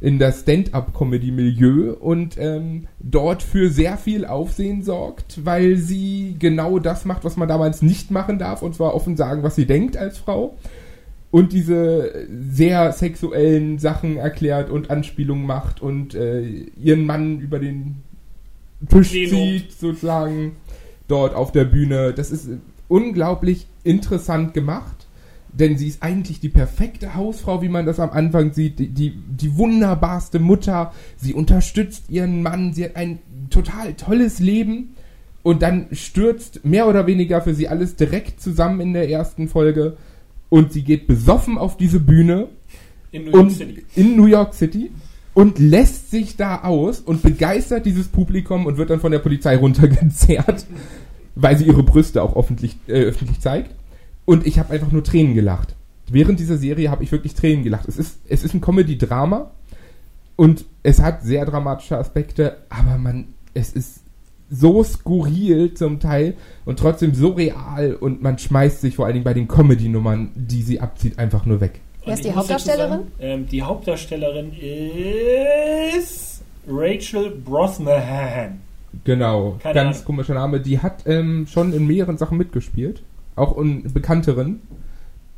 in 0.01 0.19
das 0.19 0.41
Stand-up-Comedy-Milieu 0.41 1.95
und 1.95 2.37
ähm, 2.39 2.87
dort 3.01 3.43
für 3.43 3.69
sehr 3.69 3.97
viel 3.97 4.25
Aufsehen 4.25 4.83
sorgt, 4.83 5.45
weil 5.45 5.77
sie 5.77 6.37
genau 6.39 6.79
das 6.79 7.05
macht, 7.05 7.25
was 7.25 7.37
man 7.37 7.49
damals 7.49 7.83
nicht 7.83 8.11
machen 8.11 8.39
darf, 8.39 8.63
und 8.63 8.75
zwar 8.75 8.95
offen 8.95 9.17
sagen, 9.17 9.43
was 9.43 9.57
sie 9.57 9.67
denkt 9.67 9.97
als 9.97 10.19
Frau 10.19 10.57
und 11.31 11.53
diese 11.53 12.27
sehr 12.31 12.93
sexuellen 12.93 13.79
Sachen 13.79 14.17
erklärt 14.17 14.71
und 14.71 14.91
Anspielungen 14.91 15.47
macht 15.47 15.83
und 15.83 16.15
äh, 16.15 16.67
ihren 16.83 17.05
Mann 17.05 17.41
über 17.41 17.59
den 17.59 17.97
Tisch 18.89 19.11
zieht, 19.11 19.73
sozusagen, 19.73 20.57
dort 21.09 21.35
auf 21.35 21.53
der 21.53 21.65
Bühne. 21.65 22.13
Das 22.15 22.31
ist 22.31 22.49
unglaublich 22.89 23.67
interessant 23.85 24.55
gemacht, 24.55 25.07
denn 25.53 25.79
sie 25.79 25.89
ist 25.89 26.03
eigentlich 26.03 26.41
die 26.41 26.49
perfekte 26.49 27.15
Hausfrau, 27.15 27.63
wie 27.63 27.69
man 27.69 27.87
das 27.87 28.01
am 28.01 28.11
Anfang 28.11 28.53
sieht, 28.53 28.79
die, 28.79 28.89
die, 28.89 29.11
die 29.11 29.57
wunderbarste 29.57 30.39
Mutter. 30.39 30.93
Sie 31.17 31.35
unterstützt 31.35 32.11
ihren 32.11 32.43
Mann, 32.43 32.73
sie 32.75 32.85
hat 32.85 32.97
ein 32.97 33.19
total 33.51 33.95
tolles 33.95 34.39
Leben. 34.41 34.95
Und 35.43 35.63
dann 35.63 35.87
stürzt 35.93 36.65
mehr 36.65 36.89
oder 36.89 37.07
weniger 37.07 37.41
für 37.41 37.55
sie 37.55 37.69
alles 37.69 37.97
direkt 37.97 38.41
zusammen 38.41 38.81
in 38.81 38.93
der 38.93 39.09
ersten 39.09 39.49
Folge. 39.49 39.97
Und 40.51 40.73
sie 40.73 40.83
geht 40.83 41.07
besoffen 41.07 41.57
auf 41.57 41.77
diese 41.77 42.01
Bühne 42.01 42.49
In 43.11 43.25
New 43.25 43.31
York 43.31 43.43
und 43.43 43.51
City. 43.51 43.85
in 43.95 44.17
New 44.17 44.27
York 44.27 44.55
City 44.55 44.91
und 45.35 45.59
lässt 45.59 46.11
sich 46.11 46.37
da 46.37 46.63
aus 46.63 47.01
und 47.01 47.23
begeistert 47.23 47.87
dieses 47.87 48.09
Publikum 48.09 48.67
und 48.67 48.77
wird 48.77 48.91
dann 48.91 49.01
von 49.01 49.13
der 49.13 49.21
Polizei 49.21 49.57
runtergezerrt, 49.57 50.67
weil 51.41 51.57
sie 51.57 51.65
ihre 51.65 51.83
Brüste 51.83 52.23
auch 52.23 52.37
öffentlich, 52.37 52.77
äh, 52.89 53.05
öffentlich 53.05 53.41
zeigt. 53.41 53.71
Und 54.25 54.47
ich 54.47 54.59
habe 54.59 54.75
einfach 54.75 54.91
nur 54.91 55.05
Tränen 55.05 55.35
gelacht. 55.35 55.75
Während 56.11 56.41
dieser 56.41 56.59
Serie 56.59 56.91
habe 56.91 57.05
ich 57.05 57.13
wirklich 57.13 57.35
Tränen 57.35 57.65
gelacht. 57.65 57.87
Es 57.87 57.97
ist, 57.97 58.19
es 58.29 58.43
ist 58.43 58.55
ein 58.55 58.61
Comedy-Drama 58.61 59.51
und 60.37 60.65
es 60.83 61.01
hat 61.01 61.23
sehr 61.23 61.47
dramatische 61.47 61.97
Aspekte, 61.97 62.57
aber 62.69 62.99
man, 62.99 63.29
es 63.55 63.73
ist 63.73 64.01
so 64.51 64.83
skurril 64.83 65.75
zum 65.75 66.01
Teil 66.01 66.35
und 66.65 66.79
trotzdem 66.79 67.15
so 67.15 67.29
real 67.31 67.95
und 67.95 68.23
man 68.23 68.39
schmeißt 68.39 68.81
sich 68.81 68.97
vor 68.97 69.05
allen 69.05 69.15
Dingen 69.15 69.25
bei 69.25 69.35
den 69.35 69.47
Comedy-Nummern, 69.47 70.31
die 70.35 70.63
sie 70.63 70.81
abzieht, 70.81 71.19
einfach 71.19 71.45
nur 71.45 71.61
weg. 71.61 71.81
Wer 72.05 72.15
ist 72.15 72.25
die 72.25 72.33
Hauptdarstellerin? 72.33 72.91
Sagen, 72.91 73.13
ähm, 73.21 73.49
die 73.49 73.63
Hauptdarstellerin 73.63 74.53
ist 75.97 76.43
Rachel 76.67 77.31
Brosnahan. 77.31 78.61
Genau, 79.05 79.57
Keine 79.63 79.75
ganz 79.75 79.97
Ahnung. 79.99 80.07
komischer 80.07 80.35
Name. 80.35 80.61
Die 80.61 80.81
hat 80.81 81.05
ähm, 81.07 81.47
schon 81.47 81.73
in 81.73 81.87
mehreren 81.87 82.17
Sachen 82.19 82.39
mitgespielt, 82.39 83.03
auch 83.37 83.57
in 83.59 83.93
bekannteren. 83.93 84.61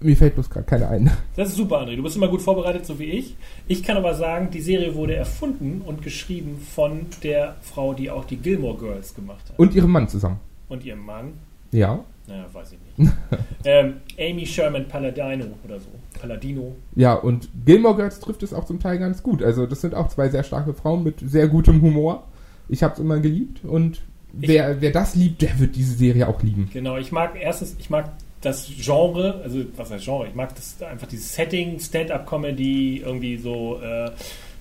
Mir 0.02 0.16
fällt 0.16 0.34
bloß 0.34 0.48
gerade 0.48 0.64
keine 0.64 0.88
ein. 0.88 1.10
Das 1.36 1.48
ist 1.50 1.56
super, 1.56 1.80
André. 1.82 1.96
Du 1.96 2.02
bist 2.02 2.16
immer 2.16 2.28
gut 2.28 2.40
vorbereitet, 2.40 2.86
so 2.86 2.98
wie 2.98 3.04
ich. 3.04 3.36
Ich 3.68 3.82
kann 3.82 3.96
aber 3.98 4.14
sagen, 4.14 4.48
die 4.50 4.62
Serie 4.62 4.94
wurde 4.94 5.14
erfunden 5.14 5.82
und 5.84 6.00
geschrieben 6.02 6.58
von 6.58 7.06
der 7.22 7.56
Frau, 7.60 7.92
die 7.92 8.10
auch 8.10 8.24
die 8.24 8.38
Gilmore 8.38 8.78
Girls 8.78 9.14
gemacht 9.14 9.44
hat. 9.50 9.58
Und 9.58 9.74
ihrem 9.74 9.90
Mann 9.90 10.08
zusammen. 10.08 10.40
Und 10.70 10.84
ihrem 10.84 11.04
Mann. 11.04 11.32
Ja, 11.72 12.02
Naja, 12.26 12.46
weiß 12.52 12.72
ich 12.72 12.78
nicht. 12.96 13.12
ähm, 13.64 13.94
Amy 14.18 14.46
Sherman 14.46 14.88
Palladino 14.88 15.46
oder 15.64 15.78
so. 15.78 15.88
Palladino. 16.18 16.74
ja, 16.96 17.14
und 17.14 17.48
Gilmore 17.66 17.96
Girls 17.96 18.20
trifft 18.20 18.42
es 18.42 18.52
auch 18.54 18.64
zum 18.64 18.80
Teil 18.80 18.98
ganz 18.98 19.22
gut. 19.22 19.42
Also 19.42 19.66
das 19.66 19.80
sind 19.82 19.94
auch 19.94 20.08
zwei 20.08 20.28
sehr 20.30 20.42
starke 20.44 20.72
Frauen 20.74 21.02
mit 21.04 21.20
sehr 21.20 21.48
gutem 21.48 21.80
Humor. 21.82 22.24
Ich 22.70 22.82
habe 22.82 22.94
es 22.94 23.00
immer 23.00 23.18
geliebt 23.18 23.64
und 23.64 24.00
wer, 24.32 24.80
wer 24.80 24.92
das 24.92 25.16
liebt, 25.16 25.42
der 25.42 25.58
wird 25.58 25.74
diese 25.74 25.94
Serie 25.94 26.28
auch 26.28 26.42
lieben. 26.42 26.70
Genau, 26.72 26.96
ich 26.96 27.10
mag 27.10 27.32
erstens, 27.40 27.76
ich 27.80 27.90
mag 27.90 28.12
das 28.40 28.70
Genre, 28.78 29.40
also 29.42 29.60
was 29.76 29.90
heißt 29.90 30.04
Genre? 30.04 30.28
Ich 30.28 30.34
mag 30.34 30.54
das 30.54 30.80
einfach 30.82 31.08
dieses 31.08 31.34
Setting, 31.34 31.78
Stand-up-Comedy, 31.80 33.02
irgendwie 33.04 33.36
so 33.38 33.80
äh, 33.82 34.10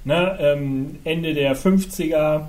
ne, 0.04 0.38
ähm, 0.42 0.96
Ende 1.04 1.34
der 1.34 1.56
50er 1.56 2.48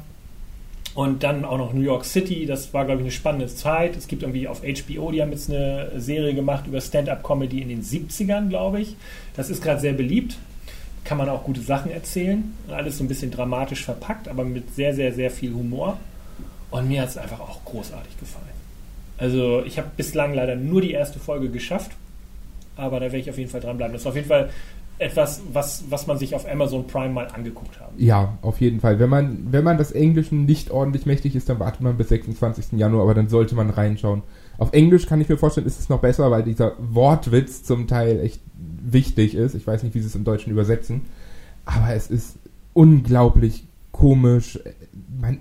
und 0.94 1.22
dann 1.22 1.44
auch 1.44 1.58
noch 1.58 1.72
New 1.72 1.82
York 1.82 2.04
City. 2.04 2.46
Das 2.46 2.72
war, 2.74 2.84
glaube 2.84 3.00
ich, 3.00 3.04
eine 3.04 3.12
spannende 3.12 3.46
Zeit. 3.46 3.96
Es 3.96 4.08
gibt 4.08 4.22
irgendwie 4.22 4.48
auf 4.48 4.62
HBO, 4.62 5.12
die 5.12 5.22
haben 5.22 5.30
jetzt 5.30 5.50
eine 5.50 5.92
Serie 5.96 6.34
gemacht 6.34 6.66
über 6.66 6.80
Stand-up-Comedy 6.80 7.60
in 7.60 7.68
den 7.68 7.82
70ern, 7.82 8.48
glaube 8.48 8.80
ich. 8.80 8.96
Das 9.36 9.50
ist 9.50 9.62
gerade 9.62 9.80
sehr 9.80 9.92
beliebt. 9.92 10.36
Kann 11.10 11.18
man 11.18 11.28
auch 11.28 11.42
gute 11.42 11.60
Sachen 11.60 11.90
erzählen. 11.90 12.54
Alles 12.68 12.98
so 12.98 13.02
ein 13.02 13.08
bisschen 13.08 13.32
dramatisch 13.32 13.84
verpackt, 13.84 14.28
aber 14.28 14.44
mit 14.44 14.72
sehr, 14.76 14.94
sehr, 14.94 15.12
sehr 15.12 15.32
viel 15.32 15.52
Humor. 15.52 15.98
Und 16.70 16.86
mir 16.86 17.02
hat 17.02 17.08
es 17.08 17.18
einfach 17.18 17.40
auch 17.40 17.64
großartig 17.64 18.16
gefallen. 18.20 18.44
Also 19.18 19.64
ich 19.66 19.76
habe 19.76 19.88
bislang 19.96 20.34
leider 20.34 20.54
nur 20.54 20.80
die 20.80 20.92
erste 20.92 21.18
Folge 21.18 21.48
geschafft, 21.48 21.90
aber 22.76 23.00
da 23.00 23.06
werde 23.06 23.18
ich 23.18 23.28
auf 23.28 23.38
jeden 23.38 23.50
Fall 23.50 23.60
dranbleiben. 23.60 23.92
Das 23.92 24.02
ist 24.02 24.06
auf 24.06 24.14
jeden 24.14 24.28
Fall 24.28 24.50
etwas, 25.00 25.42
was, 25.52 25.82
was 25.90 26.06
man 26.06 26.16
sich 26.16 26.32
auf 26.36 26.48
Amazon 26.48 26.86
Prime 26.86 27.12
mal 27.12 27.26
angeguckt 27.26 27.80
haben. 27.80 27.92
Ja, 27.96 28.38
auf 28.42 28.60
jeden 28.60 28.78
Fall. 28.78 29.00
Wenn 29.00 29.10
man, 29.10 29.48
wenn 29.50 29.64
man 29.64 29.78
das 29.78 29.90
Englischen 29.90 30.44
nicht 30.44 30.70
ordentlich 30.70 31.06
mächtig 31.06 31.34
ist, 31.34 31.48
dann 31.48 31.58
wartet 31.58 31.80
man 31.80 31.96
bis 31.96 32.10
26. 32.10 32.78
Januar, 32.78 33.02
aber 33.02 33.14
dann 33.14 33.28
sollte 33.28 33.56
man 33.56 33.70
reinschauen. 33.70 34.22
Auf 34.58 34.72
Englisch 34.74 35.06
kann 35.06 35.20
ich 35.20 35.28
mir 35.28 35.38
vorstellen, 35.38 35.66
ist 35.66 35.80
es 35.80 35.88
noch 35.88 36.00
besser, 36.00 36.30
weil 36.30 36.44
dieser 36.44 36.74
Wortwitz 36.78 37.64
zum 37.64 37.88
Teil 37.88 38.20
echt 38.20 38.40
wichtig 38.82 39.34
ist. 39.34 39.54
Ich 39.54 39.66
weiß 39.66 39.82
nicht, 39.82 39.94
wie 39.94 40.00
sie 40.00 40.06
es 40.06 40.14
im 40.14 40.24
Deutschen 40.24 40.50
übersetzen. 40.52 41.02
Aber 41.64 41.94
es 41.94 42.10
ist 42.10 42.36
unglaublich 42.72 43.64
komisch. 43.92 44.58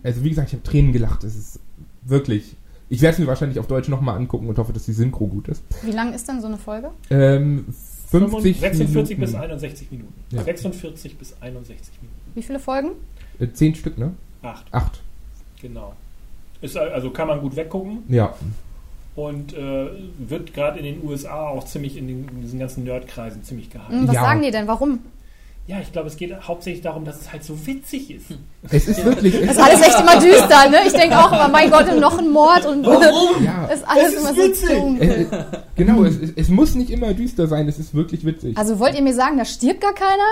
Also 0.03 0.23
wie 0.23 0.29
gesagt, 0.29 0.49
ich 0.49 0.53
habe 0.53 0.63
Tränen 0.63 0.91
gelacht. 0.93 1.23
Es 1.23 1.35
ist 1.35 1.59
wirklich. 2.03 2.55
Ich 2.89 3.01
werde 3.01 3.13
es 3.13 3.19
mir 3.19 3.27
wahrscheinlich 3.27 3.59
auf 3.59 3.67
Deutsch 3.67 3.87
nochmal 3.87 4.15
angucken 4.17 4.47
und 4.49 4.57
hoffe, 4.57 4.73
dass 4.73 4.85
die 4.85 4.93
Synchro 4.93 5.27
gut 5.27 5.47
ist. 5.47 5.63
Wie 5.83 5.91
lang 5.91 6.13
ist 6.13 6.27
denn 6.27 6.41
so 6.41 6.47
eine 6.47 6.57
Folge? 6.57 6.89
Ähm, 7.11 7.65
50 8.09 8.59
46 8.59 9.19
bis 9.19 9.31
Minuten. 9.31 9.43
61 9.51 9.91
Minuten. 9.91 10.13
Ja. 10.31 10.43
46 10.43 11.17
bis 11.17 11.35
61 11.39 11.93
Minuten. 12.01 12.19
Wie 12.33 12.41
viele 12.41 12.59
Folgen? 12.59 12.89
Äh, 13.39 13.47
zehn 13.53 13.75
Stück, 13.75 13.97
ne? 13.99 14.13
Acht, 14.41 14.65
Acht. 14.71 15.01
genau. 15.61 15.93
Ist, 16.61 16.75
al- 16.77 16.89
also 16.89 17.11
kann 17.11 17.27
man 17.27 17.39
gut 17.41 17.55
weggucken 17.55 17.99
Ja. 18.09 18.33
Und 19.16 19.53
äh, 19.53 19.88
wird 20.18 20.53
gerade 20.53 20.80
in 20.80 20.86
den 20.86 21.03
USA 21.07 21.47
auch 21.49 21.66
ziemlich 21.66 21.97
in, 21.97 22.07
den, 22.07 22.30
in 22.30 22.41
diesen 22.41 22.60
ganzen 22.60 22.84
Nerdkreisen 22.84 23.43
ziemlich 23.43 23.70
gehypt. 23.70 23.89
Hm, 23.89 24.07
was 24.07 24.16
Ja. 24.16 24.22
sagen 24.22 24.41
die 24.41 24.51
denn? 24.51 24.68
Warum? 24.68 24.99
Ja, 25.70 25.78
ich 25.82 25.91
glaube, 25.91 26.07
es 26.07 26.17
geht 26.17 26.34
hauptsächlich 26.47 26.82
darum, 26.82 27.05
dass 27.05 27.22
es 27.22 27.32
halt 27.32 27.43
so 27.43 27.53
witzig 27.67 28.09
ist. 28.09 28.26
Es 28.72 28.88
ist 28.88 29.05
wirklich. 29.05 29.36
Es 29.36 29.41
Das 29.47 29.57
ist 29.57 29.63
alles 29.63 29.82
echt 29.84 29.99
immer 29.99 30.20
düster, 30.20 30.70
ne? 30.70 30.78
Ich 30.88 30.93
denke 30.93 31.17
auch 31.17 31.32
immer, 31.32 31.47
mein 31.47 31.70
Gott, 31.70 31.86
noch 31.97 32.17
ein 32.17 32.30
Mord 32.32 32.65
und 32.65 32.84
ja. 33.45 33.65
ist 33.67 33.88
alles 33.88 34.07
Es 34.07 34.13
ist 34.15 34.20
immer 34.20 34.36
witzig. 34.36 34.67
so 34.67 34.74
dunkel. 34.76 35.09
Äh, 35.09 35.22
äh, 35.22 35.28
genau, 35.76 36.03
es, 36.03 36.15
es, 36.20 36.32
es 36.36 36.49
muss 36.49 36.74
nicht 36.76 36.89
immer 36.89 37.13
düster 37.13 37.47
sein, 37.47 37.67
es 37.70 37.78
ist 37.80 37.93
wirklich 37.93 38.26
witzig. 38.26 38.57
Also 38.57 38.80
wollt 38.80 38.95
ihr 38.95 39.01
mir 39.03 39.13
sagen, 39.13 39.38
da 39.38 39.45
stirbt 39.45 39.80
gar 39.82 39.93
keiner? 39.93 40.28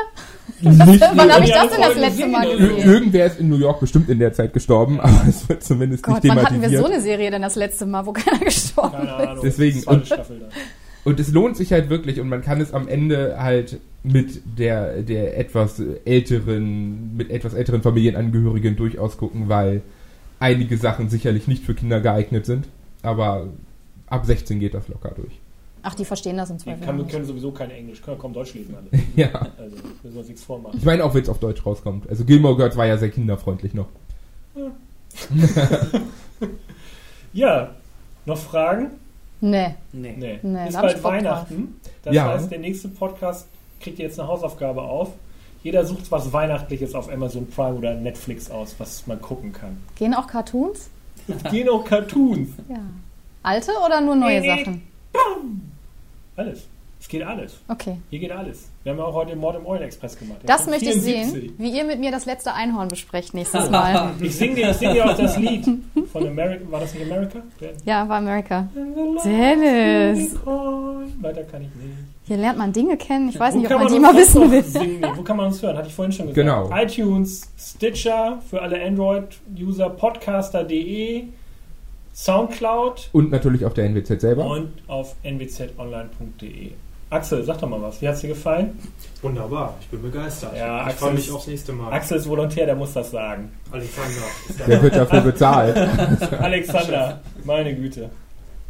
Nicht 0.88 1.02
Wann 1.14 1.32
habe 1.32 1.46
ich 1.46 1.52
das 1.52 1.70
denn 1.70 1.82
das 1.82 1.96
letzte 1.96 2.28
Mal 2.28 2.48
oder 2.48 2.58
Ir- 2.60 2.68
gesehen? 2.76 2.90
Irgendwer 2.92 3.26
ist 3.28 3.40
in 3.40 3.48
New 3.50 3.58
York 3.58 3.80
bestimmt 3.80 4.10
in 4.10 4.18
der 4.20 4.34
Zeit 4.34 4.54
gestorben, 4.54 5.00
aber 5.00 5.22
es 5.30 5.48
wird 5.48 5.64
zumindest 5.64 6.02
Gott, 6.04 6.24
nicht 6.24 6.36
wann 6.36 6.44
hatten 6.44 6.56
wir 6.62 6.70
thematisiert. 6.70 6.82
so 6.86 6.92
eine 6.92 7.02
Serie 7.02 7.32
denn 7.32 7.42
das 7.44 7.56
letzte 7.56 7.86
Mal, 7.86 8.06
wo 8.08 8.12
keiner 8.12 8.40
gestorben 8.40 8.92
Keine 8.98 9.34
ist? 9.36 9.44
Deswegen- 9.44 9.84
und- 9.84 10.06
Staffel 10.08 10.40
dann. 10.40 10.50
Und 11.08 11.22
es 11.22 11.32
lohnt 11.32 11.56
sich 11.56 11.72
halt 11.72 11.90
wirklich 11.90 12.20
und 12.20 12.28
man 12.28 12.42
kann 12.42 12.60
es 12.60 12.74
am 12.74 12.90
Ende 12.90 13.42
halt 13.42 13.80
mit 14.04 14.42
der, 14.58 15.04
der 15.04 15.38
etwas 15.40 15.82
älteren, 16.04 17.16
mit 17.16 17.30
etwas 17.30 17.54
älteren 17.54 17.82
Familienangehörigen 17.82 18.76
durchaus 18.76 19.16
gucken, 19.16 19.48
weil 19.48 19.84
einige 20.42 20.78
Sachen 20.78 21.08
sicherlich 21.08 21.48
nicht 21.48 21.64
für 21.64 21.74
Kinder 21.76 22.02
geeignet 22.02 22.46
sind, 22.46 22.68
aber 23.04 23.48
ab 24.08 24.26
16 24.26 24.60
geht 24.60 24.74
das 24.74 24.90
locker 24.90 25.14
durch. 25.16 25.32
Ach, 25.82 25.96
die 25.96 26.04
verstehen 26.04 26.36
das 26.36 26.50
im 26.50 26.58
Die 26.58 26.66
Zweifel 26.66 26.86
kann, 26.86 26.98
nicht. 26.98 27.10
können 27.10 27.24
sowieso 27.24 27.54
kein 27.54 27.72
Englisch, 27.72 28.02
können 28.02 28.20
kaum 28.20 28.34
Deutsch 28.34 28.54
lesen 28.54 28.76
alle. 28.76 29.02
Ja. 29.16 29.32
Also 29.58 29.78
müssen 29.78 30.14
wir 30.14 30.20
uns 30.20 30.28
nichts 30.28 30.44
vormachen. 30.44 30.78
Ich 30.78 30.84
meine 30.84 31.06
auch, 31.06 31.14
wenn 31.14 31.22
es 31.22 31.30
auf 31.30 31.40
Deutsch 31.40 31.66
rauskommt. 31.66 32.10
Also 32.10 32.26
Gilmore 32.26 32.58
Girls 32.58 32.76
war 32.76 32.86
ja 32.86 32.98
sehr 32.98 33.12
kinderfreundlich 33.12 33.74
noch. 33.74 33.88
Ja, 37.32 37.72
noch 38.26 38.38
Fragen? 38.38 38.92
Nee. 39.42 39.76
Nee. 39.94 40.16
Nee. 40.18 40.40
Nee, 40.42 40.68
ist 40.70 40.80
bald 40.82 41.04
Weihnachten. 41.04 41.80
Das 42.04 42.16
Ja. 42.16 42.30
heißt, 42.30 42.50
der 42.52 42.60
nächste 42.60 42.88
Podcast 42.90 43.48
kriegt 43.80 44.00
jetzt 44.00 44.20
eine 44.20 44.28
Hausaufgabe 44.28 44.82
auf. 44.82 45.10
Jeder 45.64 45.86
sucht 45.86 46.10
was 46.12 46.32
Weihnachtliches 46.34 46.96
auf 46.96 47.12
Amazon 47.12 47.48
Prime 47.48 47.76
oder 47.78 47.94
Netflix 47.96 48.50
aus, 48.50 48.76
was 48.78 49.06
man 49.08 49.20
gucken 49.22 49.52
kann. 49.52 49.78
Gehen 49.96 50.14
auch 50.14 50.28
Cartoons? 50.28 50.90
Es 51.28 51.44
gehen 51.52 51.68
auch 51.70 51.84
Cartoons. 51.84 52.50
Ja. 52.70 52.80
Alte 53.44 53.72
oder 53.86 54.02
nur 54.02 54.16
neue 54.16 54.40
Nee, 54.42 54.56
nee. 54.56 54.64
Sachen? 54.64 54.82
Alles. 56.36 56.68
Es 57.00 57.08
geht 57.08 57.24
alles. 57.24 57.58
Okay. 57.68 57.98
Hier 58.10 58.20
geht 58.20 58.32
alles. 58.32 58.70
Wir 58.88 58.94
haben 58.94 59.00
ja 59.00 59.06
auch 59.06 59.16
heute 59.16 59.32
den 59.32 59.40
Mord 59.40 59.58
im 59.58 59.66
Orient 59.66 59.84
Express 59.84 60.18
gemacht. 60.18 60.40
Das 60.46 60.62
Von 60.62 60.70
möchte 60.72 60.86
ich 60.86 61.02
74. 61.02 61.32
sehen, 61.34 61.56
wie 61.58 61.78
ihr 61.78 61.84
mit 61.84 62.00
mir 62.00 62.10
das 62.10 62.26
letzte 62.26 62.54
Einhorn 62.54 62.88
besprecht 62.88 63.34
nächstes 63.34 63.70
Mal. 63.70 64.12
Ich 64.22 64.38
singe 64.38 64.56
dir, 64.56 64.74
sing 64.74 64.94
dir 64.94 65.04
auch 65.04 65.18
das 65.18 65.38
Lied 65.38 65.68
von 66.10 66.26
America. 66.26 66.64
War 66.72 66.80
das 66.80 66.94
nicht 66.94 67.12
America? 67.12 67.40
Ja, 67.84 68.08
war 68.08 68.20
America. 68.20 68.70
Dennis. 69.26 70.38
Weiter 71.20 71.44
kann 71.44 71.64
ich 71.64 71.68
nicht. 71.76 71.98
Hier 72.28 72.38
lernt 72.38 72.58
man 72.60 72.72
Dinge 72.72 72.96
kennen. 72.96 73.28
Ich 73.28 73.38
weiß 73.38 73.56
Wo 73.56 73.58
nicht, 73.58 73.66
ob 73.66 73.74
kann 73.74 73.84
man 73.84 73.94
die 73.94 74.00
mal 74.00 74.16
wissen 74.16 74.50
will. 74.50 74.64
Singen? 74.64 75.06
Wo 75.16 75.22
kann 75.22 75.36
man 75.36 75.48
uns 75.48 75.62
hören? 75.62 75.76
Hatte 75.76 75.90
ich 75.90 75.94
vorhin 75.94 76.14
schon 76.14 76.28
gesagt. 76.28 76.48
Genau. 76.48 76.70
iTunes, 76.74 77.52
Stitcher 77.60 78.42
für 78.50 78.62
alle 78.62 78.82
Android-User, 78.82 79.90
podcaster.de, 79.90 81.26
Soundcloud 82.16 83.10
Und 83.12 83.32
natürlich 83.32 83.66
auf 83.66 83.74
der 83.74 83.84
NWZ 83.90 84.22
selber. 84.22 84.50
und 84.50 84.72
auf 84.88 85.18
nwzonline.de. 85.26 86.72
Axel, 87.10 87.44
sag 87.46 87.60
doch 87.60 87.70
mal 87.70 87.82
was. 87.82 88.02
Wie 88.02 88.08
hat's 88.08 88.20
dir 88.22 88.28
gefallen? 88.28 88.78
Wunderbar, 89.22 89.76
ich 89.80 89.88
bin 89.88 90.02
begeistert. 90.02 90.56
Ja, 90.58 90.82
ich 90.82 90.88
Axel 90.88 90.98
freue 91.00 91.14
mich 91.14 91.28
ist- 91.28 91.34
aufs 91.34 91.48
nächste 91.48 91.72
Mal. 91.74 91.92
Axel 91.94 92.18
ist 92.18 92.28
Volontär, 92.28 92.66
der 92.66 92.76
muss 92.76 92.94
das 92.94 93.12
sagen. 93.12 93.52
Alexander. 93.72 94.12
Ist 94.50 94.60
Der 94.68 94.82
wird 94.82 94.96
dafür 94.96 95.22
bezahlt. 95.22 95.78
Alexander, 96.40 97.22
meine 97.46 97.74
Güte. 97.76 98.10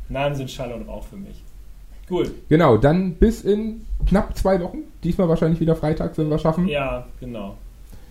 Namen 0.10 0.36
sind 0.36 0.50
Schall 0.52 0.72
und 0.72 0.88
Rauch 0.88 1.06
für 1.08 1.18
mich. 1.18 1.44
Gut, 2.08 2.32
Genau, 2.48 2.78
dann 2.78 3.16
bis 3.16 3.42
in 3.42 3.86
knapp 4.08 4.38
zwei 4.38 4.62
Wochen. 4.62 4.78
Diesmal 5.04 5.28
wahrscheinlich 5.28 5.60
wieder 5.60 5.76
freitags, 5.76 6.18
wenn 6.18 6.30
wir 6.30 6.40
schaffen. 6.40 6.68
ja, 6.68 7.06
genau. 7.20 7.58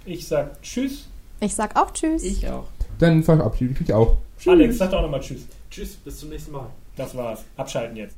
Ich 0.04 0.26
sag 0.28 0.60
Tschüss. 0.62 1.08
Ich 1.40 1.54
sag 1.54 1.74
auch 1.80 1.92
Tschüss. 1.92 2.22
Ich 2.22 2.46
auch. 2.48 2.64
Dann 2.98 3.22
verabschiede 3.22 3.72
ich 3.72 3.80
mich 3.80 3.92
auch. 3.94 4.16
Alex, 4.46 4.78
sag 4.78 4.90
doch 4.90 5.02
nochmal 5.02 5.20
Tschüss. 5.20 5.46
Tschüss, 5.70 5.96
bis 5.96 6.18
zum 6.18 6.28
nächsten 6.30 6.52
Mal. 6.52 6.66
Das 6.96 7.16
war's. 7.16 7.44
Abschalten 7.56 7.96
jetzt. 7.96 8.16